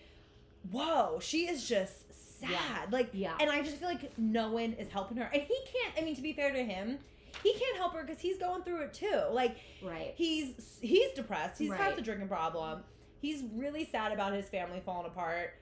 whoa, 0.70 1.18
she 1.20 1.46
is 1.46 1.68
just 1.68 1.94
sad. 2.40 2.48
Yeah. 2.50 2.86
Like, 2.90 3.10
Yeah. 3.12 3.34
and 3.38 3.50
I 3.50 3.60
just 3.60 3.76
feel 3.76 3.88
like 3.88 4.16
no 4.16 4.50
one 4.52 4.72
is 4.74 4.88
helping 4.88 5.18
her, 5.18 5.24
and 5.30 5.42
he 5.42 5.58
can't. 5.70 5.94
I 5.98 6.00
mean, 6.02 6.16
to 6.16 6.22
be 6.22 6.32
fair 6.32 6.50
to 6.50 6.64
him, 6.64 6.98
he 7.42 7.52
can't 7.52 7.76
help 7.76 7.92
her 7.92 8.02
because 8.02 8.18
he's 8.18 8.38
going 8.38 8.62
through 8.62 8.80
it 8.84 8.94
too. 8.94 9.20
Like, 9.30 9.56
Right. 9.82 10.14
he's 10.16 10.78
he's 10.80 11.12
depressed. 11.12 11.58
He's 11.58 11.68
Right. 11.68 11.98
a 11.98 12.00
drinking 12.00 12.28
problem. 12.28 12.82
He's 13.20 13.44
really 13.54 13.84
sad 13.84 14.12
about 14.12 14.32
his 14.32 14.48
family 14.48 14.80
falling 14.84 15.06
apart. 15.06 15.54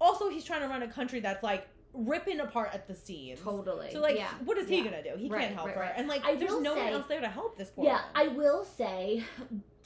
Also, 0.00 0.28
he's 0.28 0.44
trying 0.44 0.62
to 0.62 0.68
run 0.68 0.82
a 0.82 0.88
country 0.88 1.20
that's 1.20 1.42
like 1.42 1.68
ripping 1.92 2.40
apart 2.40 2.70
at 2.72 2.88
the 2.88 2.94
seams. 2.94 3.40
Totally. 3.40 3.90
So 3.92 4.00
like, 4.00 4.16
yeah. 4.16 4.30
what 4.44 4.58
is 4.58 4.68
he 4.68 4.78
yeah. 4.78 4.84
gonna 4.84 5.02
do? 5.02 5.10
He 5.16 5.28
Right, 5.28 5.42
can't 5.42 5.54
help 5.54 5.66
right, 5.68 5.74
her, 5.76 5.80
right. 5.82 5.92
and 5.96 6.08
like, 6.08 6.24
I 6.24 6.34
there's 6.34 6.60
no 6.60 6.74
one 6.74 6.88
else 6.88 7.06
there 7.08 7.20
to 7.20 7.28
help 7.28 7.56
this 7.56 7.70
poor 7.70 7.84
Yeah, 7.84 8.00
woman. 8.16 8.32
I 8.32 8.36
will 8.36 8.64
say 8.64 9.22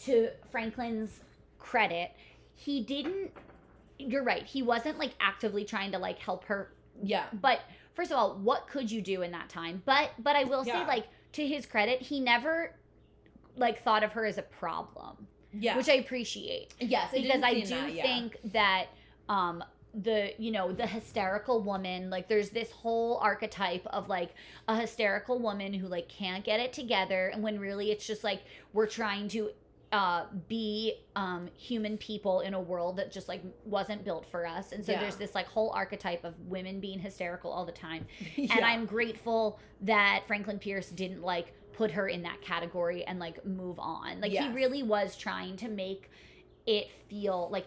to 0.05 0.31
Franklin's 0.51 1.21
credit, 1.59 2.13
he 2.55 2.81
didn't. 2.83 3.31
You're 3.99 4.25
right. 4.25 4.45
He 4.47 4.63
wasn't 4.63 4.99
like 4.99 5.13
actively 5.21 5.65
trying 5.65 5.93
to 5.93 5.99
like 5.99 6.19
help 6.19 6.45
her. 6.45 6.73
Yeah. 7.03 7.25
But 7.33 7.61
first 7.95 8.11
of 8.11 8.17
all, 8.17 8.37
what 8.37 8.69
could 8.69 8.91
you 8.91 9.03
do 9.03 9.23
in 9.23 9.33
that 9.33 9.49
time? 9.51 9.83
But 9.85 10.13
but 10.19 10.35
I 10.35 10.45
will 10.45 10.65
Yeah. 10.67 10.81
say 10.83 10.87
like 10.87 11.07
to 11.33 11.47
his 11.47 11.67
credit, 11.67 12.01
he 12.01 12.21
never 12.21 12.75
like 13.57 13.83
thought 13.83 14.03
of 14.03 14.13
her 14.13 14.25
as 14.25 14.39
a 14.39 14.43
problem, 14.43 15.27
Yeah. 15.53 15.77
which 15.77 15.89
I 15.89 15.95
appreciate 15.95 16.75
yes, 16.81 17.11
because 17.13 17.43
I 17.43 17.55
do 17.55 17.67
that, 17.67 17.93
yeah. 17.93 18.03
think 18.03 18.37
that 18.53 18.87
um 19.29 19.65
the 19.95 20.33
you 20.39 20.51
know 20.51 20.71
the 20.73 20.87
hysterical 20.87 21.63
woman 21.63 22.11
like 22.11 22.29
there's 22.29 22.51
this 22.51 22.71
whole 22.71 23.17
archetype 23.19 23.87
of 23.87 24.09
like 24.09 24.35
a 24.69 24.77
hysterical 24.77 25.39
woman 25.39 25.73
who 25.73 25.89
like 25.89 26.09
can't 26.09 26.45
get 26.45 26.61
it 26.61 26.73
together 26.75 27.29
and 27.29 27.43
when 27.43 27.59
really 27.59 27.91
it's 27.91 28.07
just 28.07 28.23
like 28.23 28.43
we're 28.75 28.87
trying 28.87 29.27
to 29.29 29.51
uh 29.91 30.25
be 30.47 30.93
um 31.17 31.49
human 31.57 31.97
people 31.97 32.41
in 32.41 32.53
a 32.53 32.61
world 32.61 32.99
that 32.99 33.11
just 33.11 33.27
like 33.29 33.43
wasn't 33.65 34.05
built 34.05 34.27
for 34.31 34.47
us 34.47 34.73
and 34.73 34.85
so 34.85 34.93
Yeah. 34.93 35.01
there's 35.01 35.17
this 35.17 35.35
like 35.35 35.47
whole 35.47 35.71
archetype 35.71 36.23
of 36.25 36.35
women 36.47 36.79
being 36.81 36.99
hysterical 36.99 37.51
all 37.51 37.65
the 37.65 37.73
time 37.73 38.07
and 38.37 38.53
i'm 38.63 38.85
grateful 38.85 39.59
that 39.81 40.25
franklin 40.27 40.59
pierce 40.59 40.91
didn't 40.91 41.23
like 41.23 41.55
put 41.79 41.91
her 41.93 42.09
in 42.09 42.23
that 42.23 42.41
category 42.43 43.05
and 43.05 43.19
like 43.21 43.45
move 43.47 43.79
on 43.79 44.21
like 44.21 44.33
he 44.33 44.49
really 44.49 44.83
was 44.83 45.17
trying 45.17 45.57
to 45.57 45.69
make 45.69 46.11
it 46.67 46.89
feel 47.09 47.49
like 47.53 47.67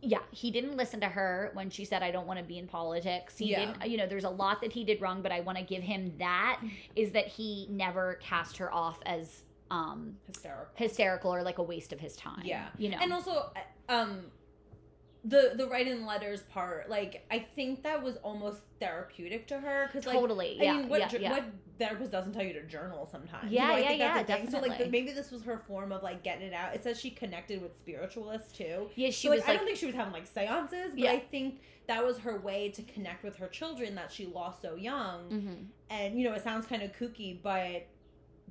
yeah 0.00 0.18
he 0.32 0.50
didn't 0.50 0.76
listen 0.76 0.98
to 1.00 1.06
her 1.06 1.50
when 1.54 1.70
she 1.70 1.84
said 1.84 2.02
i 2.02 2.10
don't 2.10 2.26
want 2.26 2.38
to 2.38 2.44
be 2.44 2.58
in 2.58 2.66
politics 2.66 3.38
he 3.38 3.50
Yeah. 3.52 3.60
didn't 3.72 3.88
you 3.90 3.96
know 3.96 4.06
there's 4.08 4.24
a 4.24 4.28
lot 4.44 4.60
that 4.62 4.72
he 4.72 4.82
did 4.84 5.00
wrong 5.00 5.22
but 5.22 5.30
i 5.30 5.38
want 5.40 5.58
to 5.58 5.64
give 5.64 5.82
him 5.82 6.12
that 6.18 6.60
is 6.96 7.12
that 7.12 7.28
he 7.28 7.68
never 7.70 8.18
cast 8.20 8.56
her 8.56 8.72
off 8.74 8.98
as 9.06 9.42
um 9.70 10.16
hysterical. 10.26 10.66
hysterical 10.74 11.30
or 11.32 11.42
like 11.44 11.58
a 11.58 11.62
waste 11.62 11.92
of 11.92 12.00
his 12.00 12.16
time 12.16 12.42
Yeah. 12.44 12.66
you 12.78 12.88
know 12.90 12.98
And 13.00 13.12
also, 13.12 13.52
um, 13.88 14.24
the 15.24 15.52
the 15.56 15.68
writing 15.68 16.04
letters 16.04 16.42
part, 16.42 16.90
like 16.90 17.24
I 17.30 17.38
think 17.54 17.84
that 17.84 18.02
was 18.02 18.16
almost 18.18 18.60
therapeutic 18.80 19.46
to 19.48 19.58
her 19.60 19.86
because 19.86 20.06
like. 20.06 20.18
totally 20.18 20.58
I 20.60 20.64
yeah 20.64 20.76
mean, 20.78 20.88
what, 20.88 21.12
yeah, 21.12 21.18
yeah. 21.18 21.30
what 21.30 21.44
therapist 21.78 22.10
doesn't 22.10 22.32
tell 22.32 22.42
you 22.42 22.52
to 22.54 22.62
journal 22.64 23.08
sometimes? 23.10 23.50
Yeah, 23.50 23.62
you 23.62 23.68
know, 23.68 23.74
I 23.74 23.78
yeah, 23.78 23.88
think 23.88 23.98
yeah, 24.00 24.22
thing. 24.36 24.50
So, 24.50 24.58
like, 24.58 24.70
definitely. 24.72 24.90
maybe 24.90 25.12
this 25.12 25.30
was 25.30 25.42
her 25.44 25.58
form 25.58 25.92
of 25.92 26.02
like 26.02 26.24
getting 26.24 26.48
it 26.48 26.52
out. 26.52 26.74
It 26.74 26.82
says 26.82 26.98
she 26.98 27.10
connected 27.10 27.62
with 27.62 27.76
spiritualists 27.76 28.52
too. 28.52 28.88
yeah 28.96 29.10
she 29.10 29.28
so, 29.28 29.30
like, 29.30 29.40
was 29.40 29.48
I 29.48 29.54
don't 29.56 29.64
think 29.64 29.78
she 29.78 29.86
was 29.86 29.94
having 29.94 30.12
like 30.12 30.26
seances, 30.26 30.92
but. 30.96 31.06
I 31.06 31.18
think 31.20 31.60
that 31.86 32.04
was 32.04 32.18
her 32.18 32.38
way 32.40 32.70
to 32.70 32.82
connect 32.82 33.22
with 33.22 33.36
her 33.36 33.48
children 33.48 33.94
that 33.94 34.10
she 34.10 34.26
lost 34.26 34.62
so 34.62 34.74
young. 34.74 35.28
mhm. 35.30 35.66
And 35.90 36.18
you 36.18 36.28
know, 36.28 36.34
it 36.34 36.42
sounds 36.42 36.66
kind 36.66 36.82
of 36.82 36.92
kooky, 36.92 37.40
but 37.40 37.86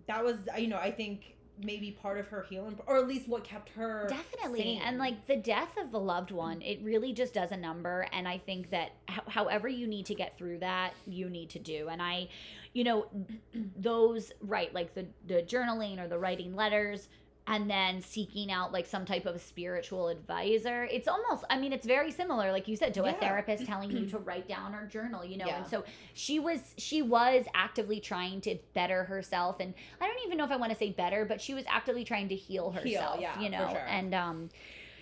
that 0.07 0.23
was 0.23 0.37
you 0.57 0.67
know 0.67 0.77
I 0.77 0.91
think 0.91 1.35
maybe 1.63 1.91
part 1.91 2.19
of 2.19 2.27
her 2.27 2.45
healing, 2.49 2.77
or 2.87 2.97
at 2.97 3.07
least 3.07 3.27
what 3.27 3.43
kept 3.43 3.69
her 3.69 4.07
definitely. 4.09 4.59
sane. 4.61 4.81
and 4.83 4.97
like 4.97 5.27
the 5.27 5.35
death 5.35 5.77
of 5.77 5.91
the 5.91 5.99
loved 5.99 6.31
one 6.31 6.61
it 6.61 6.79
really 6.81 7.13
just 7.13 7.33
does 7.33 7.51
a 7.51 7.57
number. 7.57 8.07
And 8.13 8.27
i 8.27 8.37
think 8.37 8.69
that 8.71 8.91
ho- 9.09 9.23
however 9.27 9.67
you 9.67 9.87
need 9.87 10.05
to 10.07 10.15
get 10.15 10.37
through 10.37 10.59
that 10.59 10.93
you 11.05 11.29
need 11.29 11.49
to 11.51 11.59
do. 11.59 11.87
And 11.89 12.01
i 12.01 12.27
you 12.73 12.83
know 12.83 13.05
those 13.77 14.31
right 14.41 14.73
like 14.73 14.93
the 14.93 15.05
the 15.27 15.43
journaling 15.43 15.99
or 16.03 16.07
the 16.07 16.17
writing 16.17 16.55
letters 16.55 17.09
and 17.47 17.69
then 17.69 18.01
seeking 18.01 18.51
out 18.51 18.71
like 18.71 18.85
some 18.85 19.03
type 19.03 19.25
of 19.25 19.41
spiritual 19.41 20.07
advisor 20.09 20.83
it's 20.91 21.07
almost 21.07 21.43
i 21.49 21.57
mean 21.57 21.73
it's 21.73 21.85
very 21.87 22.11
similar 22.11 22.51
like 22.51 22.67
you 22.67 22.75
said 22.75 22.93
to 22.93 23.03
a 23.05 23.13
therapist 23.13 23.65
telling 23.65 23.89
you 23.91 24.05
to 24.05 24.17
write 24.19 24.47
down 24.47 24.75
or 24.75 24.85
journal 24.85 25.25
you 25.25 25.37
know 25.37 25.47
Yeah. 25.47 25.57
and 25.57 25.67
so 25.67 25.83
she 26.13 26.39
was 26.39 26.59
she 26.77 27.01
was 27.01 27.45
actively 27.55 27.99
trying 27.99 28.41
to 28.41 28.57
better 28.75 29.05
herself 29.05 29.59
and 29.59 29.73
i 29.99 30.07
don't 30.07 30.19
even 30.25 30.37
know 30.37 30.45
if 30.45 30.51
i 30.51 30.55
want 30.55 30.71
to 30.71 30.77
say 30.77 30.91
better 30.91 31.25
but 31.25 31.41
she 31.41 31.53
was 31.55 31.65
actively 31.67 32.03
trying 32.03 32.29
to 32.29 32.35
heal 32.35 32.69
herself 32.71 33.15
Heal, 33.15 33.21
yeah, 33.21 33.39
you 33.39 33.49
know 33.49 33.69
sure. 33.71 33.85
and 33.89 34.13
um 34.13 34.49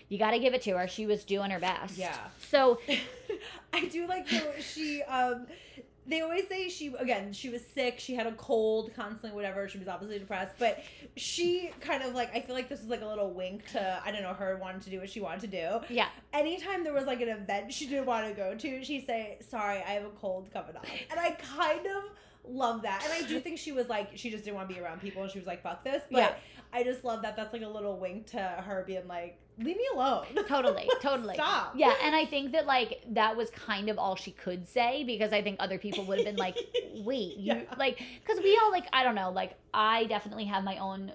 you 0.07 0.17
got 0.17 0.31
to 0.31 0.39
give 0.39 0.53
it 0.53 0.61
to 0.63 0.71
her 0.77 0.87
she 0.87 1.05
was 1.05 1.23
doing 1.25 1.51
her 1.51 1.59
best 1.59 1.97
Yeah. 1.97 2.15
so 2.49 2.79
I 3.73 3.85
do 3.85 4.07
like 4.07 4.27
so 4.27 4.41
she 4.61 5.03
um 5.03 5.45
they 6.09 6.21
always 6.21 6.47
say 6.47 6.67
she 6.69 6.87
again 6.97 7.31
she 7.31 7.49
was 7.49 7.61
sick 7.65 7.99
she 7.99 8.15
had 8.15 8.25
a 8.25 8.31
cold 8.33 8.91
constantly 8.95 9.31
whatever 9.31 9.67
she 9.69 9.77
was 9.77 9.87
obviously 9.87 10.17
depressed 10.17 10.53
but 10.57 10.83
she 11.15 11.69
kind 11.79 12.01
of 12.03 12.13
like 12.15 12.33
i 12.35 12.39
feel 12.41 12.55
like 12.55 12.67
this 12.67 12.79
is 12.81 12.87
like 12.87 13.01
a 13.01 13.05
little 13.05 13.31
wink 13.31 13.65
to 13.71 14.01
i 14.05 14.11
don't 14.11 14.23
know 14.23 14.33
her 14.33 14.57
wanting 14.61 14.81
to 14.81 14.89
do 14.89 14.99
what 14.99 15.09
she 15.09 15.21
wanted 15.21 15.41
to 15.41 15.47
do. 15.47 15.93
Yeah. 15.93 16.07
Anytime 16.33 16.83
there 16.83 16.93
was 16.93 17.05
like 17.05 17.21
an 17.21 17.29
event 17.29 17.71
she 17.71 17.85
didn't 17.87 18.05
want 18.05 18.27
to 18.27 18.33
go 18.33 18.55
to 18.55 18.83
she'd 18.83 19.05
say 19.05 19.37
sorry 19.47 19.77
i 19.77 19.91
have 19.91 20.05
a 20.05 20.09
cold 20.21 20.49
coming 20.51 20.75
on 20.75 20.83
and 21.11 21.19
i 21.19 21.31
kind 21.31 21.85
of 21.85 22.03
love 22.51 22.81
that. 22.81 23.01
And 23.03 23.13
i 23.13 23.27
do 23.27 23.39
think 23.39 23.59
she 23.59 23.71
was 23.71 23.87
like 23.89 24.09
she 24.15 24.29
just 24.31 24.43
didn't 24.43 24.55
want 24.55 24.67
to 24.69 24.73
be 24.75 24.81
around 24.81 25.01
people 25.01 25.21
and 25.23 25.31
she 25.31 25.37
was 25.39 25.47
like 25.47 25.61
fuck 25.61 25.83
this. 25.83 26.01
But 26.09 26.19
Yeah. 26.19 26.33
i 26.73 26.83
just 26.83 27.03
love 27.03 27.21
that 27.21 27.35
that's 27.35 27.53
like 27.53 27.61
a 27.61 27.67
little 27.67 27.97
wink 27.99 28.27
to 28.31 28.39
her 28.39 28.83
being 28.87 29.07
like 29.07 29.37
leave 29.59 29.77
me 29.77 29.85
alone. 29.93 30.25
Totally 30.47 30.89
totally. 31.01 31.35
Stop. 31.35 31.73
Yeah 31.75 31.93
and 32.03 32.15
i 32.15 32.25
think 32.25 32.53
that 32.53 32.65
like 32.65 33.01
that 33.11 33.35
was 33.35 33.49
kind 33.51 33.89
of 33.89 33.97
all 33.99 34.15
she 34.15 34.31
could 34.31 34.67
say 34.67 35.03
because 35.03 35.33
i 35.33 35.41
think 35.41 35.57
other 35.59 35.77
people 35.77 36.05
would 36.05 36.17
have 36.17 36.25
been 36.25 36.35
like 36.37 36.57
wait 36.95 37.37
you 37.37 37.53
Yeah. 37.53 37.61
like 37.77 38.01
because 38.25 38.41
we 38.43 38.57
all 38.61 38.71
like 38.71 38.87
i 38.93 39.03
don't 39.03 39.15
know 39.15 39.31
like 39.31 39.55
i 39.73 40.05
definitely 40.05 40.45
have 40.45 40.63
my 40.63 40.77
own 40.77 41.11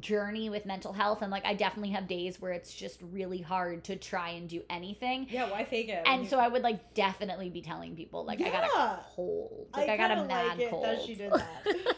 journey 0.00 0.50
with 0.50 0.66
mental 0.66 0.92
health 0.92 1.22
and 1.22 1.30
like 1.30 1.44
i 1.46 1.54
definitely 1.54 1.90
have 1.90 2.06
days 2.06 2.38
where 2.40 2.52
it's 2.52 2.74
just 2.74 3.00
really 3.12 3.40
hard 3.40 3.82
to 3.84 3.96
try 3.96 4.30
and 4.30 4.46
do 4.48 4.60
anything. 4.68 5.26
Yeah 5.30 5.50
why 5.50 5.64
fake 5.64 5.88
it? 5.88 6.02
And 6.06 6.28
so 6.28 6.38
i 6.38 6.48
would 6.48 6.62
like 6.62 6.92
definitely 6.94 7.48
be 7.48 7.62
telling 7.62 7.96
people 7.96 8.24
like 8.26 8.40
i 8.42 8.50
got 8.50 8.64
a 8.64 9.00
cold. 9.14 9.68
Like 9.74 9.88
i, 9.88 9.94
I 9.94 9.96
got 9.96 10.10
a 10.10 10.24
mad 10.24 10.58
like 10.58 10.68
cold 10.70 10.84
that 10.84 11.00
she 11.02 11.14
did 11.14 11.32
that. 11.32 11.94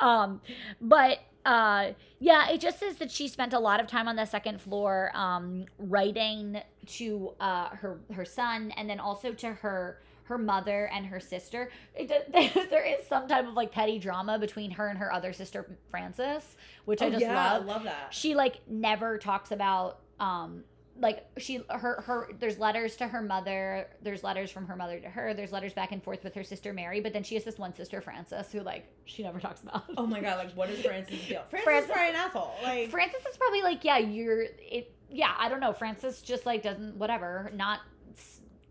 um 0.00 0.40
but 0.80 1.20
uh 1.44 1.92
yeah 2.20 2.48
it 2.50 2.60
just 2.60 2.78
says 2.78 2.96
that 2.96 3.10
she 3.10 3.28
spent 3.28 3.52
a 3.52 3.58
lot 3.58 3.80
of 3.80 3.86
time 3.86 4.08
on 4.08 4.16
the 4.16 4.24
second 4.24 4.60
floor 4.60 5.10
um 5.14 5.64
writing 5.78 6.60
to 6.86 7.32
uh 7.40 7.68
her 7.70 8.00
her 8.12 8.24
son 8.24 8.70
and 8.76 8.88
then 8.88 8.98
also 8.98 9.32
to 9.32 9.48
her 9.52 10.00
her 10.24 10.38
mother 10.38 10.88
and 10.94 11.04
her 11.04 11.20
sister 11.20 11.70
it, 11.94 12.08
there 12.70 12.84
is 12.84 13.06
some 13.06 13.28
type 13.28 13.46
of 13.46 13.52
like 13.54 13.70
petty 13.70 13.98
drama 13.98 14.38
between 14.38 14.70
her 14.70 14.88
and 14.88 14.98
her 14.98 15.12
other 15.12 15.32
sister 15.34 15.76
frances 15.90 16.56
which 16.86 17.02
i 17.02 17.06
Oh, 17.06 17.10
just 17.10 17.20
yeah, 17.20 17.34
love 17.52 17.62
I 17.62 17.72
love 17.72 17.82
that. 17.84 18.08
she 18.14 18.34
like 18.34 18.60
never 18.66 19.18
talks 19.18 19.50
about 19.50 19.98
um 20.20 20.64
like 21.00 21.24
she 21.38 21.60
her 21.70 22.02
her 22.02 22.30
there's 22.38 22.58
letters 22.58 22.96
to 22.96 23.06
her 23.08 23.20
mother 23.20 23.88
there's 24.02 24.22
letters 24.22 24.50
from 24.50 24.66
her 24.66 24.76
mother 24.76 25.00
to 25.00 25.08
her 25.08 25.34
there's 25.34 25.50
letters 25.50 25.72
back 25.72 25.90
and 25.90 26.02
forth 26.02 26.22
with 26.22 26.34
her 26.34 26.44
sister 26.44 26.72
mary 26.72 27.00
but 27.00 27.12
then 27.12 27.22
she 27.24 27.34
has 27.34 27.42
this 27.42 27.58
one 27.58 27.74
sister 27.74 28.00
frances 28.00 28.52
who 28.52 28.60
like 28.60 28.86
she 29.04 29.22
never 29.24 29.40
talks 29.40 29.62
about 29.62 29.82
Oh 29.96 30.06
my 30.06 30.20
god, 30.20 30.38
like 30.38 30.52
what 30.54 30.70
is 30.70 30.80
frances 30.84 31.18
deal? 31.28 31.42
frances, 31.50 31.64
Francis- 31.64 31.90
is 31.90 31.94
probably 31.94 32.10
an 32.10 32.16
asshole. 32.16 32.54
Like 32.62 32.90
frances 32.90 33.20
is 33.28 33.36
probably 33.36 33.62
like 33.62 33.84
yeah 33.84 33.98
you're 33.98 34.42
it 34.42 34.94
yeah 35.10 35.34
i 35.38 35.48
don't 35.48 35.60
know 35.60 35.72
frances 35.72 36.22
just 36.22 36.46
like 36.46 36.62
doesn't 36.62 36.96
whatever 36.96 37.50
not 37.54 37.80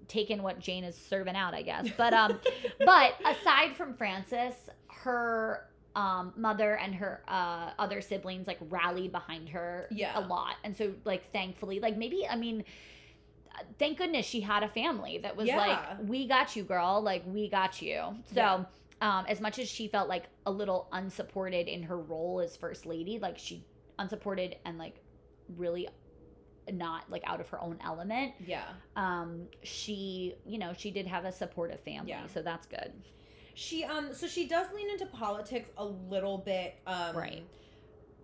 taking 0.07 0.41
what 0.43 0.59
jane 0.59 0.83
is 0.83 0.95
serving 0.95 1.35
out 1.35 1.53
i 1.53 1.61
guess 1.61 1.87
but 1.97 2.13
um 2.13 2.39
but 2.85 3.13
aside 3.25 3.75
from 3.75 3.93
frances 3.95 4.53
her 4.87 5.65
um 5.95 6.33
mother 6.35 6.75
and 6.77 6.95
her 6.95 7.21
uh 7.27 7.71
other 7.77 8.01
siblings 8.01 8.47
like 8.47 8.57
rallied 8.69 9.11
behind 9.11 9.49
her 9.49 9.87
Yeah. 9.91 10.17
a 10.17 10.21
lot 10.21 10.55
and 10.63 10.75
so 10.75 10.93
like 11.05 11.31
thankfully 11.31 11.79
like 11.79 11.97
maybe 11.97 12.27
i 12.27 12.35
mean 12.35 12.63
thank 13.77 13.99
goodness 13.99 14.25
she 14.25 14.41
had 14.41 14.63
a 14.63 14.67
family 14.69 15.19
that 15.19 15.35
was 15.35 15.47
Yeah. 15.47 15.57
like 15.57 16.07
we 16.09 16.27
got 16.27 16.55
you 16.55 16.63
girl 16.63 17.01
like 17.01 17.23
we 17.27 17.47
got 17.49 17.81
you 17.81 18.01
so 18.33 18.35
Yeah. 18.35 18.63
um 19.01 19.25
as 19.27 19.39
much 19.39 19.59
as 19.59 19.69
she 19.69 19.87
felt 19.87 20.09
like 20.09 20.25
a 20.47 20.51
little 20.51 20.87
unsupported 20.91 21.67
in 21.67 21.83
her 21.83 21.99
role 21.99 22.39
as 22.39 22.57
first 22.57 22.85
lady 22.87 23.19
like 23.19 23.37
she 23.37 23.63
unsupported 23.99 24.55
and 24.65 24.79
like 24.79 24.95
really 25.57 25.87
not 26.71 27.03
like 27.11 27.21
out 27.27 27.39
of 27.41 27.49
her 27.49 27.61
own 27.61 27.77
element 27.83 28.33
yeah. 28.43 28.63
um 28.95 29.43
she 29.61 30.33
you 30.45 30.57
know 30.57 30.73
she 30.75 30.89
did 30.89 31.05
have 31.05 31.25
a 31.25 31.31
supportive 31.31 31.79
family 31.81 32.09
Yeah. 32.09 32.25
so 32.33 32.41
that's 32.41 32.65
good 32.65 32.91
She 33.53 33.83
um 33.83 34.13
so 34.13 34.27
she 34.27 34.47
does 34.47 34.67
lean 34.73 34.89
into 34.89 35.05
politics 35.05 35.69
a 35.77 35.85
little 35.85 36.37
bit. 36.39 36.75
Um 36.87 37.15
Right. 37.15 37.43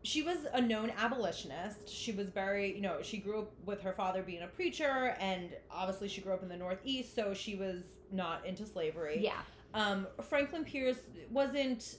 She 0.02 0.24
was 0.24 0.38
a 0.54 0.62
known 0.62 0.92
abolitionist. 0.98 1.90
She 1.90 2.14
was 2.14 2.30
very, 2.30 2.74
you 2.74 2.82
know, 2.82 3.00
she 3.02 3.18
grew 3.18 3.40
up 3.40 3.52
with 3.66 3.82
her 3.82 3.92
father 3.92 4.24
being 4.24 4.44
a 4.44 4.48
preacher 4.48 5.16
and 5.20 5.50
obviously 5.70 6.08
she 6.08 6.22
grew 6.22 6.34
up 6.34 6.42
in 6.42 6.48
the 6.48 6.56
Northeast, 6.58 7.14
so 7.14 7.34
she 7.34 7.56
was 7.56 7.84
not 8.12 8.46
into 8.46 8.66
slavery. 8.66 9.20
yeah 9.22 9.42
Um 9.74 10.08
Franklin 10.30 10.64
Pierce 10.66 10.98
wasn't 11.30 11.98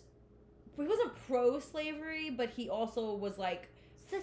he 0.77 0.87
wasn't 0.87 1.13
pro 1.29 1.61
slavery, 1.61 2.31
but 2.31 2.49
he 2.51 2.71
also 2.71 3.15
was 3.15 3.37
like 3.39 3.69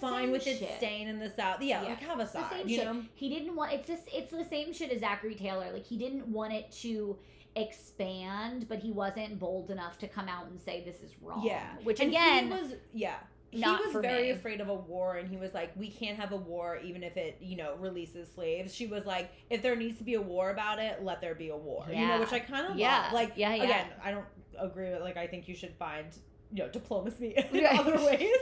fine 0.02 0.32
with 0.32 0.46
it 0.48 0.58
shit. 0.60 0.78
staying 0.78 1.08
in 1.08 1.18
the 1.20 1.30
South. 1.30 1.62
Yeah, 1.62 1.82
Yeah. 1.84 1.90
like 1.90 2.00
have 2.02 2.20
a 2.20 2.28
side, 2.28 2.68
you 2.70 2.78
shit. 2.78 2.86
know? 2.86 3.04
He 3.14 3.30
didn't 3.30 3.56
want 3.56 3.72
it's 3.74 3.88
just 3.88 4.04
it's 4.12 4.32
the 4.32 4.44
same 4.44 4.74
shit 4.74 4.92
as 4.92 5.00
Zachary 5.02 5.36
Taylor. 5.36 5.72
Like 5.72 5.86
he 5.86 5.98
didn't 5.98 6.28
want 6.28 6.52
it 6.54 6.72
to 6.82 7.18
expand, 7.62 8.68
but 8.70 8.80
he 8.80 8.92
wasn't 8.92 9.40
bold 9.40 9.72
enough 9.72 9.98
to 10.00 10.08
come 10.08 10.28
out 10.28 10.48
and 10.48 10.60
say 10.62 10.84
this 10.84 11.02
is 11.02 11.12
wrong. 11.22 11.44
Yeah. 11.46 11.66
Which 11.84 12.00
And 12.00 12.10
again, 12.10 12.50
was 12.50 12.74
yeah. 12.94 13.16
He 13.50 13.62
not 13.62 13.82
was 13.84 13.94
for 13.94 14.02
very 14.02 14.24
me. 14.24 14.30
afraid 14.32 14.60
of 14.60 14.68
a 14.68 14.74
war 14.74 15.16
and 15.18 15.30
he 15.30 15.38
was 15.38 15.54
like, 15.54 15.72
We 15.78 15.90
can't 15.90 16.18
have 16.20 16.34
a 16.34 16.38
war 16.38 16.78
even 16.84 17.02
if 17.02 17.16
it, 17.16 17.38
you 17.42 17.56
know, 17.56 17.76
releases 17.80 18.30
slaves. 18.34 18.76
She 18.76 18.88
was 18.88 19.06
like, 19.06 19.32
if 19.50 19.62
there 19.62 19.76
needs 19.76 19.98
to 20.00 20.04
be 20.04 20.16
a 20.16 20.22
war 20.22 20.50
about 20.52 20.80
it, 20.80 21.02
let 21.04 21.22
there 21.22 21.34
be 21.36 21.50
a 21.50 21.56
war. 21.58 21.86
You 21.88 21.96
know, 21.96 22.02
Yeah. 22.02 22.20
which 22.20 22.34
I 22.34 22.40
kinda 22.40 22.74
Yeah. 22.76 23.04
love. 23.04 23.14
Like 23.14 23.34
Yeah, 23.36 23.56
yeah. 23.56 23.64
again, 23.64 23.88
I 24.04 24.12
don't 24.12 24.26
agree 24.60 24.90
with 24.92 25.02
like 25.02 25.18
I 25.18 25.28
think 25.28 25.48
you 25.48 25.56
should 25.56 25.74
find 25.76 26.08
you 26.54 26.64
know, 26.64 26.70
diplomacy 26.70 27.34
in 27.52 27.64
Right. 27.64 27.80
other 27.80 27.98
ways. 27.98 28.36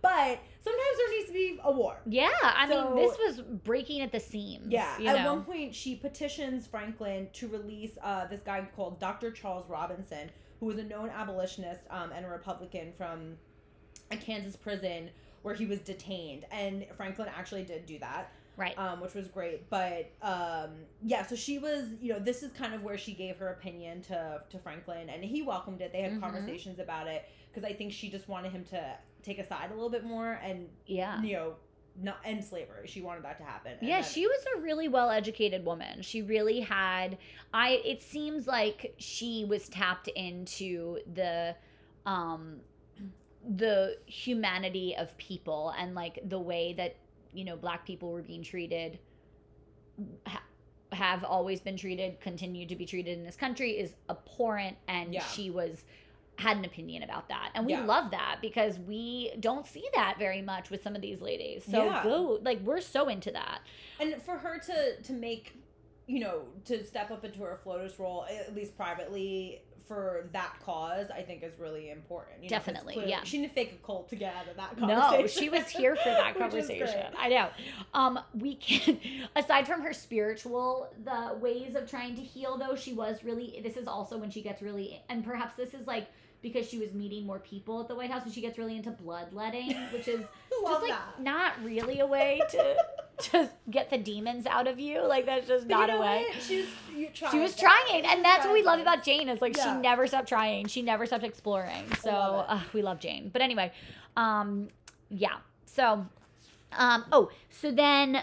But 0.00 0.40
sometimes 0.60 0.96
there 0.98 1.10
needs 1.10 1.26
to 1.28 1.32
be 1.32 1.60
a 1.62 1.70
war. 1.72 1.96
Yeah, 2.06 2.28
I 2.42 2.68
So- 2.68 2.94
mean, 2.94 2.96
this 3.06 3.16
was 3.18 3.40
breaking 3.42 4.00
at 4.00 4.10
the 4.12 4.20
seams. 4.20 4.66
Yeah. 4.68 4.98
you 4.98 5.06
At 5.08 5.22
know? 5.22 5.34
one 5.34 5.44
point, 5.44 5.74
she 5.74 5.94
petitions 5.94 6.66
Franklin 6.66 7.28
to 7.34 7.48
release 7.48 7.96
uh, 8.02 8.26
this 8.26 8.40
guy 8.40 8.66
called 8.74 8.98
Dr. 8.98 9.30
Charles 9.30 9.68
Robinson, 9.68 10.30
who 10.60 10.66
was 10.66 10.78
a 10.78 10.84
known 10.84 11.08
abolitionist 11.10 11.82
um, 11.90 12.10
and 12.12 12.24
a 12.26 12.28
Republican 12.28 12.92
from 12.96 13.36
a 14.10 14.16
Kansas 14.16 14.56
prison 14.56 15.10
where 15.42 15.54
he 15.54 15.66
was 15.66 15.80
detained. 15.80 16.44
And 16.50 16.84
Franklin 16.96 17.28
actually 17.36 17.62
did 17.64 17.86
do 17.86 17.98
that. 18.00 18.32
right. 18.58 18.78
um, 18.78 19.00
which 19.00 19.14
was 19.14 19.28
great. 19.28 19.68
But 19.70 20.10
um, 20.20 20.70
yeah, 21.02 21.24
so 21.26 21.34
she 21.34 21.58
was, 21.58 21.86
you 22.00 22.12
know, 22.12 22.18
this 22.18 22.42
is 22.42 22.52
kind 22.52 22.74
of 22.74 22.82
where 22.82 22.98
she 22.98 23.12
gave 23.14 23.38
her 23.38 23.48
opinion 23.48 24.02
to 24.02 24.42
to 24.50 24.58
Franklin, 24.58 25.08
and 25.08 25.24
he 25.24 25.40
welcomed 25.42 25.80
it. 25.80 25.90
They 25.90 26.02
had 26.02 26.12
Mhm. 26.12 26.20
conversations 26.20 26.78
about 26.78 27.06
it 27.08 27.24
because 27.52 27.68
I 27.68 27.72
think 27.74 27.92
she 27.92 28.08
just 28.08 28.28
wanted 28.28 28.52
him 28.52 28.64
to 28.66 28.82
take 29.22 29.38
a 29.38 29.46
side 29.46 29.70
a 29.70 29.74
little 29.74 29.90
bit 29.90 30.04
more, 30.04 30.40
and 30.42 30.68
yeah. 30.86 31.20
you 31.22 31.34
know, 31.34 31.54
not 32.00 32.16
end 32.24 32.42
slavery. 32.42 32.86
She 32.86 33.02
wanted 33.02 33.22
that 33.24 33.36
to 33.38 33.44
happen. 33.44 33.72
and 33.78 33.86
Yeah, 33.88 34.00
then- 34.00 34.10
she 34.10 34.26
was 34.26 34.44
a 34.56 34.60
really 34.60 34.88
well 34.88 35.10
educated 35.10 35.64
woman. 35.64 36.00
She 36.02 36.22
really 36.22 36.60
had 36.60 37.18
I 37.52 37.82
it 37.84 38.00
seems 38.02 38.46
like 38.46 38.94
she 38.96 39.44
was 39.44 39.68
tapped 39.68 40.08
into 40.08 40.98
the 41.14 41.54
um 42.06 42.60
the 43.56 43.98
humanity 44.06 44.96
of 44.96 45.16
people 45.18 45.74
and 45.76 45.94
like 45.94 46.18
the 46.28 46.38
way 46.38 46.72
that 46.74 46.96
you 47.34 47.44
know 47.44 47.56
black 47.56 47.84
people 47.84 48.10
were 48.12 48.22
being 48.22 48.42
treated 48.42 48.98
ha- 50.26 50.42
have 50.92 51.24
always 51.24 51.60
been 51.60 51.76
treated 51.76 52.20
continue 52.20 52.66
to 52.66 52.76
be 52.76 52.86
treated 52.86 53.18
in 53.18 53.24
this 53.24 53.36
country 53.36 53.72
is 53.72 53.94
abhorrent 54.08 54.76
and 54.88 55.12
Yeah. 55.12 55.24
she 55.24 55.50
was 55.50 55.84
had 56.36 56.56
an 56.56 56.64
opinion 56.64 57.02
about 57.02 57.28
that 57.28 57.50
and 57.54 57.66
we 57.66 57.72
Yeah. 57.72 57.84
love 57.84 58.10
that 58.10 58.38
because 58.40 58.78
we 58.78 59.32
don't 59.38 59.66
see 59.66 59.84
that 59.94 60.16
very 60.18 60.42
much 60.42 60.70
with 60.70 60.82
some 60.82 60.96
of 60.96 61.02
these 61.02 61.20
ladies 61.20 61.64
so 61.64 61.84
Yeah. 61.84 62.02
go 62.02 62.38
like 62.42 62.60
we're 62.60 62.80
so 62.80 63.08
into 63.08 63.30
that 63.30 63.60
and 64.00 64.20
for 64.22 64.38
her 64.38 64.58
to 64.58 64.96
to 65.02 65.12
make, 65.12 65.52
you 66.06 66.18
know, 66.20 66.42
to 66.64 66.84
step 66.84 67.10
up 67.10 67.24
into 67.24 67.40
her 67.42 67.60
FLOTUS 67.62 67.98
role 67.98 68.24
at 68.24 68.54
least 68.54 68.76
privately. 68.76 69.62
For 69.88 70.28
that 70.32 70.54
cause, 70.64 71.10
I 71.10 71.20
think 71.22 71.42
is 71.42 71.58
really 71.58 71.90
important. 71.90 72.36
You 72.38 72.44
know, 72.48 72.48
Definitely, 72.56 72.94
clearly- 72.94 73.10
yeah. 73.10 73.24
She 73.24 73.38
didn't 73.40 73.52
fake 73.52 73.72
a 73.82 73.84
cult 73.86 74.08
to 74.10 74.16
get 74.16 74.34
out 74.34 74.48
of 74.48 74.56
that 74.56 74.76
conversation. 74.78 75.20
No, 75.20 75.26
she 75.26 75.48
was 75.50 75.68
here 75.68 75.96
for 75.96 76.08
that 76.08 76.34
Which 76.40 76.54
is 76.54 76.66
great. 76.68 76.78
conversation. 76.78 77.12
I 77.18 77.28
know. 77.28 77.48
Um, 77.92 78.20
we 78.32 78.54
can 78.54 78.98
aside 79.36 79.66
from 79.66 79.82
her 79.82 79.92
spiritual 79.92 80.88
the 81.04 81.34
ways 81.40 81.74
of 81.74 81.90
trying 81.90 82.14
to 82.14 82.22
heal 82.22 82.56
though, 82.56 82.74
she 82.76 82.94
was 82.94 83.22
really 83.24 83.60
this 83.62 83.76
is 83.76 83.86
also 83.86 84.16
when 84.16 84.30
she 84.30 84.40
gets 84.40 84.62
really 84.62 85.02
and 85.10 85.24
perhaps 85.24 85.56
this 85.56 85.74
is 85.74 85.86
like 85.86 86.06
because 86.42 86.68
she 86.68 86.78
was 86.78 86.92
meeting 86.92 87.24
more 87.24 87.38
people 87.38 87.80
at 87.80 87.88
the 87.88 87.94
White 87.94 88.10
House 88.10 88.24
and 88.24 88.32
she 88.32 88.40
gets 88.40 88.58
really 88.58 88.76
into 88.76 88.90
bloodletting, 88.90 89.72
which 89.92 90.08
is 90.08 90.20
just 90.66 90.82
like 90.82 90.90
that. 90.90 91.20
not 91.20 91.52
really 91.62 92.00
a 92.00 92.06
way 92.06 92.40
to 92.50 92.76
just 93.30 93.52
get 93.70 93.90
the 93.90 93.98
demons 93.98 94.46
out 94.46 94.66
of 94.66 94.80
you. 94.80 95.06
Like 95.06 95.26
that's 95.26 95.46
just 95.46 95.68
But 95.68 95.74
not 95.76 95.88
you 95.88 95.94
a 95.96 96.00
way. 96.00 96.24
what? 96.28 96.42
She 96.42 96.56
was, 96.58 96.68
She 97.30 97.38
was 97.38 97.56
trying, 97.56 98.04
and 98.04 98.24
that's 98.24 98.44
what 98.44 98.52
we 98.54 98.62
love 98.62 98.80
about 98.80 99.04
Jane 99.04 99.28
is 99.28 99.40
like 99.40 99.56
she 99.56 99.72
never 99.74 100.06
stopped 100.06 100.28
trying. 100.28 100.66
She 100.66 100.82
never 100.82 101.06
stopped 101.06 101.24
exploring. 101.24 101.84
So 102.00 102.10
love 102.10 102.44
uh, 102.48 102.60
we 102.72 102.82
love 102.82 102.98
Jane. 102.98 103.30
But 103.32 103.42
anyway, 103.42 103.72
um, 104.16 104.68
yeah. 105.08 105.36
So, 105.66 106.06
um, 106.72 107.04
oh, 107.12 107.30
so 107.50 107.70
then, 107.70 108.22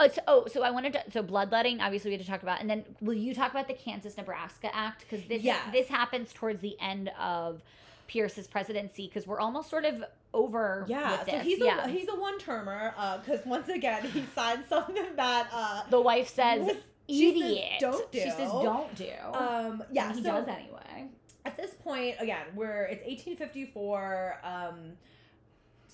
oh, 0.00 0.08
so, 0.08 0.20
oh, 0.26 0.46
so 0.46 0.62
I 0.62 0.70
wanted 0.70 0.92
to. 0.94 1.02
So 1.12 1.22
bloodletting, 1.22 1.80
obviously, 1.80 2.10
we 2.10 2.16
had 2.16 2.24
to 2.24 2.30
talk 2.30 2.42
about, 2.42 2.60
and 2.60 2.68
then 2.68 2.84
will 3.00 3.14
you 3.14 3.34
talk 3.34 3.50
about 3.50 3.68
the 3.68 3.74
Kansas 3.74 4.16
Nebraska 4.16 4.74
Act 4.74 5.04
because 5.08 5.26
this 5.28 5.42
Yes. 5.42 5.60
this 5.72 5.88
happens 5.88 6.32
towards 6.32 6.60
the 6.60 6.76
end 6.80 7.10
of 7.18 7.62
Pierce's 8.06 8.46
presidency 8.46 9.06
because 9.06 9.26
we're 9.26 9.40
almost 9.40 9.70
sort 9.70 9.84
of 9.84 10.04
over. 10.32 10.84
Yeah, 10.88 11.18
with 11.20 11.30
so 11.30 11.38
he's 11.38 11.58
yeah. 11.58 11.84
a 11.84 11.88
he's 11.88 12.08
a 12.08 12.14
one 12.16 12.38
termer 12.38 12.92
because 13.24 13.44
once 13.46 13.68
again 13.68 14.04
he 14.04 14.24
signed 14.34 14.64
something 14.68 15.16
that 15.16 15.48
uh 15.52 15.82
the 15.90 16.00
wife 16.00 16.28
says. 16.28 16.66
was- 16.66 16.76
she 17.06 17.32
says 17.38 17.42
Idiot. 17.50 17.72
don't 17.80 18.12
do. 18.12 18.18
She 18.18 18.30
says 18.30 18.50
do. 18.50 18.62
don't 18.62 18.94
do. 18.94 19.10
um 19.34 19.82
yeah 19.92 20.06
And 20.08 20.16
he 20.16 20.24
so 20.24 20.30
does 20.30 20.48
anyway. 20.48 21.08
at 21.44 21.54
this 21.54 21.72
point 21.74 22.16
again 22.18 22.46
we're 22.54 22.84
it's 22.84 23.02
1854 23.04 24.38
um 24.42 24.92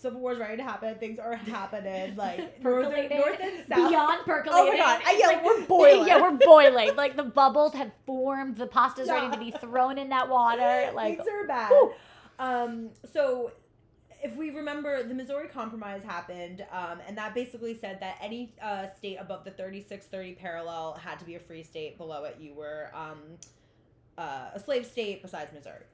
Civil 0.01 0.21
War's 0.21 0.39
ready 0.39 0.57
to 0.57 0.63
happen. 0.63 0.95
Things 0.97 1.19
are 1.19 1.35
happening. 1.57 2.17
Like 2.17 2.63
northern, 2.63 2.85
Percolating. 2.91 3.19
north 3.19 3.39
and 3.41 3.67
south. 3.69 3.91
Beyond 3.91 4.25
percolating. 4.25 4.69
Oh 4.69 4.73
my 4.73 4.77
god! 4.77 5.03
I, 5.05 5.17
yeah, 5.19 5.27
like- 5.27 5.45
we're 5.45 5.63
boiling. 5.67 6.07
Yeah, 6.09 6.21
we're 6.23 6.37
boiling. 6.39 6.97
Like 6.97 7.17
the 7.17 7.25
bubbles 7.25 7.75
have 7.75 7.93
formed. 8.07 8.57
The 8.57 8.67
pasta's 8.67 9.09
Yeah. 9.09 9.29
ready 9.29 9.31
to 9.33 9.39
be 9.39 9.51
thrown 9.59 9.99
in 9.99 10.09
that 10.11 10.29
water. 10.29 10.91
Like 10.95 11.19
things 11.19 11.29
are 11.29 11.47
bad. 11.47 11.69
whew. 11.71 11.93
Um, 12.39 12.89
so 13.13 13.53
if 14.23 14.37
we 14.37 14.51
remember, 14.51 15.03
the 15.03 15.15
Missouri 15.15 15.49
Compromise 15.49 16.03
happened, 16.03 16.65
um, 16.73 16.99
and 17.07 17.17
that 17.17 17.35
basically 17.35 17.75
said 17.79 18.01
that 18.01 18.17
any 18.21 18.55
uh, 18.63 18.87
state 18.97 19.17
above 19.17 19.45
the 19.45 19.51
3630 19.51 20.35
parallel 20.35 20.95
had 21.03 21.19
to 21.21 21.25
be 21.25 21.35
a 21.37 21.41
free 21.41 21.63
state. 21.63 21.97
Below 21.97 22.25
it, 22.25 22.37
you 22.41 22.53
were 22.55 22.91
um, 22.95 23.19
uh, 24.19 24.51
a 24.55 24.61
slave 24.61 24.85
state 24.87 25.23
besides 25.23 25.53
Missouri. 25.53 25.85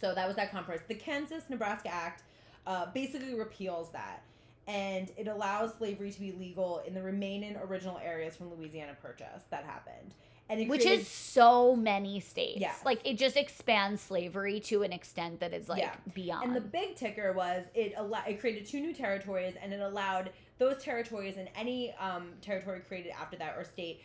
So 0.00 0.14
that 0.14 0.26
was 0.26 0.36
that 0.36 0.50
compromise. 0.50 0.80
The 0.88 0.94
Kansas 0.94 1.44
Nebraska 1.48 1.92
Act 1.92 2.22
uh, 2.68 2.86
basically 2.94 3.34
repeals 3.34 3.90
that. 3.90 4.22
And 4.68 5.10
it 5.16 5.26
allows 5.28 5.72
slavery 5.78 6.10
to 6.12 6.20
be 6.20 6.30
legal 6.32 6.82
in 6.86 6.92
the 6.92 7.02
remaining 7.02 7.56
original 7.56 7.98
areas 8.04 8.36
from 8.36 8.54
Louisiana 8.54 8.94
Purchase. 9.00 9.42
That 9.50 9.64
happened, 9.64 10.12
and 10.50 10.60
it 10.60 10.68
which 10.68 10.82
created- 10.82 11.00
is 11.00 11.08
so 11.08 11.74
many 11.74 12.20
states. 12.20 12.60
Yes. 12.60 12.84
Like 12.84 13.00
it 13.06 13.14
just 13.16 13.38
expands 13.38 14.02
slavery 14.02 14.60
to 14.60 14.82
an 14.82 14.92
extent 14.92 15.40
that 15.40 15.54
is 15.54 15.70
like 15.70 15.80
Yeah. 15.80 15.94
beyond. 16.12 16.48
And 16.48 16.54
the 16.56 16.60
big 16.60 16.96
ticker 16.96 17.32
was 17.32 17.64
it 17.74 17.94
allow- 17.96 18.24
it 18.26 18.38
created 18.40 18.66
two 18.66 18.80
new 18.80 18.92
territories 18.92 19.54
and 19.62 19.72
it 19.72 19.80
allowed 19.80 20.30
those 20.58 20.82
territories 20.82 21.38
and 21.38 21.48
any 21.56 21.94
um, 21.94 22.32
territory 22.42 22.80
created 22.80 23.12
after 23.18 23.38
that 23.38 23.56
or 23.56 23.64
state 23.64 24.02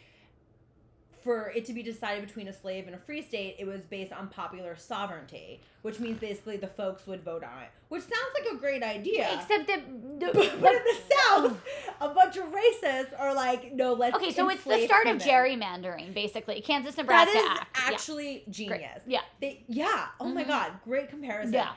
for 1.23 1.49
it 1.55 1.65
to 1.65 1.73
be 1.73 1.81
decided 1.81 2.25
between 2.25 2.47
a 2.49 2.53
slave 2.53 2.85
and 2.85 2.95
a 2.95 2.99
free 2.99 3.21
state, 3.21 3.55
it 3.57 3.65
was 3.65 3.81
based 3.81 4.11
on 4.11 4.27
popular 4.27 4.75
sovereignty, 4.75 5.61
which 5.81 5.99
means 5.99 6.19
basically 6.19 6.57
the 6.57 6.67
folks 6.67 7.07
would 7.07 7.23
vote 7.23 7.43
on 7.43 7.63
it, 7.63 7.69
which 7.89 8.01
sounds 8.01 8.13
like 8.37 8.53
a 8.53 8.57
great 8.57 8.83
idea. 8.83 9.29
Except 9.33 9.67
that 9.67 9.81
the, 10.19 10.27
but 10.61 10.73
in 10.75 10.81
the 10.83 10.97
South, 11.15 11.57
a 12.01 12.09
bunch 12.09 12.35
of 12.37 12.45
racists 12.45 13.17
are 13.17 13.33
like, 13.33 13.73
no, 13.73 13.93
let's. 13.93 14.15
Okay, 14.17 14.31
so 14.31 14.49
it's 14.49 14.63
the 14.63 14.85
start 14.85 15.07
of 15.07 15.17
gerrymandering, 15.17 16.13
basically. 16.13 16.59
Kansas 16.61 16.97
Nebraska 16.97 17.31
That 17.33 17.43
is 17.53 17.59
Act. 17.61 17.77
Yeah. 17.77 17.93
actually 17.93 18.33
Great. 18.45 18.51
genius. 18.51 19.01
Yeah. 19.07 19.21
They, 19.39 19.63
yeah. 19.67 20.05
Oh 20.19 20.25
my 20.27 20.43
Mhm. 20.43 20.47
god, 20.47 20.71
great 20.83 21.09
comparison. 21.09 21.53
Yeah. 21.53 21.71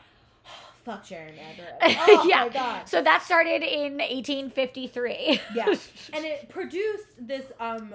Fuck 0.84 1.04
gerrymandering. 1.04 1.76
Oh 1.82 2.26
Yeah. 2.28 2.42
my 2.44 2.48
god. 2.48 2.88
So 2.88 3.00
that 3.02 3.22
started 3.22 3.62
in 3.62 3.98
1853. 3.98 5.40
Yeah. 5.54 5.66
and 6.12 6.24
it 6.24 6.48
produced 6.48 7.04
this 7.18 7.44
um 7.60 7.94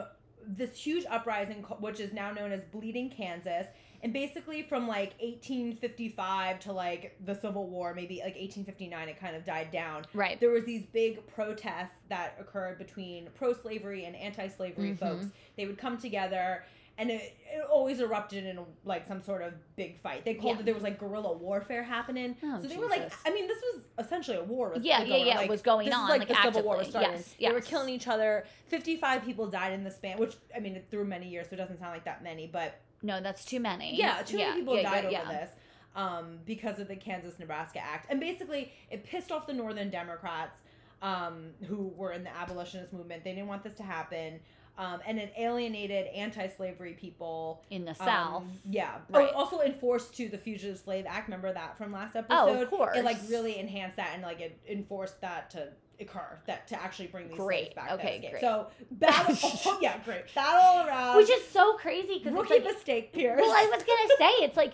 this 0.58 0.78
huge 0.78 1.06
uprising 1.10 1.64
which 1.80 2.00
is 2.00 2.14
now 2.14 2.32
known 2.32 2.52
as 2.52 2.62
bleeding 2.72 3.10
kansas 3.10 3.68
and 4.04 4.12
basically 4.14 4.64
from 4.64 4.88
like 4.88 5.14
1855 5.22 6.60
to 6.60 6.72
like 6.72 7.16
the 7.26 7.36
civil 7.36 7.68
war 7.68 7.94
maybe 7.94 8.16
like 8.16 8.36
1859 8.36 9.10
it 9.10 9.20
kind 9.20 9.36
of 9.36 9.46
died 9.46 9.72
down 9.72 10.04
right. 10.14 10.40
there 10.40 10.50
was 10.52 10.66
these 10.66 10.86
big 10.92 11.26
protests 11.28 11.96
that 12.10 12.36
occurred 12.40 12.78
between 12.78 13.30
pro-slavery 13.36 14.06
and 14.06 14.16
anti-slavery 14.16 14.92
Mhm. 14.92 15.00
folks 15.00 15.26
they 15.58 15.66
would 15.66 15.78
come 15.78 15.98
together 15.98 16.64
and 17.02 17.10
it, 17.10 17.36
it 17.52 17.66
always 17.70 18.00
erupted 18.00 18.46
in 18.46 18.60
like 18.86 19.08
some 19.08 19.24
sort 19.24 19.42
of 19.42 19.54
big 19.76 20.00
fight. 20.02 20.24
They 20.24 20.36
called 20.36 20.58
Yeah. 20.58 20.60
it 20.62 20.66
there 20.66 20.74
was 20.76 20.84
like 20.84 21.00
guerrilla 21.00 21.34
warfare 21.36 21.82
happening. 21.84 22.36
Oh, 22.44 22.60
so 22.62 22.68
they 22.68 22.78
were 22.78 22.86
like, 22.88 23.12
I 23.26 23.32
mean, 23.32 23.48
this 23.48 23.58
was 23.74 23.84
essentially 23.98 24.38
a 24.38 24.44
war. 24.44 24.70
Was 24.70 24.84
Yeah, 24.84 25.02
yeah, 25.02 25.08
going 25.08 25.22
on. 25.22 25.28
yeah, 25.28 25.34
it 25.34 25.38
Like, 25.38 25.50
was 25.50 25.62
going 25.64 25.86
this 25.88 25.96
is 25.96 26.02
like, 26.02 26.20
like, 26.20 26.28
the 26.28 26.42
Civil 26.44 26.62
War 26.62 26.78
was 26.78 26.88
starting. 26.90 27.14
Yes, 27.14 27.36
They 27.40 27.50
were 27.50 27.56
yes. 27.58 27.68
killing 27.68 27.90
each 27.90 28.08
other. 28.08 28.46
Fifty-five 28.68 29.24
people 29.26 29.48
died 29.48 29.74
in 29.74 29.84
the 29.84 29.90
span, 29.92 30.20
which 30.20 30.36
I 30.56 30.60
mean, 30.60 30.80
through 30.92 31.06
many 31.06 31.28
years, 31.28 31.48
so 31.50 31.56
it 31.56 31.58
doesn't 31.58 31.80
sound 31.80 31.92
like 31.92 32.06
that 32.06 32.24
many, 32.24 32.46
but 32.46 32.80
No, 33.02 33.20
that's 33.20 33.44
too 33.44 33.60
many. 33.60 33.98
yeah, 33.98 34.22
too 34.22 34.38
many 34.38 34.60
people 34.60 34.76
yeah, 34.78 34.84
died 34.84 35.12
yeah, 35.12 35.22
over 35.24 35.32
yeah. 35.34 35.40
this 35.40 35.52
um, 35.96 36.38
because 36.46 36.78
of 36.80 36.88
the 36.88 36.96
Kansas 36.96 37.40
Nebraska 37.40 37.80
Act. 37.80 38.06
And 38.12 38.20
basically, 38.20 38.72
it 38.92 39.04
pissed 39.04 39.32
off 39.32 39.48
the 39.48 39.54
Northern 39.54 39.90
Democrats 39.90 40.62
um, 41.02 41.48
who 41.68 41.92
were 41.98 42.12
in 42.12 42.24
the 42.24 42.30
abolitionist 42.36 42.94
movement. 42.94 43.24
They 43.24 43.34
didn't 43.34 43.48
want 43.48 43.64
this 43.64 43.74
to 43.74 43.84
happen. 43.84 44.40
Um, 44.78 45.00
and 45.06 45.20
it 45.20 45.34
alienated 45.38 46.08
anti 46.08 46.48
slavery 46.48 46.94
people. 46.94 47.62
In 47.70 47.86
the 47.86 47.92
Um, 47.92 47.96
South. 48.08 48.44
yeah. 48.70 48.96
Right. 49.10 49.30
Oh, 49.34 49.38
also 49.38 49.60
enforced 49.62 50.16
to 50.18 50.30
the 50.30 50.38
Fugitive 50.38 50.80
Slave 50.80 51.06
Act. 51.08 51.28
Remember 51.28 51.54
that 51.54 51.78
from 51.78 51.92
last 51.92 52.16
episode? 52.16 52.36
Oh, 52.36 52.62
of 52.62 52.70
course. 52.70 52.98
It 52.98 53.06
like 53.06 53.18
really 53.30 53.58
enhanced 53.60 53.98
that 53.98 54.12
and 54.14 54.24
like 54.24 54.40
it 54.42 54.58
enforced 54.68 55.22
that 55.22 55.50
to 55.52 55.68
occur, 56.00 56.40
that 56.48 56.68
to 56.70 56.82
actually 56.82 57.08
bring 57.08 57.28
these 57.28 57.38
Great. 57.38 57.74
slaves 57.74 57.76
back. 57.76 57.92
Okay, 57.92 58.28
great. 58.32 58.42
So, 58.42 58.68
battle, 58.92 59.38
oh, 59.44 59.78
yeah, 59.82 60.00
great. 60.04 60.34
Battle 60.34 60.60
all 60.62 60.88
around. 60.88 61.18
Which 61.18 61.30
is 61.30 61.46
so 61.50 61.74
crazy 61.74 62.18
because 62.18 62.34
rookie 62.34 62.56
it's 62.56 62.66
like, 62.66 62.74
mistake, 62.76 63.14
Pierce. 63.14 63.40
well, 63.40 63.52
I 63.52 63.66
was 63.72 63.84
gonna 63.84 64.10
say 64.18 64.46
it's 64.46 64.58
like, 64.58 64.74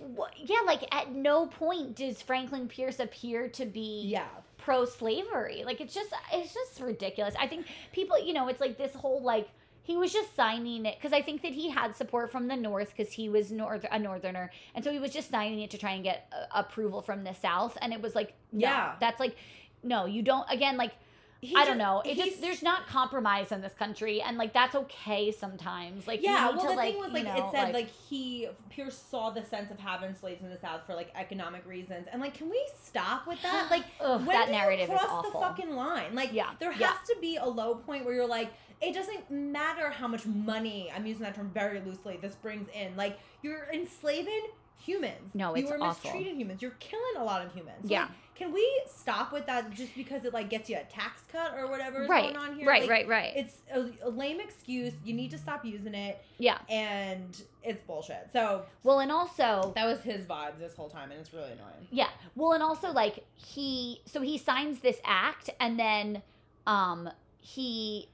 yeah, 0.36 0.58
like 0.66 0.82
at 0.94 1.10
no 1.12 1.46
point 1.46 1.96
does 1.96 2.22
Franklin 2.22 2.68
Pierce 2.68 3.00
appear 3.00 3.48
to 3.48 3.66
be 3.66 4.02
yeah. 4.06 4.26
Pro-slavery. 4.68 5.62
Like 5.64 5.80
it's 5.80 5.94
just, 5.94 6.12
it's 6.32 6.52
just 6.52 6.80
ridiculous. 6.80 7.34
I 7.40 7.46
think 7.46 7.66
people, 7.92 8.18
you 8.22 8.34
know, 8.34 8.48
it's 8.48 8.60
like 8.60 8.76
this 8.76 8.94
whole 8.94 9.22
like 9.22 9.48
he 9.82 9.96
was 9.96 10.12
just 10.12 10.36
signing 10.36 10.84
it 10.84 10.96
because 10.98 11.14
I 11.14 11.22
think 11.22 11.40
that 11.40 11.52
he 11.52 11.70
had 11.70 11.96
support 11.96 12.30
from 12.30 12.48
the 12.48 12.56
North 12.56 12.92
because 12.94 13.10
he 13.10 13.30
was 13.30 13.50
north 13.50 13.86
a 13.90 13.98
Northerner, 13.98 14.50
and 14.74 14.84
so 14.84 14.92
he 14.92 14.98
was 14.98 15.10
just 15.10 15.30
signing 15.30 15.60
it 15.60 15.70
to 15.70 15.78
try 15.78 15.92
and 15.92 16.04
get 16.04 16.30
uh, 16.30 16.44
approval 16.60 17.00
from 17.00 17.24
the 17.24 17.32
South, 17.32 17.78
and 17.80 17.94
it 17.94 18.02
was 18.02 18.14
like, 18.14 18.34
no, 18.52 18.68
Yeah. 18.68 18.94
that's 19.00 19.18
like, 19.18 19.34
no, 19.82 20.04
you 20.04 20.20
don't. 20.20 20.46
Again, 20.50 20.76
like 20.76 20.92
He 21.40 21.54
I 21.54 21.64
don't 21.64 21.78
know. 21.78 22.02
It 22.04 22.16
just 22.16 22.40
there's 22.40 22.64
not 22.64 22.88
compromise 22.88 23.52
in 23.52 23.60
this 23.60 23.72
country, 23.74 24.20
and 24.20 24.36
like 24.36 24.52
that's 24.52 24.74
okay 24.74 25.30
sometimes. 25.30 26.08
Like 26.08 26.20
yeah, 26.20 26.50
well, 26.50 26.60
to 26.62 26.66
the 26.68 26.74
like 26.74 26.92
thing 26.94 26.98
was 27.00 27.08
you 27.08 27.14
like 27.14 27.24
know, 27.24 27.36
it 27.48 27.52
said 27.52 27.72
like, 27.74 27.88
he 28.08 28.48
Pierce 28.70 28.98
saw 28.98 29.30
the 29.30 29.44
sense 29.44 29.70
of 29.70 29.78
having 29.78 30.14
slaves 30.14 30.42
in 30.42 30.50
the 30.50 30.58
South 30.58 30.80
for 30.84 30.94
like 30.96 31.12
economic 31.14 31.64
reasons, 31.64 32.08
and 32.12 32.20
like, 32.20 32.34
can 32.34 32.50
we 32.50 32.60
stop 32.82 33.26
with 33.26 33.40
that? 33.42 33.68
Like, 33.70 33.84
Ugh, 34.00 34.26
when 34.26 34.34
that 34.36 34.46
do 34.46 34.52
narrative 34.52 34.88
you 34.88 34.94
is 34.94 35.00
cross 35.00 35.24
awful. 35.26 35.30
the 35.40 35.46
fucking 35.46 35.70
line? 35.76 36.14
Like, 36.14 36.32
Yeah, 36.32 36.50
there 36.58 36.72
has 36.72 36.80
yeah. 36.80 36.94
to 37.08 37.16
be 37.20 37.36
a 37.36 37.46
low 37.46 37.76
point 37.76 38.04
where 38.04 38.14
you're 38.14 38.26
like, 38.26 38.50
it 38.80 38.94
doesn't 38.94 39.30
matter 39.30 39.90
how 39.90 40.08
much 40.08 40.26
money 40.26 40.90
I'm 40.94 41.06
using 41.06 41.22
that 41.22 41.34
term 41.36 41.50
very 41.54 41.80
loosely. 41.80 42.18
This 42.20 42.34
brings 42.34 42.68
in 42.74 42.96
like 42.96 43.18
you're 43.42 43.68
enslaving 43.72 44.42
humans. 44.80 45.34
No, 45.34 45.54
you 45.54 45.62
it's 45.62 45.70
were 45.70 45.78
awful. 45.82 46.10
mistreating 46.10 46.38
humans. 46.40 46.62
You're 46.62 46.70
killing 46.80 47.16
a 47.18 47.24
lot 47.24 47.44
of 47.44 47.52
humans. 47.52 47.78
So, 47.82 47.88
Yeah. 47.88 48.02
like, 48.02 48.10
can 48.36 48.52
we 48.52 48.82
stop 48.86 49.32
with 49.32 49.46
that 49.46 49.70
just 49.72 49.94
because 49.96 50.24
it 50.24 50.32
like 50.32 50.48
gets 50.48 50.70
you 50.70 50.76
a 50.76 50.84
tax 50.84 51.22
cut 51.32 51.54
or 51.58 51.68
whatever 51.68 52.04
is 52.04 52.08
right, 52.08 52.32
going 52.32 52.36
on 52.36 52.56
here? 52.56 52.68
right, 52.68 52.82
Like, 52.82 52.90
right, 52.90 53.08
right. 53.08 53.32
It's 53.36 53.56
a, 53.74 53.90
a 54.06 54.10
lame 54.10 54.38
excuse. 54.40 54.94
You 55.04 55.12
need 55.12 55.32
to 55.32 55.38
stop 55.38 55.64
using 55.64 55.92
it, 55.94 56.24
yeah. 56.38 56.58
and 56.68 57.42
it's 57.64 57.80
bullshit. 57.82 58.28
So 58.32 58.62
Well, 58.84 59.00
and 59.00 59.10
also 59.10 59.72
that 59.74 59.86
was 59.86 60.00
his 60.02 60.24
vibe 60.24 60.58
this 60.60 60.74
whole 60.74 60.88
time, 60.88 61.10
and 61.10 61.20
it's 61.20 61.32
really 61.34 61.50
annoying. 61.50 61.88
Yeah. 61.90 62.08
Well, 62.36 62.52
and 62.52 62.62
also 62.62 62.92
like 62.92 63.24
he 63.34 64.02
so 64.06 64.20
he 64.20 64.38
signs 64.38 64.78
this 64.80 64.98
act 65.04 65.50
and 65.58 65.78
then 65.78 66.22
um 66.68 67.10
he 67.40 68.08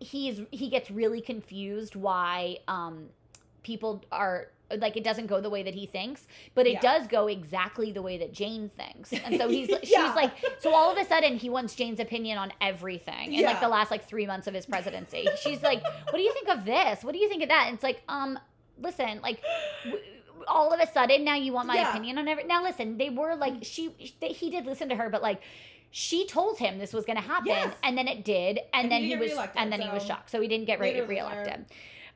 he's 0.00 0.40
he 0.50 0.68
gets 0.70 0.90
really 0.90 1.20
confused 1.20 1.94
why 1.94 2.56
um 2.68 3.08
people 3.62 4.04
are 4.12 4.48
like 4.78 4.96
it 4.96 5.04
doesn't 5.04 5.26
go 5.26 5.38
the 5.40 5.50
way 5.50 5.62
that 5.62 5.74
he 5.74 5.84
thinks, 5.86 6.26
but 6.54 6.66
it 6.66 6.74
Yeah. 6.74 6.80
does 6.80 7.06
go 7.06 7.26
exactly 7.26 7.92
the 7.92 8.00
way 8.00 8.16
that 8.18 8.32
Jane 8.32 8.70
thinks. 8.76 9.12
And 9.12 9.36
so 9.36 9.48
he's 9.48 9.68
Yeah. 9.82 10.06
she's 10.06 10.16
like 10.16 10.32
so 10.60 10.72
all 10.74 10.90
of 10.90 10.96
a 10.96 11.04
sudden 11.04 11.36
he 11.36 11.50
wants 11.50 11.74
Jane's 11.74 12.00
opinion 12.00 12.38
on 12.38 12.52
everything 12.60 13.34
in 13.34 13.44
like 13.44 13.60
the 13.60 13.68
last 13.68 13.90
like 13.90 14.04
3 14.08 14.26
months 14.26 14.46
of 14.46 14.54
his 14.54 14.64
presidency. 14.64 15.28
She's 15.42 15.62
like, 15.62 15.82
"What 15.82 16.14
do 16.14 16.22
you 16.22 16.32
think 16.32 16.48
of 16.48 16.64
this? 16.64 17.04
What 17.04 17.12
do 17.12 17.18
you 17.18 17.28
think 17.28 17.42
of 17.42 17.50
that?" 17.50 17.64
And 17.66 17.74
it's 17.74 17.82
like, 17.84 18.02
"Um 18.08 18.38
listen, 18.80 19.20
like 19.22 19.40
w- 19.84 20.02
all 20.48 20.72
of 20.72 20.80
a 20.80 20.86
sudden 20.90 21.22
now 21.24 21.34
you 21.36 21.52
want 21.52 21.68
my 21.68 21.74
Yeah. 21.76 21.90
opinion 21.90 22.18
on 22.18 22.26
every 22.26 22.44
now 22.44 22.62
listen 22.62 22.96
they 22.98 23.10
were 23.10 23.36
like 23.36 23.56
she 23.62 23.94
they, 24.20 24.28
he 24.28 24.50
did 24.50 24.64
listen 24.66 24.88
to 24.88 24.96
her 24.96 25.08
but 25.08 25.22
like 25.22 25.40
she 25.90 26.26
told 26.26 26.58
him 26.58 26.78
this 26.78 26.92
was 26.92 27.04
going 27.04 27.16
to 27.16 27.22
happen 27.22 27.46
Yes. 27.48 27.74
and 27.84 27.96
then 27.96 28.08
it 28.08 28.24
did 28.24 28.58
and, 28.72 28.84
And 28.84 28.90
then 28.92 29.02
he 29.02 29.08
he 29.10 29.16
was 29.16 29.32
and 29.54 29.70
then 29.70 29.80
he 29.82 29.88
was 29.90 30.04
shocked 30.04 30.30
so 30.30 30.40
he 30.40 30.48
didn't 30.48 30.64
get 30.64 30.80
re- 30.80 30.94
Later, 30.94 31.06
reelected 31.06 31.66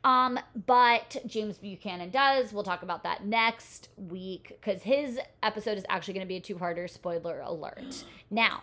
um 0.04 0.38
but 0.66 1.16
james 1.26 1.58
buchanan 1.58 2.10
does 2.10 2.52
we'll 2.52 2.62
talk 2.62 2.82
about 2.82 3.02
that 3.02 3.24
next 3.24 3.88
week 3.96 4.56
because 4.60 4.82
his 4.82 5.18
episode 5.42 5.78
is 5.78 5.84
actually 5.88 6.14
going 6.14 6.24
to 6.24 6.28
be 6.28 6.36
a 6.36 6.40
two-parter 6.40 6.88
spoiler 6.88 7.40
alert 7.40 8.04
now 8.30 8.62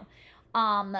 um 0.55 0.95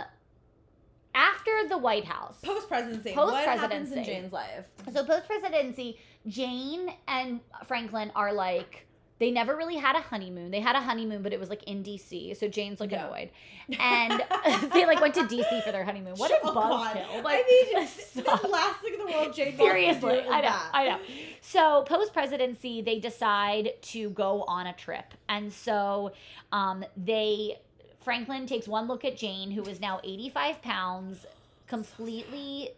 after 1.15 1.51
the 1.69 1.77
white 1.77 2.05
house 2.05 2.39
Post 2.43 2.67
presidency, 2.67 3.13
what 3.13 3.35
happens 3.45 3.91
in 3.91 3.99
Post-presidency. 3.99 4.11
Jane's 4.11 4.33
life? 4.33 4.65
so 4.91 5.05
post 5.05 5.27
presidency, 5.27 5.99
Jane 6.27 6.91
and 7.07 7.39
Franklin 7.67 8.11
are 8.15 8.33
like 8.33 8.87
they 9.23 9.31
never 9.31 9.55
really 9.55 9.77
had 9.77 9.95
a 9.95 10.01
honeymoon. 10.01 10.51
They 10.51 10.59
had 10.59 10.75
a 10.75 10.81
honeymoon, 10.81 11.21
but 11.21 11.31
it 11.31 11.39
was 11.39 11.49
like 11.49 11.63
in 11.63 11.81
DC. 11.81 12.35
So 12.37 12.49
Jane's 12.49 12.81
like 12.81 12.91
Yeah. 12.91 13.05
annoyed, 13.05 13.29
and 13.79 14.21
they 14.73 14.85
like 14.85 14.99
went 14.99 15.13
to 15.13 15.21
DC 15.21 15.63
for 15.63 15.71
their 15.71 15.85
honeymoon. 15.85 16.15
What 16.17 16.29
a 16.31 16.39
Oh, 16.43 16.51
buzzkill! 16.53 17.23
Like, 17.23 17.45
I 17.47 17.73
mean, 17.79 17.87
stop. 17.87 18.41
the 18.41 18.49
last 18.49 18.81
thing 18.81 18.95
in 18.95 18.99
the 18.99 19.05
world 19.05 19.33
Jane 19.33 19.55
Seriously, 19.55 19.85
wants 19.85 20.01
to 20.01 20.09
do 20.09 20.27
is 20.29 20.33
I 20.35 20.41
know, 20.41 20.47
that. 20.49 20.69
I 20.73 20.89
know. 20.89 20.97
So 21.39 21.83
post 21.83 22.11
presidency, 22.11 22.81
they 22.81 22.99
decide 22.99 23.69
to 23.93 24.09
go 24.09 24.43
on 24.43 24.67
a 24.67 24.73
trip, 24.73 25.13
and 25.29 25.53
so 25.53 26.11
um, 26.51 26.83
they 26.97 27.59
Franklin 28.03 28.45
takes 28.45 28.67
one 28.67 28.87
look 28.87 29.05
at 29.05 29.15
Jane, 29.15 29.51
who 29.51 29.63
is 29.63 29.79
now 29.79 30.01
eighty 30.03 30.27
five 30.29 30.61
pounds, 30.61 31.25
completely 31.67 32.71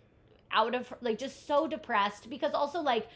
out 0.52 0.76
of 0.76 0.94
like 1.02 1.18
just 1.18 1.48
so 1.48 1.66
depressed 1.66 2.30
because 2.30 2.54
also 2.54 2.82
like 2.82 3.08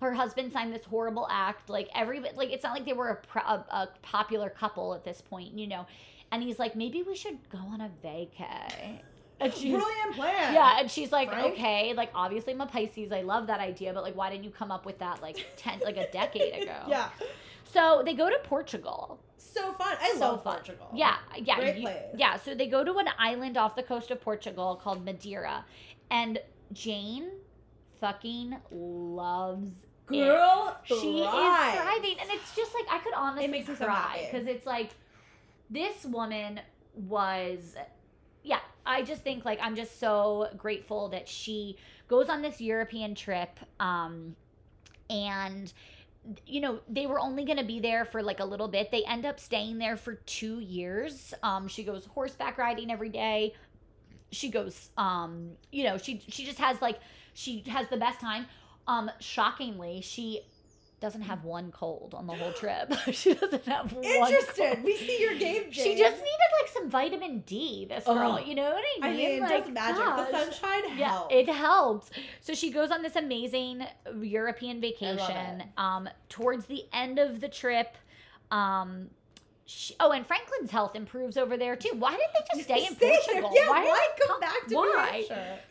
her 0.00 0.12
husband 0.12 0.52
signed 0.52 0.72
this 0.74 0.84
horrible 0.84 1.26
act 1.30 1.68
like 1.70 1.88
every 1.94 2.20
like 2.20 2.50
it's 2.50 2.62
not 2.64 2.74
like 2.74 2.84
they 2.84 2.92
were 2.92 3.08
a, 3.08 3.16
pro- 3.16 3.42
a, 3.42 3.64
a 3.70 3.88
popular 4.02 4.50
couple 4.50 4.94
at 4.94 5.04
this 5.04 5.20
point 5.20 5.56
you 5.58 5.66
know 5.66 5.86
and 6.32 6.42
he's 6.42 6.58
like 6.58 6.74
maybe 6.76 7.02
we 7.02 7.14
should 7.16 7.38
go 7.50 7.58
on 7.58 7.80
a 7.80 7.90
vacay 8.04 9.00
and 9.40 9.52
she's 9.52 9.72
Brilliant 9.74 10.14
plan. 10.14 10.54
yeah, 10.54 10.76
and 10.78 10.88
she's 10.88 11.10
like, 11.10 11.28
Frank? 11.28 11.54
okay, 11.54 11.92
like 11.94 12.10
obviously 12.14 12.52
I'm 12.52 12.60
a 12.60 12.66
Pisces. 12.66 13.10
I 13.10 13.22
love 13.22 13.48
that 13.48 13.58
idea, 13.58 13.92
but 13.92 14.04
like, 14.04 14.14
why 14.14 14.30
didn't 14.30 14.44
you 14.44 14.50
come 14.50 14.70
up 14.70 14.86
with 14.86 15.00
that 15.00 15.20
like 15.22 15.44
ten, 15.56 15.80
like 15.80 15.96
a 15.96 16.08
decade 16.12 16.62
ago? 16.62 16.72
Yeah. 16.88 17.08
So 17.64 18.02
they 18.06 18.14
go 18.14 18.30
to 18.30 18.38
Portugal. 18.44 19.18
So 19.36 19.72
fun. 19.72 19.96
I 20.00 20.12
So 20.12 20.20
love 20.20 20.44
fun. 20.44 20.54
Portugal. 20.54 20.88
Yeah, 20.94 21.16
yeah, 21.36 21.56
Great 21.58 21.76
you- 21.78 21.82
place. 21.82 22.02
yeah. 22.16 22.36
So 22.36 22.54
they 22.54 22.68
go 22.68 22.84
to 22.84 22.94
an 22.98 23.08
island 23.18 23.56
off 23.56 23.74
the 23.74 23.82
coast 23.82 24.12
of 24.12 24.20
Portugal 24.20 24.76
called 24.80 25.04
Madeira, 25.04 25.64
and 26.12 26.38
Jane 26.72 27.30
fucking 28.04 28.56
loves 28.70 29.72
it. 30.10 30.18
Girl, 30.18 30.76
She 30.84 31.20
is 31.20 31.26
thriving, 31.26 32.16
and 32.20 32.30
it's 32.30 32.54
just 32.54 32.74
like 32.74 32.84
I 32.90 32.98
could 33.02 33.14
honestly 33.14 33.46
It 33.46 33.50
makes 33.50 33.78
cry 33.78 34.28
because 34.30 34.46
it's 34.46 34.66
like 34.66 34.90
this 35.70 36.04
woman 36.04 36.60
was, 36.94 37.74
yeah. 38.42 38.60
I 38.84 39.00
just 39.00 39.22
think 39.22 39.46
like 39.46 39.58
I'm 39.62 39.74
just 39.74 39.98
so 39.98 40.50
grateful 40.58 41.08
that 41.08 41.26
she 41.26 41.78
goes 42.06 42.28
on 42.28 42.42
this 42.42 42.60
European 42.60 43.14
trip, 43.14 43.58
um, 43.80 44.36
and 45.08 45.72
you 46.46 46.60
know 46.60 46.80
they 46.86 47.06
were 47.06 47.18
only 47.18 47.46
going 47.46 47.56
to 47.56 47.64
be 47.64 47.80
there 47.80 48.04
for 48.04 48.22
like 48.22 48.40
a 48.40 48.44
little 48.44 48.68
bit. 48.68 48.90
They 48.90 49.04
end 49.04 49.24
up 49.24 49.40
staying 49.40 49.78
there 49.78 49.96
for 49.96 50.16
two 50.26 50.60
years. 50.60 51.32
Um, 51.42 51.66
she 51.66 51.82
goes 51.82 52.04
horseback 52.04 52.58
riding 52.58 52.90
every 52.90 53.08
day. 53.08 53.54
She 54.32 54.50
goes, 54.50 54.90
um, 54.98 55.52
you 55.72 55.84
know, 55.84 55.96
she 55.96 56.22
she 56.28 56.44
just 56.44 56.58
has 56.58 56.82
like 56.82 56.98
she 57.34 57.62
has 57.68 57.88
the 57.88 57.96
best 57.98 58.20
time. 58.20 58.46
Um, 58.86 59.10
shockingly, 59.20 60.00
she 60.00 60.40
doesn't 61.00 61.22
have 61.22 61.44
one 61.44 61.70
cold 61.70 62.14
on 62.16 62.26
the 62.26 62.32
whole 62.32 62.52
trip. 62.60 62.90
she 63.12 63.34
doesn't 63.34 63.64
have 63.66 63.92
one. 63.92 64.04
Interested. 64.04 64.72
cold. 64.74 64.84
We 64.84 64.96
see 64.96 65.20
your 65.20 65.34
game, 65.34 65.70
Jane. 65.70 65.84
She 65.84 65.96
just 65.96 66.16
needed 66.16 66.50
like 66.62 66.70
some 66.72 66.88
vitamin 66.90 67.40
D. 67.40 67.84
This 67.88 68.04
girl, 68.04 68.38
Oh. 68.40 68.44
you 68.44 68.54
know 68.54 68.70
what 68.72 68.82
I 69.02 69.10
mean? 69.12 69.26
I 69.26 69.30
mean? 69.30 69.40
like, 69.40 69.50
just 69.64 69.70
magic. 69.72 69.96
gosh. 69.96 70.30
The 70.30 70.38
sunshine 70.50 70.98
Yeah, 70.98 71.08
helps. 71.10 71.34
it 71.34 71.48
helps. 71.48 72.10
So 72.40 72.54
she 72.54 72.70
goes 72.70 72.90
on 72.90 73.02
this 73.02 73.16
amazing 73.16 73.84
European 74.22 74.80
vacation. 74.80 75.64
Um, 75.76 76.08
towards 76.30 76.66
the 76.66 76.84
end 76.92 77.18
of 77.18 77.40
the 77.40 77.48
trip, 77.48 77.96
um, 78.50 79.10
she, 79.66 79.96
oh, 79.98 80.12
and 80.12 80.26
Franklin's 80.26 80.70
health 80.70 80.94
improves 80.94 81.36
over 81.36 81.56
there 81.56 81.74
too. 81.74 81.92
Why 81.98 82.10
didn't 82.10 82.32
they 82.34 82.54
just 82.54 82.64
stay 82.68 82.86
in 82.86 82.96
Stay 82.96 83.08
there. 83.08 83.18
Portugal? 83.24 83.50
Yeah, 83.54 83.68
why, 83.68 83.84
why, 83.84 84.08
they 84.18 84.26
come 84.26 84.40
back 84.40 84.66
to 84.68 84.74
why? 84.74 85.24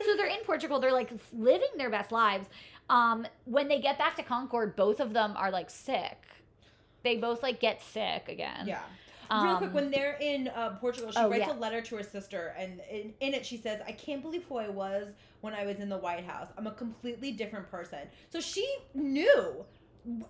So 0.04 0.16
they're 0.18 0.28
in 0.28 0.44
Portugal. 0.46 0.80
They're 0.80 0.92
like 0.92 1.12
living 1.32 1.70
their 1.78 1.90
best 1.90 2.12
lives. 2.12 2.48
Um, 2.90 3.28
when 3.46 3.68
they 3.68 3.80
get 3.80 3.98
back 3.98 4.16
to 4.18 4.24
Concord, 4.24 4.76
both 4.76 5.00
of 5.00 5.14
them 5.14 5.34
are 5.38 5.52
like 5.52 5.70
sick. 5.70 6.18
They 7.04 7.18
both 7.18 7.44
like 7.44 7.60
get 7.60 7.82
sick 7.82 8.30
again. 8.30 8.66
Yeah. 8.68 8.82
Um, 9.30 9.48
Real 9.48 9.58
quick, 9.58 9.74
when 9.74 9.92
they're 9.92 10.18
in 10.20 10.50
uh, 10.50 10.78
Portugal, 10.82 11.12
she 11.12 11.20
oh, 11.20 11.30
writes 11.30 11.46
yeah. 11.48 11.54
a 11.54 11.58
letter 11.58 11.82
to 11.82 11.96
her 11.96 12.04
sister, 12.04 12.54
and 12.58 12.82
in, 12.92 13.14
in 13.20 13.34
it 13.34 13.46
she 13.46 13.58
says, 13.58 13.82
"I 13.88 13.92
can't 13.92 14.22
believe 14.22 14.44
who 14.44 14.58
I 14.58 14.70
was 14.70 15.08
when 15.42 15.54
I 15.54 15.66
was 15.66 15.80
in 15.80 15.90
the 15.90 15.98
White 15.98 16.26
House. 16.26 16.50
I'm 16.58 16.68
a 16.68 16.72
completely 16.72 17.32
different 17.32 17.70
person." 17.72 18.00
So 18.30 18.42
she 18.42 18.68
knew 18.94 19.66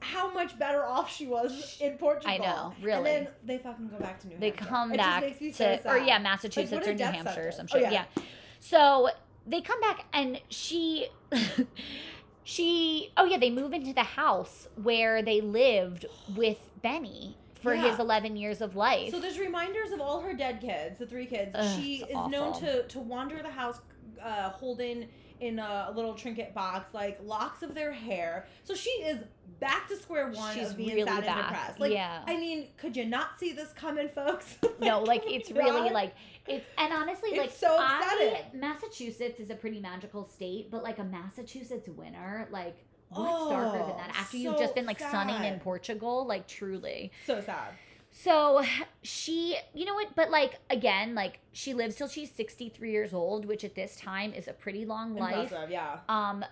how 0.02 0.32
much 0.32 0.58
better 0.60 0.86
off 0.86 1.12
she 1.12 1.26
was 1.26 1.78
in 1.82 1.98
Portugal. 1.98 2.32
I 2.32 2.38
know, 2.38 2.74
And 2.76 2.84
really. 2.86 3.04
then 3.04 3.28
they 3.44 3.58
fucking 3.58 3.88
go 3.88 3.98
back 3.98 4.20
to 4.22 4.28
New 4.28 4.32
York. 4.34 4.42
they 4.42 4.48
Hampshire. 4.50 4.66
come 4.66 4.92
it 4.94 4.98
back 4.98 5.22
just 5.24 5.42
makes 5.42 5.60
me 5.60 5.66
to, 5.66 5.82
so 5.84 5.90
or 5.90 5.98
yeah, 5.98 6.20
Massachusetts 6.20 6.72
what 6.72 6.88
or 6.88 6.94
New 6.94 7.04
Hampshire 7.04 7.48
or 7.48 7.52
some 7.52 7.68
shit. 7.68 7.82
Oh, 7.82 7.90
yeah. 7.90 8.06
yeah. 8.16 8.24
So 8.60 9.10
they 9.48 9.62
come 9.62 9.82
back 9.82 10.06
and 10.14 10.40
she, 10.50 11.08
she, 12.44 13.12
oh 13.18 13.26
yeah, 13.26 13.38
they 13.38 13.50
move 13.50 13.74
into 13.74 13.94
the 13.94 14.04
house 14.04 14.68
where 14.82 15.22
they 15.22 15.42
lived 15.42 16.06
with 16.36 16.58
Benny 16.82 17.38
for 17.62 17.76
his 17.76 17.98
11 17.98 18.36
years 18.36 18.60
of 18.62 18.76
life. 18.76 19.10
So 19.12 19.20
there's 19.20 19.40
reminders 19.40 19.92
of 19.92 20.02
all 20.02 20.20
her 20.22 20.34
dead 20.34 20.60
kids, 20.60 21.00
the 21.00 21.06
three 21.06 21.26
kids. 21.26 21.52
Ugh, 21.56 21.80
she 21.80 22.04
is 22.04 22.28
known 22.30 22.54
to 22.60 22.84
to 22.88 23.00
wander 23.00 23.42
the 23.42 23.50
house 23.50 23.80
uh, 24.22 24.50
holding 24.50 25.08
in 25.44 25.60
a 25.60 25.92
little 25.94 26.14
trinket 26.14 26.54
box 26.54 26.94
like 26.94 27.20
locks 27.24 27.62
of 27.64 27.76
their 27.76 27.92
hair. 27.92 28.48
So 28.64 28.74
she 28.74 28.90
is 28.90 29.20
back 29.60 29.88
to 29.90 29.98
square 29.98 30.30
one 30.32 30.56
She's 30.56 30.72
of 30.72 30.78
being 30.78 30.96
really 30.96 31.04
sad 31.04 31.26
and 31.26 31.38
depressed. 31.38 31.80
Like 31.80 31.92
yeah. 31.92 32.24
I 32.26 32.38
mean, 32.38 32.70
could 32.78 32.96
you 32.96 33.06
not 33.06 33.40
see 33.40 33.52
this 33.52 33.74
coming, 33.74 34.08
folks? 34.10 34.58
no, 34.80 35.02
like 35.02 35.24
it's 35.26 35.52
really 35.52 35.90
like 35.90 36.16
it's 36.48 36.66
and 36.78 36.94
honestly 36.94 37.32
It's 37.32 37.40
like 37.40 37.52
so 37.52 37.78
I. 37.78 38.46
Massachusetts 38.54 39.40
is 39.40 39.50
a 39.50 39.56
pretty 39.56 39.80
magical 39.80 40.28
state, 40.28 40.72
but 40.72 40.82
like 40.82 41.00
a 41.00 41.04
Massachusetts 41.04 41.90
winter, 41.90 42.48
like 42.52 42.78
what's 43.10 43.50
darker 43.50 43.78
than 43.80 43.98
that? 43.98 44.12
Oh, 44.16 44.20
After 44.20 44.38
you've 44.38 44.58
just 44.58 44.76
been 44.76 44.86
like 44.86 45.00
sunning 45.00 45.44
in. 45.44 45.60
Portugal, 45.60 46.26
like 46.26 46.48
truly. 46.48 47.12
so 47.28 47.42
sad. 47.42 47.74
So 48.16 48.62
she, 49.02 49.58
you 49.74 49.86
know 49.86 49.96
what? 49.96 50.16
But 50.16 50.30
like 50.30 50.60
again, 50.70 51.16
like 51.16 51.40
she 51.52 51.74
lives 51.74 51.96
till 51.96 52.08
she's 52.08 52.32
63 52.32 52.92
years 52.92 53.14
old, 53.14 53.46
which 53.46 53.64
at 53.64 53.74
this 53.76 53.96
time 53.96 54.34
is 54.34 54.48
a 54.48 54.54
pretty 54.54 54.86
long 54.86 55.16
life. 55.16 55.52
Impressive, 55.52 55.72
yeah. 55.72 56.00
Um, 56.08 56.46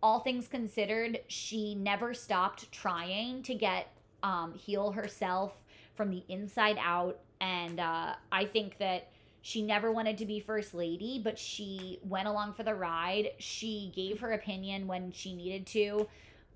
all 0.00 0.20
things 0.20 0.46
considered, 0.46 1.20
she 1.26 1.74
never 1.74 2.14
stopped 2.14 2.70
trying 2.72 3.42
to 3.42 3.54
get 3.54 3.88
um 4.22 4.54
heal 4.54 4.92
herself 4.92 5.52
from 5.94 6.10
the 6.10 6.22
inside 6.28 6.78
out, 6.80 7.18
and 7.40 7.80
uh, 7.80 8.14
I 8.30 8.44
think 8.44 8.78
that 8.78 9.10
She 9.40 9.62
never 9.62 9.90
wanted 9.92 10.18
to 10.18 10.26
be 10.26 10.40
first 10.40 10.74
lady, 10.74 11.20
but 11.22 11.38
she 11.38 12.00
went 12.02 12.28
along 12.28 12.54
for 12.54 12.64
the 12.64 12.74
ride. 12.74 13.30
She 13.38 13.92
gave 13.94 14.20
her 14.20 14.32
opinion 14.32 14.86
when 14.86 15.12
she 15.12 15.34
needed 15.34 15.66
to. 15.68 16.08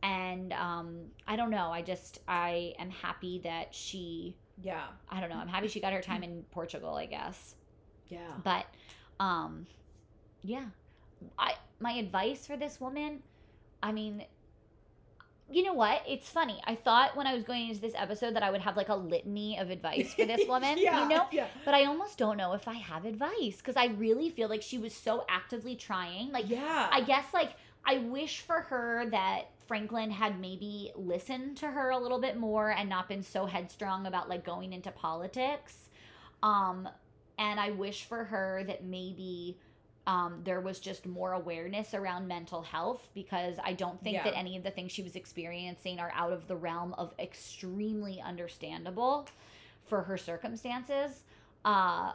And 0.02 0.52
um, 0.52 1.06
I 1.26 1.36
don't 1.36 1.50
know. 1.50 1.70
I 1.70 1.82
just, 1.82 2.20
I 2.26 2.74
am 2.78 2.90
happy 2.90 3.40
that 3.44 3.72
she, 3.74 4.36
Yeah. 4.62 4.86
I 5.08 5.20
don't 5.20 5.30
know. 5.30 5.36
I'm 5.36 5.48
happy 5.48 5.68
she 5.68 5.80
got 5.80 5.92
her 5.92 6.02
time 6.10 6.22
in 6.22 6.44
Portugal, 6.50 6.94
I 6.94 7.06
guess. 7.06 7.54
Yeah. 8.08 8.32
But 8.42 8.66
um 9.20 9.66
yeah. 10.42 10.66
I 11.38 11.54
my 11.80 11.92
advice 11.92 12.46
for 12.46 12.56
this 12.56 12.80
woman, 12.80 13.22
I 13.82 13.92
mean, 13.92 14.24
you 15.50 15.62
know 15.62 15.74
what? 15.74 16.02
It's 16.08 16.30
funny. 16.30 16.60
I 16.64 16.74
thought 16.74 17.16
when 17.16 17.26
I 17.26 17.34
was 17.34 17.44
going 17.44 17.68
into 17.68 17.80
this 17.80 17.94
episode 17.96 18.34
that 18.34 18.42
I 18.42 18.50
would 18.50 18.62
have 18.62 18.76
like 18.76 18.88
a 18.88 18.94
litany 18.94 19.58
of 19.58 19.70
advice 19.70 20.14
for 20.14 20.24
this 20.24 20.40
woman, 20.48 20.78
yeah. 20.78 21.02
you 21.02 21.08
know? 21.08 21.26
Yeah. 21.30 21.46
But 21.64 21.74
I 21.74 21.84
almost 21.84 22.16
don't 22.16 22.36
know 22.36 22.54
if 22.54 22.66
I 22.66 22.74
have 22.74 23.04
advice 23.04 23.56
because 23.56 23.76
I 23.76 23.86
really 23.86 24.30
feel 24.30 24.48
like 24.48 24.62
she 24.62 24.78
was 24.78 24.94
so 24.94 25.24
actively 25.28 25.76
trying. 25.76 26.32
Like 26.32 26.48
yeah. 26.48 26.88
I 26.90 27.02
guess 27.02 27.26
like 27.34 27.50
I 27.84 27.98
wish 27.98 28.40
for 28.40 28.62
her 28.62 29.06
that 29.10 29.48
Franklin 29.66 30.10
had 30.10 30.40
maybe 30.40 30.92
listened 30.94 31.56
to 31.58 31.66
her 31.68 31.90
a 31.90 31.98
little 31.98 32.20
bit 32.20 32.36
more 32.36 32.70
and 32.70 32.88
not 32.88 33.08
been 33.08 33.22
so 33.22 33.46
headstrong 33.46 34.06
about 34.06 34.28
like 34.28 34.44
going 34.44 34.72
into 34.72 34.90
politics. 34.90 35.88
Um 36.42 36.88
and 37.38 37.58
I 37.58 37.70
wish 37.70 38.04
for 38.04 38.24
her 38.24 38.62
that 38.66 38.84
maybe 38.84 39.58
um, 40.06 40.40
there 40.44 40.60
was 40.60 40.80
just 40.80 41.06
more 41.06 41.32
awareness 41.32 41.94
around 41.94 42.26
mental 42.26 42.60
health 42.62 43.08
because 43.14 43.56
I 43.62 43.72
don't 43.72 44.02
think 44.02 44.14
Yeah. 44.16 44.24
that 44.24 44.36
any 44.36 44.56
of 44.56 44.64
the 44.64 44.70
things 44.70 44.90
she 44.92 45.02
was 45.02 45.14
experiencing 45.16 46.00
are 46.00 46.12
out 46.14 46.32
of 46.32 46.48
the 46.48 46.56
realm 46.56 46.92
of 46.94 47.14
extremely 47.18 48.20
understandable 48.20 49.28
for 49.86 50.02
her 50.02 50.16
circumstances. 50.18 51.22
Uh, 51.64 52.12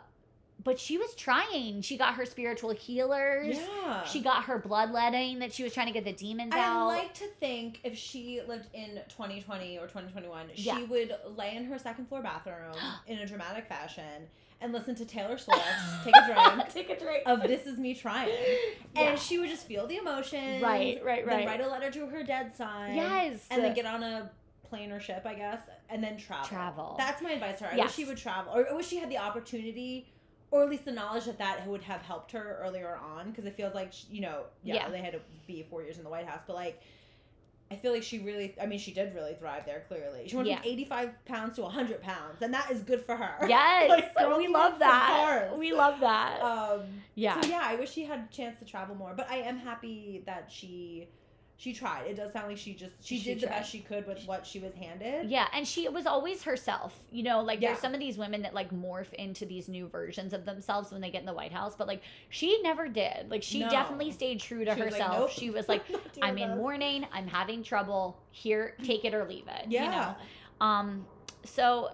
but 0.67 0.77
she 0.77 0.97
was 0.97 1.15
trying. 1.15 1.81
She 1.81 1.95
got 1.97 2.15
her 2.15 2.25
spiritual 2.25 2.71
healers. 2.71 3.55
yeah. 3.57 4.03
She 4.03 4.19
got 4.19 4.43
her 4.43 4.59
bloodletting 4.59 5.39
that 5.39 5.53
she 5.53 5.63
was 5.63 5.73
trying 5.73 5.87
to 5.87 5.93
get 5.93 6.03
the 6.03 6.11
demons 6.11 6.51
I 6.53 6.59
out. 6.59 6.81
I 6.81 6.83
like 6.97 7.13
to 7.15 7.27
think 7.39 7.79
if 7.85 7.97
she 7.97 8.41
lived 8.45 8.67
in 8.73 8.95
2020 9.07 9.77
or 9.77 9.83
2021, 9.87 10.47
Yeah. 10.55 10.75
she 10.77 10.83
would 10.83 11.15
lay 11.37 11.55
in 11.55 11.63
her 11.63 11.79
second 11.79 12.09
floor 12.09 12.21
bathroom 12.21 12.75
in 13.07 13.19
a 13.19 13.25
dramatic 13.25 13.65
fashion 13.67 14.27
and 14.59 14.73
listen 14.73 14.93
to 14.95 15.05
Taylor 15.05 15.37
Swift, 15.37 15.61
take 16.03 16.13
a 16.17 16.25
drink 16.25 16.69
Take 16.73 16.89
a 16.89 16.99
drink. 16.99 17.23
of 17.25 17.43
"This 17.43 17.65
Is 17.65 17.77
Me 17.79 17.93
Trying," 17.95 18.27
Yeah. 18.95 19.01
and 19.03 19.19
she 19.19 19.37
would 19.39 19.49
just 19.49 19.67
feel 19.67 19.87
the 19.87 19.95
emotions. 19.97 20.61
Right, 20.61 20.99
right, 21.01 21.25
Then 21.25 21.37
right. 21.37 21.47
write 21.47 21.61
a 21.61 21.67
letter 21.69 21.89
to 21.91 22.07
her 22.07 22.23
dead 22.23 22.53
son. 22.57 22.93
yes. 22.93 23.45
and 23.51 23.63
then 23.63 23.73
get 23.73 23.85
on 23.85 24.03
a 24.03 24.29
plane 24.67 24.91
or 24.91 24.99
ship, 24.99 25.21
I 25.25 25.33
guess, 25.33 25.61
and 25.89 26.03
then 26.03 26.17
travel. 26.17 26.45
Travel. 26.45 26.95
That's 26.97 27.21
my 27.21 27.31
advice 27.31 27.59
to 27.59 27.63
her. 27.65 27.71
I 27.73 27.77
Yes. 27.77 27.85
wish 27.85 27.95
she 27.95 28.03
would 28.05 28.17
travel, 28.17 28.51
or 28.53 28.69
I 28.69 28.73
wish 28.73 28.87
she 28.87 28.97
had 28.97 29.09
the 29.09 29.17
opportunity, 29.17 30.07
or 30.51 30.63
at 30.63 30.69
least 30.69 30.85
the 30.85 30.91
knowledge 30.91 31.25
that 31.25 31.37
that 31.39 31.67
would 31.67 31.81
have 31.83 32.01
helped 32.01 32.31
her 32.31 32.59
earlier 32.63 32.95
on. 32.95 33.29
Because 33.31 33.45
it 33.45 33.55
feels 33.55 33.73
like 33.75 33.91
she- 33.93 34.07
you 34.11 34.21
know, 34.21 34.43
yeah, 34.63 34.75
Yeah. 34.75 34.89
they 34.89 34.99
had 34.99 35.13
to 35.13 35.19
be 35.45 35.63
four 35.69 35.83
years 35.83 35.97
in 35.97 36.03
the 36.03 36.09
White 36.09 36.25
House, 36.27 36.41
but 36.47 36.55
like. 36.55 36.81
I 37.69 37.75
feel 37.75 37.91
like 37.91 38.01
she 38.03 38.19
really, 38.19 38.55
I 38.61 38.65
mean, 38.65 38.79
she 38.79 38.93
did 38.93 39.13
really 39.13 39.33
thrive 39.33 39.65
there, 39.65 39.83
clearly. 39.89 40.25
She 40.29 40.37
went 40.37 40.47
Yeah. 40.47 40.61
from 40.61 40.67
85 40.69 41.25
pounds 41.25 41.57
to 41.57 41.63
100 41.63 42.01
pounds, 42.01 42.41
and 42.41 42.53
that 42.53 42.71
is 42.71 42.81
good 42.81 43.01
for 43.01 43.13
her. 43.17 43.45
Yes, 43.49 43.89
Like, 44.15 44.37
we 44.37 44.47
love 44.47 44.79
that. 44.79 45.49
We 45.57 45.73
love 45.73 45.99
that. 45.99 46.41
Um, 46.41 47.01
yeah. 47.15 47.41
so 47.41 47.49
yeah, 47.49 47.59
I 47.61 47.75
wish 47.75 47.91
she 47.91 48.05
had 48.05 48.19
a 48.31 48.33
chance 48.33 48.57
to 48.59 48.63
travel 48.65 48.95
more, 48.95 49.13
but 49.17 49.29
I 49.29 49.39
am 49.39 49.57
happy 49.57 50.23
that 50.25 50.49
she 50.49 51.09
she 51.59 51.73
tried. 51.73 52.03
It 52.05 52.15
does 52.15 52.31
sound 52.33 52.47
like 52.49 52.57
she 52.57 52.75
just 52.75 52.93
she, 53.03 53.17
She 53.17 53.33
did 53.33 53.41
the 53.41 53.47
best 53.47 53.71
she 53.71 53.79
could 53.79 54.05
with 54.05 54.23
what 54.27 54.45
she 54.45 54.59
was 54.59 54.73
handed. 54.75 55.27
Yeah, 55.29 55.47
and 55.53 55.67
she 55.67 55.89
was 55.89 56.05
always 56.05 56.43
herself. 56.43 56.99
You 57.11 57.23
know, 57.23 57.41
like 57.41 57.59
Yeah. 57.61 57.69
there's 57.69 57.79
some 57.79 57.95
of 57.95 57.99
these 57.99 58.15
women 58.15 58.43
that 58.43 58.53
like 58.53 58.69
morph 58.69 59.11
into 59.13 59.43
these 59.45 59.67
new 59.67 59.87
versions 59.87 60.33
of 60.33 60.45
themselves 60.45 60.91
when 60.91 61.01
they 61.01 61.09
get 61.09 61.21
in 61.21 61.25
the 61.25 61.33
White 61.33 61.51
House, 61.51 61.75
but 61.75 61.87
like 61.87 62.03
she 62.29 62.61
never 62.61 62.87
did. 62.87 63.31
Like 63.31 63.41
she 63.41 63.61
No. 63.61 63.69
definitely 63.69 64.11
stayed 64.11 64.39
true 64.39 64.65
to 64.65 64.75
She 64.75 64.81
was 64.83 64.91
like, 64.93 65.01
herself. 65.01 65.19
"Nope, 65.19 65.29
She 65.31 65.49
was 65.49 65.67
like, 65.69 65.83
I'm 66.21 66.37
in 66.37 66.57
mourning, 66.57 67.07
I'm 67.11 67.27
having 67.27 67.63
trouble. 67.63 68.19
Here, 68.29 68.75
take 68.83 69.03
it 69.03 69.15
or 69.15 69.25
leave 69.27 69.47
it. 69.47 69.65
Yeah. 69.67 69.83
You 69.85 69.91
know? 69.91 70.15
Um, 70.65 71.07
so 71.43 71.89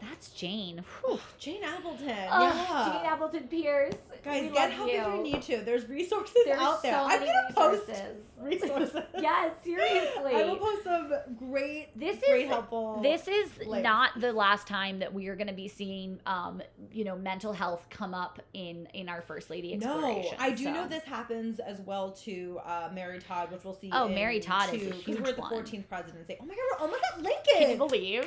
that's 0.00 0.30
Jane. 0.30 0.82
Whew. 1.04 1.18
Jane 1.38 1.62
Appleton. 1.64 2.08
Ugh, 2.08 2.54
yeah. 2.54 2.92
Jane 2.92 3.06
Appleton 3.10 3.48
Pierce. 3.48 3.94
Guys, 4.24 4.42
we 4.42 4.48
get 4.48 4.54
love 4.54 4.70
help 4.72 4.90
if 4.90 5.06
you 5.16 5.22
need 5.22 5.42
to. 5.42 5.58
There's 5.64 5.88
resources 5.88 6.36
There's 6.44 6.58
out 6.60 6.82
there. 6.82 6.92
so 6.92 7.00
I'm 7.04 7.20
many 7.20 7.32
gonna 7.32 7.54
post 7.54 7.88
resources. 7.88 8.16
resources. 8.40 9.02
yes, 9.20 9.52
seriously. 9.64 10.34
I 10.34 10.44
will 10.44 10.56
post 10.56 10.84
some 10.84 11.12
great, 11.38 11.88
This 11.98 12.18
great 12.26 12.44
is- 12.44 12.48
helpful. 12.50 13.00
this 13.02 13.26
is 13.28 13.50
links. 13.66 13.82
not 13.84 14.20
the 14.20 14.32
last 14.32 14.66
time 14.66 14.98
that 14.98 15.12
we 15.14 15.28
are 15.28 15.36
going 15.36 15.46
to 15.46 15.52
be 15.54 15.68
seeing 15.68 16.20
um 16.26 16.60
you 16.92 17.04
know 17.04 17.16
mental 17.16 17.52
health 17.52 17.84
come 17.90 18.12
up 18.14 18.40
in 18.52 18.86
in 18.94 19.08
our 19.08 19.22
first 19.22 19.48
lady 19.50 19.74
no, 19.76 19.94
exploration 19.94 20.36
I 20.38 20.50
do 20.50 20.64
so. 20.64 20.72
know 20.72 20.88
this 20.88 21.04
happens 21.04 21.58
as 21.58 21.80
well 21.80 22.10
to 22.24 22.60
uh, 22.64 22.90
Mary 22.92 23.20
Todd, 23.20 23.50
which 23.50 23.64
we'll 23.64 23.74
see. 23.74 23.90
Oh, 23.92 24.06
in 24.06 24.14
Mary 24.14 24.40
Todd 24.40 24.74
is 24.74 24.82
a 24.82 24.84
two, 24.84 24.90
'cause 24.90 25.02
huge 25.04 25.20
we're 25.20 25.32
the 25.32 25.40
one. 25.40 25.52
14th 25.64 25.88
presidency. 25.88 26.36
Oh 26.40 26.44
my 26.44 26.54
god, 26.54 26.62
we're 26.72 26.78
almost 26.84 27.02
at 27.14 27.22
Lincoln. 27.22 27.42
can 27.58 27.70
you 27.70 27.76
believe 27.76 28.26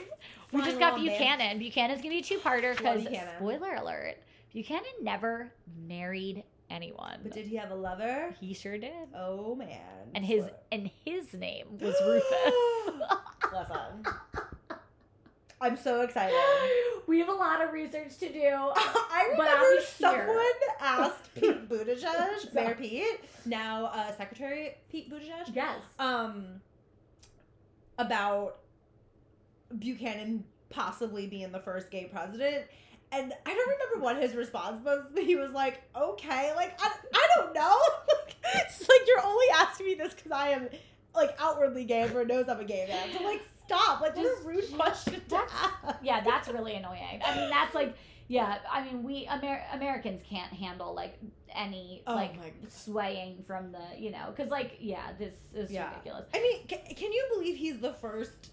we 0.53 0.61
just 0.63 0.79
got 0.79 0.95
buchanan 0.97 1.59
buchanan's 1.59 1.99
gonna 2.01 2.09
be 2.13 2.19
a 2.19 2.23
two-parter 2.23 2.77
because 2.77 3.05
spoiler 3.37 3.73
alert 3.75 4.15
buchanan 4.53 4.83
never 5.01 5.51
married 5.87 6.43
anyone 6.69 7.19
But 7.23 7.33
did 7.33 7.45
he 7.47 7.55
have 7.57 7.71
a 7.71 7.75
lover? 7.75 8.33
he 8.39 8.53
sure 8.53 8.77
did 8.77 8.91
Oh 9.15 9.55
man. 9.55 9.79
and 10.15 10.25
his 10.25 10.43
Spoiler. 10.43 10.57
and 10.71 10.89
his 11.05 11.33
name 11.33 11.67
was 11.79 11.95
rufus 12.05 13.09
Listen. 13.53 14.05
I'm 15.61 15.77
so 15.77 16.01
excited. 16.01 16.35
we 17.07 17.19
have 17.19 17.29
a 17.29 17.33
lot 17.33 17.61
of 17.63 17.71
research 17.71 18.17
to 18.17 18.31
do 18.33 18.39
I 18.75 19.27
remember 19.31 19.65
be 19.69 19.75
here. 19.75 19.81
someone 20.25 20.45
asked 20.81 21.35
Pete 21.35 21.69
Buttigieg, 21.69 22.53
Mayor 22.53 22.75
Pete, 22.75 23.19
now 23.45 23.85
uh, 23.93 24.11
Secretary 24.17 24.75
Pete 24.91 25.09
Buttigieg, 25.11 25.53
yes 25.55 25.77
um, 25.99 26.61
about 27.97 28.57
Buchanan 29.79 30.43
possibly 30.69 31.27
being 31.27 31.51
the 31.51 31.59
first 31.59 31.89
gay 31.91 32.05
president. 32.11 32.65
And 33.11 33.31
I 33.45 33.53
don't 33.53 33.69
remember 33.69 34.03
what 34.03 34.17
his 34.17 34.33
response 34.35 34.83
was, 34.83 35.05
but 35.13 35.23
he 35.23 35.35
was 35.35 35.51
like, 35.51 35.83
okay, 35.95 36.53
like, 36.55 36.79
I, 36.81 36.91
I 37.13 37.27
don't 37.35 37.53
know. 37.53 37.77
it's 38.55 38.81
like, 38.81 39.01
you're 39.07 39.23
only 39.23 39.45
asking 39.53 39.85
me 39.85 39.93
this 39.95 40.15
because 40.15 40.31
I 40.31 40.49
am, 40.49 40.67
like, 41.13 41.35
outwardly 41.39 41.85
gay. 41.85 42.01
Everyone 42.01 42.27
knows 42.27 42.49
I'm 42.49 42.59
a 42.59 42.63
gay 42.65 42.87
man. 42.89 43.15
So, 43.15 43.23
like, 43.23 43.43
stop. 43.65 44.01
Like, 44.01 44.15
what 44.15 44.23
Just- 44.25 44.43
a 44.43 44.47
rude 44.47 44.73
question 44.73 45.21
to 45.29 45.35
ask. 45.35 45.97
yeah, 46.01 46.21
that's 46.23 46.47
really 46.49 46.73
annoying. 46.73 47.21
I 47.23 47.35
mean, 47.35 47.49
that's 47.51 47.75
like, 47.75 47.95
yeah. 48.27 48.57
I 48.71 48.83
mean, 48.83 49.03
we 49.03 49.27
Amer- 49.31 49.61
Americans 49.73 50.23
can't 50.27 50.51
handle 50.51 50.95
like 50.95 51.19
any 51.53 52.01
Oh 52.07 52.15
like 52.15 52.33
swaying 52.67 53.43
from 53.45 53.71
the 53.71 53.83
you 53.99 54.09
know 54.09 54.33
because 54.35 54.49
like 54.49 54.77
yeah, 54.79 55.11
this 55.19 55.33
is 55.53 55.69
Yeah. 55.69 55.89
ridiculous. 55.89 56.25
I 56.33 56.41
mean, 56.41 56.65
can, 56.67 56.79
can 56.95 57.11
you 57.11 57.25
believe 57.33 57.57
he's 57.57 57.79
the 57.79 57.93
first? 57.93 58.49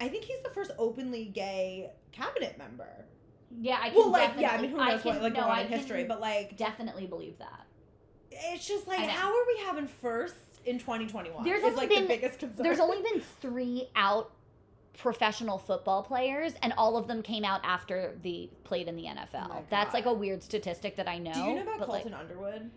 I 0.00 0.08
think 0.08 0.24
he's 0.24 0.42
the 0.42 0.50
first 0.50 0.72
openly 0.78 1.26
gay 1.26 1.90
cabinet 2.12 2.58
member. 2.58 3.06
Yeah, 3.60 3.78
I 3.80 3.90
can. 3.90 3.98
Well, 3.98 4.10
like, 4.10 4.32
yeah, 4.38 4.52
I 4.52 4.60
mean, 4.60 4.70
who 4.70 4.78
knows 4.78 5.02
can, 5.02 5.14
what 5.14 5.22
like 5.22 5.34
no, 5.34 5.40
going 5.40 5.52
on 5.52 5.60
in 5.60 5.68
history, 5.68 6.04
but 6.04 6.20
like, 6.20 6.56
definitely 6.56 7.06
believe 7.06 7.38
that. 7.38 7.66
it's 8.30 8.66
just 8.66 8.88
like, 8.88 9.08
how 9.08 9.28
are 9.28 9.46
we 9.46 9.60
having 9.64 9.86
first 9.86 10.34
in 10.64 10.78
2021? 10.78 11.44
There's 11.44 11.62
only 11.62 11.76
like 11.76 11.88
been- 11.88 12.02
the 12.02 12.08
biggest 12.08 12.38
concern. 12.40 12.62
There's 12.64 12.80
only 12.80 13.02
been 13.12 13.22
three 13.40 13.88
out 13.94 14.32
professional 14.98 15.58
football 15.58 16.02
players, 16.02 16.54
and 16.62 16.72
all 16.76 16.96
of 16.96 17.06
them 17.06 17.22
came 17.22 17.44
out 17.44 17.60
after 17.64 18.16
the 18.22 18.50
played 18.64 18.88
in 18.88 18.96
the 18.96 19.04
NFL. 19.04 19.48
Oh 19.50 19.64
That's 19.70 19.94
like 19.94 20.06
a 20.06 20.12
weird 20.12 20.42
statistic 20.42 20.96
that 20.96 21.08
I 21.08 21.18
know. 21.18 21.32
Do 21.32 21.40
you 21.40 21.54
know 21.54 21.62
about 21.62 21.78
but, 21.78 21.88
like, 21.88 22.02
Colton 22.02 22.18
Underwood? 22.18 22.70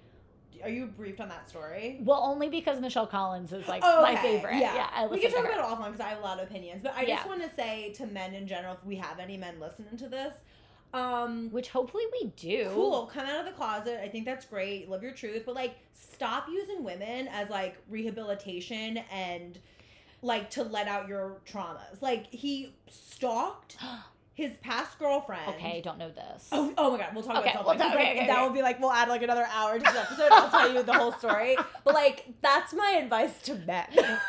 Are 0.64 0.70
you 0.70 0.88
briefed 0.88 1.20
on 1.22 1.30
that 1.30 1.50
story? 1.50 2.00
well, 2.04 2.22
only 2.24 2.50
because 2.50 2.80
Michelle 2.80 3.08
Collins 3.08 3.54
is 3.54 3.68
like 3.68 3.82
Oh, 3.86 4.02
my 4.02 4.16
favorite. 4.16 4.58
Yeah, 4.58 4.90
I 4.94 5.08
we 5.08 5.20
can 5.20 5.32
talk 5.32 5.46
about 5.46 5.58
it 5.58 5.64
offline 5.64 5.86
because 5.92 6.00
I 6.00 6.10
have 6.10 6.20
a 6.20 6.22
lot 6.22 6.40
of 6.40 6.48
opinions. 6.50 6.82
But 6.84 6.94
I 6.96 7.04
Yeah. 7.04 7.18
just 7.18 7.28
want 7.28 7.42
to 7.44 7.54
say 7.56 7.94
to 7.94 8.06
men 8.08 8.34
in 8.34 8.48
general, 8.48 8.74
if 8.74 8.84
we 8.86 8.96
have 8.96 9.20
any 9.20 9.38
men 9.38 9.60
listening 9.60 9.98
to 9.98 10.08
this, 10.10 10.34
um, 10.94 11.50
which 11.52 11.70
hopefully 11.70 12.06
we 12.22 12.30
do. 12.38 12.70
cool 12.74 13.06
come 13.08 13.26
out 13.26 13.40
of 13.42 13.46
the 13.46 13.52
closet 13.52 14.00
i 14.02 14.08
think 14.08 14.24
that's 14.26 14.46
great 14.46 14.90
live 14.90 15.04
your 15.04 15.12
truth 15.12 15.44
but 15.46 15.54
like 15.54 15.76
stop 15.94 16.48
using 16.50 16.82
women 16.82 17.28
as 17.28 17.50
like 17.50 17.76
rehabilitation 17.90 18.98
and 19.12 19.60
like 20.22 20.50
to 20.50 20.64
let 20.64 20.88
out 20.88 21.08
your 21.10 21.42
traumas 21.46 22.02
like 22.02 22.28
he 22.34 22.74
stalked 22.90 23.76
his 24.38 24.52
past 24.62 25.00
girlfriend 25.00 25.50
okay, 25.56 25.82
don't 25.84 25.98
know 25.98 26.10
this. 26.12 26.48
Oh, 26.52 26.72
oh 26.78 26.92
my 26.92 27.00
god, 27.00 27.10
we'll 27.16 27.24
talk 27.24 27.38
Okay, 27.38 27.50
about 27.52 27.66
we'll 27.66 27.74
something. 27.78 27.90
talk- 27.90 28.00
okay, 28.00 28.18
okay, 28.20 28.28
that 28.28 28.42
will 28.44 28.52
be 28.54 28.62
like 28.62 28.80
we'll 28.80 28.92
add 28.92 29.10
like 29.10 29.24
another 29.24 29.48
hour 29.52 29.80
to 29.80 29.84
this 29.84 29.96
episode. 29.96 30.32
I'll 30.32 30.50
tell 30.52 30.72
you 30.72 30.84
the 30.84 30.94
whole 30.94 31.12
story. 31.12 31.58
But 31.84 31.96
like 31.96 32.26
that's 32.44 32.72
my 32.74 33.00
advice 33.02 33.42
to 33.44 33.56
men. 33.56 33.88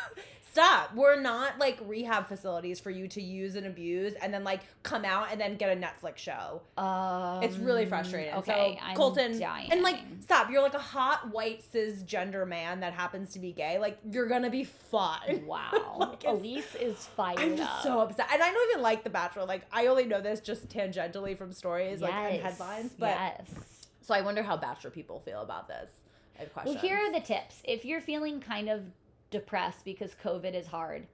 stop. 0.51 0.93
We're 0.95 1.19
not 1.19 1.59
like 1.59 1.77
rehab 1.85 2.27
facilities 2.27 2.79
for 2.79 2.89
you 2.89 3.07
to 3.09 3.21
use 3.21 3.55
and 3.55 3.65
abuse 3.67 4.13
and 4.21 4.33
then 4.33 4.43
like 4.43 4.61
come 4.83 5.05
out 5.05 5.27
and 5.31 5.39
then 5.39 5.55
get 5.57 5.75
a 5.75 5.79
Netflix 5.79 6.17
show. 6.17 6.61
Um, 6.77 7.43
It's 7.43 7.57
really 7.57 7.85
frustrating. 7.85 8.33
Okay, 8.35 8.77
so 8.79 8.85
I'm 8.85 8.95
Colton 8.95 9.39
dying. 9.39 9.71
and 9.71 9.81
like 9.81 9.99
stop. 10.21 10.49
You're 10.51 10.61
like 10.61 10.73
a 10.73 10.79
hot 10.79 11.31
white 11.31 11.63
cisgender 11.73 12.47
man 12.47 12.79
that 12.81 12.93
happens 12.93 13.31
to 13.33 13.39
be 13.39 13.51
gay. 13.51 13.79
Like 13.79 13.97
you're 14.11 14.27
gonna 14.27 14.49
be 14.49 14.63
fine. 14.63 15.45
wow, 15.47 15.95
Like, 15.99 16.23
Elise 16.25 16.75
is 16.75 17.05
fired 17.15 17.39
I'm 17.39 17.51
up. 17.53 17.57
just 17.57 17.83
so 17.83 17.99
upset, 17.99 18.27
and 18.33 18.41
I 18.41 18.51
don't 18.51 18.71
even 18.71 18.81
like 18.81 19.03
The 19.03 19.09
Bachelor. 19.09 19.45
Like 19.45 19.65
I 19.71 19.87
only 19.87 20.05
know 20.05 20.21
this 20.21 20.39
just 20.39 20.67
tangentially 20.69 21.37
from 21.37 21.51
stories, 21.53 22.01
like 22.01 22.13
and 22.13 22.41
headlines. 22.41 22.93
But 22.97 23.09
yes. 23.17 23.87
so 24.01 24.13
I 24.13 24.21
wonder 24.21 24.43
how 24.43 24.57
Bachelor 24.57 24.89
people 24.91 25.19
feel 25.19 25.41
about 25.41 25.67
this. 25.67 25.89
I 26.37 26.43
have 26.43 26.53
questions. 26.53 26.75
Well, 26.75 26.81
here 26.83 26.97
are 26.97 27.11
the 27.11 27.19
tips. 27.19 27.61
If 27.65 27.83
you're 27.85 28.01
feeling 28.01 28.39
kind 28.39 28.69
of 28.69 28.81
depressed 29.29 29.85
because 29.85 30.15
COVID 30.23 30.53
is 30.55 30.67
hard, 30.67 31.07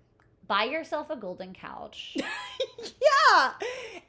buy 0.47 0.63
yourself 0.66 1.09
a 1.09 1.16
golden 1.16 1.53
couch. 1.53 2.16
yeah. 2.80 3.51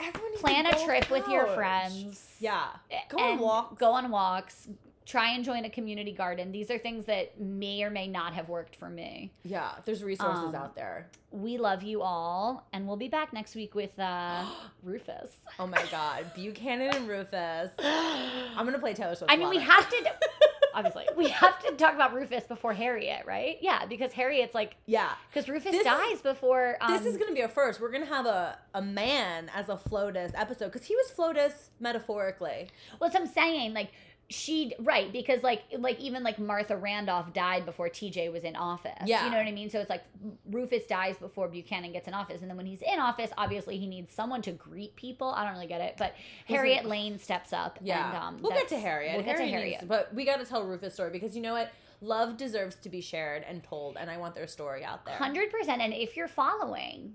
Everyone 0.00 0.38
Plan 0.38 0.66
a 0.66 0.84
trip 0.84 1.10
with 1.10 1.26
your 1.28 1.46
friends. 1.48 2.36
Yeah. 2.38 2.68
Go 3.08 3.18
on 3.18 3.38
walks. 3.38 3.78
Go 3.78 3.92
on 3.92 4.10
walks. 4.10 4.68
Try 5.06 5.30
and 5.30 5.44
join 5.44 5.64
a 5.64 5.70
community 5.70 6.10
garden. 6.10 6.50
These 6.50 6.68
are 6.68 6.78
things 6.78 7.06
that 7.06 7.40
may 7.40 7.82
or 7.84 7.90
may 7.90 8.08
not 8.08 8.34
have 8.34 8.48
worked 8.48 8.74
for 8.74 8.88
me. 8.90 9.30
Yeah. 9.44 9.70
There's 9.84 10.02
resources 10.02 10.48
Um, 10.48 10.54
out 10.56 10.74
there. 10.74 11.08
We 11.30 11.58
love 11.58 11.84
you 11.84 12.02
all, 12.02 12.66
and 12.72 12.88
we'll 12.88 12.96
be 12.96 13.06
back 13.08 13.32
next 13.32 13.54
week 13.54 13.74
with 13.76 13.96
uh, 14.00 14.44
Rufus. 14.82 15.30
Oh 15.60 15.66
my 15.68 15.82
God. 15.92 16.26
Buchanan 16.34 16.90
and 16.96 17.08
Rufus. 17.08 17.70
I'm 17.78 18.64
gonna 18.66 18.80
play 18.80 18.94
Taylor 18.94 19.14
Swift. 19.14 19.32
I 19.32 19.36
mean, 19.36 19.48
we 19.48 19.58
have 19.58 19.88
to. 19.88 19.96
Obviously, 20.74 21.04
we 21.16 21.28
have 21.28 21.58
to 21.64 21.72
talk 21.76 21.94
about 21.94 22.12
Rufus 22.12 22.44
before 22.44 22.74
Harriet, 22.74 23.24
right? 23.26 23.56
Yeah, 23.62 23.86
because 23.86 24.12
Harriet's 24.12 24.54
like 24.54 24.76
Yeah. 24.86 25.12
because 25.30 25.48
Rufus 25.48 25.70
This 25.70 25.80
is- 25.80 25.84
dies 25.86 26.20
before. 26.20 26.76
Um, 26.80 26.92
This 26.92 27.06
is 27.06 27.16
gonna 27.16 27.32
be 27.32 27.40
a 27.42 27.48
first. 27.48 27.80
We're 27.80 27.92
gonna 27.92 28.04
have 28.06 28.26
a, 28.26 28.58
a 28.74 28.82
man 28.82 29.50
as 29.54 29.68
a 29.68 29.76
FLOTUS 29.76 30.32
episode 30.34 30.66
because 30.66 30.84
he 30.84 30.94
was 30.96 31.10
FLOTUS 31.12 31.70
metaphorically. 31.80 32.68
Well, 32.98 33.08
that's 33.08 33.14
what 33.14 33.22
I'm 33.28 33.32
saying. 33.32 33.72
Like 33.72 33.90
she 34.28 34.72
right 34.80 35.12
because 35.12 35.44
like 35.44 35.62
like 35.78 36.00
even 36.00 36.24
like 36.24 36.38
Martha 36.38 36.76
Randolph 36.76 37.32
died 37.32 37.64
before 37.64 37.88
TJ 37.88 38.32
was 38.32 38.42
in 38.42 38.56
office. 38.56 38.92
Yeah. 39.04 39.24
you 39.24 39.30
know 39.30 39.36
what 39.36 39.46
I 39.46 39.52
mean. 39.52 39.70
So 39.70 39.78
it's 39.78 39.88
like 39.90 40.02
Rufus 40.50 40.84
dies 40.86 41.16
before 41.16 41.46
Buchanan 41.48 41.92
gets 41.92 42.08
in 42.08 42.14
office, 42.14 42.40
and 42.40 42.50
then 42.50 42.56
when 42.56 42.66
he's 42.66 42.82
in 42.82 42.98
office, 42.98 43.30
obviously 43.38 43.78
he 43.78 43.86
needs 43.86 44.12
someone 44.12 44.42
to 44.42 44.50
greet 44.52 44.96
people. 44.96 45.28
I 45.28 45.44
don't 45.44 45.52
really 45.54 45.68
get 45.68 45.80
it, 45.80 45.94
but 45.96 46.14
Harriet 46.46 46.84
Lane 46.86 47.18
steps 47.20 47.52
up. 47.52 47.78
Yeah. 47.80 48.08
and, 48.08 48.16
um, 48.16 48.38
we'll 48.42 48.52
get 48.52 48.68
to 48.68 48.78
Harriet. 48.78 49.14
We'll 49.14 49.24
get 49.24 49.36
Harriet 49.36 49.52
to 49.54 49.64
needs- 49.64 49.74
Harriet. 49.76 49.88
but 49.88 50.12
we 50.14 50.24
got 50.24 50.40
to 50.40 50.44
tell 50.44 50.64
Rufus' 50.64 50.94
story 50.94 51.10
because 51.10 51.36
you 51.36 51.42
know 51.42 51.52
what? 51.52 51.70
Love 52.02 52.36
deserves 52.36 52.74
to 52.76 52.88
be 52.90 53.00
shared 53.00 53.42
and 53.48 53.62
told, 53.62 53.96
and 53.96 54.10
I 54.10 54.16
want 54.18 54.34
their 54.34 54.46
story 54.46 54.84
out 54.84 55.06
there. 55.06 55.14
Hundred 55.16 55.50
percent. 55.50 55.80
And 55.80 55.94
if 55.94 56.16
you're 56.16 56.28
following, 56.28 57.14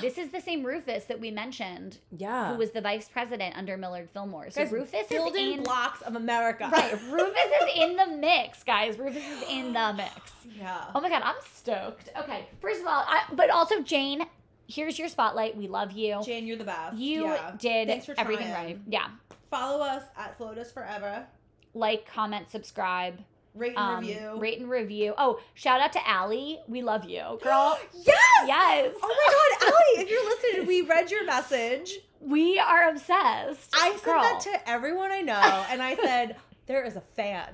this 0.00 0.18
is 0.18 0.30
the 0.30 0.40
same 0.40 0.64
Rufus 0.64 1.04
that 1.04 1.20
we 1.20 1.30
mentioned, 1.30 1.98
Yeah. 2.10 2.52
who 2.52 2.58
was 2.58 2.70
the 2.70 2.80
vice 2.80 3.08
president 3.08 3.56
under 3.56 3.76
Millard 3.76 4.08
Fillmore. 4.12 4.50
So 4.50 4.62
Guys, 4.64 4.72
Rufus 4.72 5.02
is 5.02 5.08
building 5.08 5.52
in. 5.54 5.62
blocks 5.62 6.02
of 6.02 6.16
America. 6.16 6.68
Right, 6.72 6.92
Rufus 7.10 7.36
is 7.62 7.70
in 7.82 7.96
the 7.96 8.06
mix, 8.06 8.62
guys. 8.64 8.98
Rufus 8.98 9.22
is 9.22 9.42
in 9.48 9.72
the 9.72 9.92
mix. 9.96 10.32
Yeah. 10.58 10.84
Oh 10.94 11.00
my 11.00 11.08
god, 11.08 11.22
I'm 11.24 11.34
stoked. 11.52 12.08
Okay, 12.16 12.46
first 12.60 12.80
of 12.80 12.86
all, 12.86 13.04
I, 13.06 13.24
but 13.32 13.50
also 13.50 13.82
Jane, 13.82 14.24
here's 14.68 14.98
your 14.98 15.08
spotlight. 15.08 15.56
We 15.56 15.68
love 15.68 15.92
you. 15.92 16.20
Jane, 16.24 16.46
you're 16.46 16.56
the 16.56 16.64
best. 16.64 16.96
you 16.96 17.24
Yeah. 17.26 17.52
did 17.58 17.88
everything 18.16 18.48
trying. 18.48 18.66
right. 18.66 18.78
Yeah, 18.88 19.08
Follow 19.50 19.84
us 19.84 20.04
at 20.16 20.36
FLOTUS 20.38 20.72
Forever. 20.72 21.26
like, 21.74 22.06
comment, 22.06 22.50
subscribe, 22.50 23.18
Rate 23.54 23.74
and 23.76 23.78
um, 23.78 24.00
review. 24.00 24.34
rate 24.38 24.58
and 24.60 24.70
review. 24.70 25.14
Oh, 25.18 25.38
shout 25.54 25.80
out 25.80 25.92
to 25.92 26.08
Allie. 26.08 26.58
We 26.68 26.82
love 26.82 27.04
you, 27.04 27.20
girl. 27.42 27.78
yes! 27.92 28.16
yes, 28.46 28.94
Oh 29.02 29.56
my 29.60 29.66
god, 29.66 29.72
Allie, 29.74 30.04
if 30.04 30.10
you're 30.10 30.24
listening, 30.24 30.66
we 30.66 30.82
read 30.82 31.10
your 31.10 31.24
message. 31.26 31.98
we 32.20 32.58
are 32.58 32.88
obsessed. 32.88 33.70
I 33.74 33.90
sent 33.90 34.04
girl. 34.04 34.22
that 34.22 34.40
to 34.44 34.68
everyone 34.70 35.10
I 35.12 35.20
know, 35.20 35.64
and 35.70 35.82
I 35.82 35.96
said, 35.96 36.36
there 36.66 36.84
is 36.84 36.96
a 36.96 37.00
fan. 37.02 37.48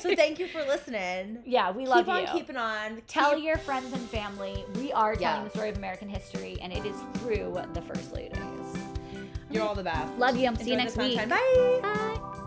So 0.00 0.14
thank 0.16 0.38
you 0.40 0.48
for 0.48 0.60
listening. 0.62 1.38
yeah, 1.44 1.70
we 1.70 1.86
love 1.86 2.08
you. 2.08 2.14
Keep 2.14 2.28
on 2.30 2.36
keeping 2.38 2.56
on. 2.56 3.02
Tell 3.06 3.34
Keep- 3.34 3.44
your 3.44 3.58
friends 3.58 3.92
and 3.92 4.02
family 4.08 4.64
we 4.76 4.92
are 4.92 5.14
telling 5.14 5.42
Yeah. 5.42 5.44
the 5.44 5.50
story 5.50 5.68
of 5.68 5.76
American 5.76 6.08
history, 6.08 6.56
and 6.60 6.72
it 6.72 6.84
is 6.84 6.96
through 7.20 7.56
the 7.74 7.82
first 7.82 8.12
ladies. 8.12 8.38
You're 9.50 9.62
all 9.62 9.76
the 9.76 9.84
best. 9.84 10.18
Love 10.18 10.36
you. 10.36 10.46
I'm 10.48 10.56
See 10.56 10.70
you 10.70 10.76
next 10.76 10.96
week. 10.96 11.20
sunshine. 11.20 11.28
Bye. 11.28 11.78
Bye. 11.82 12.40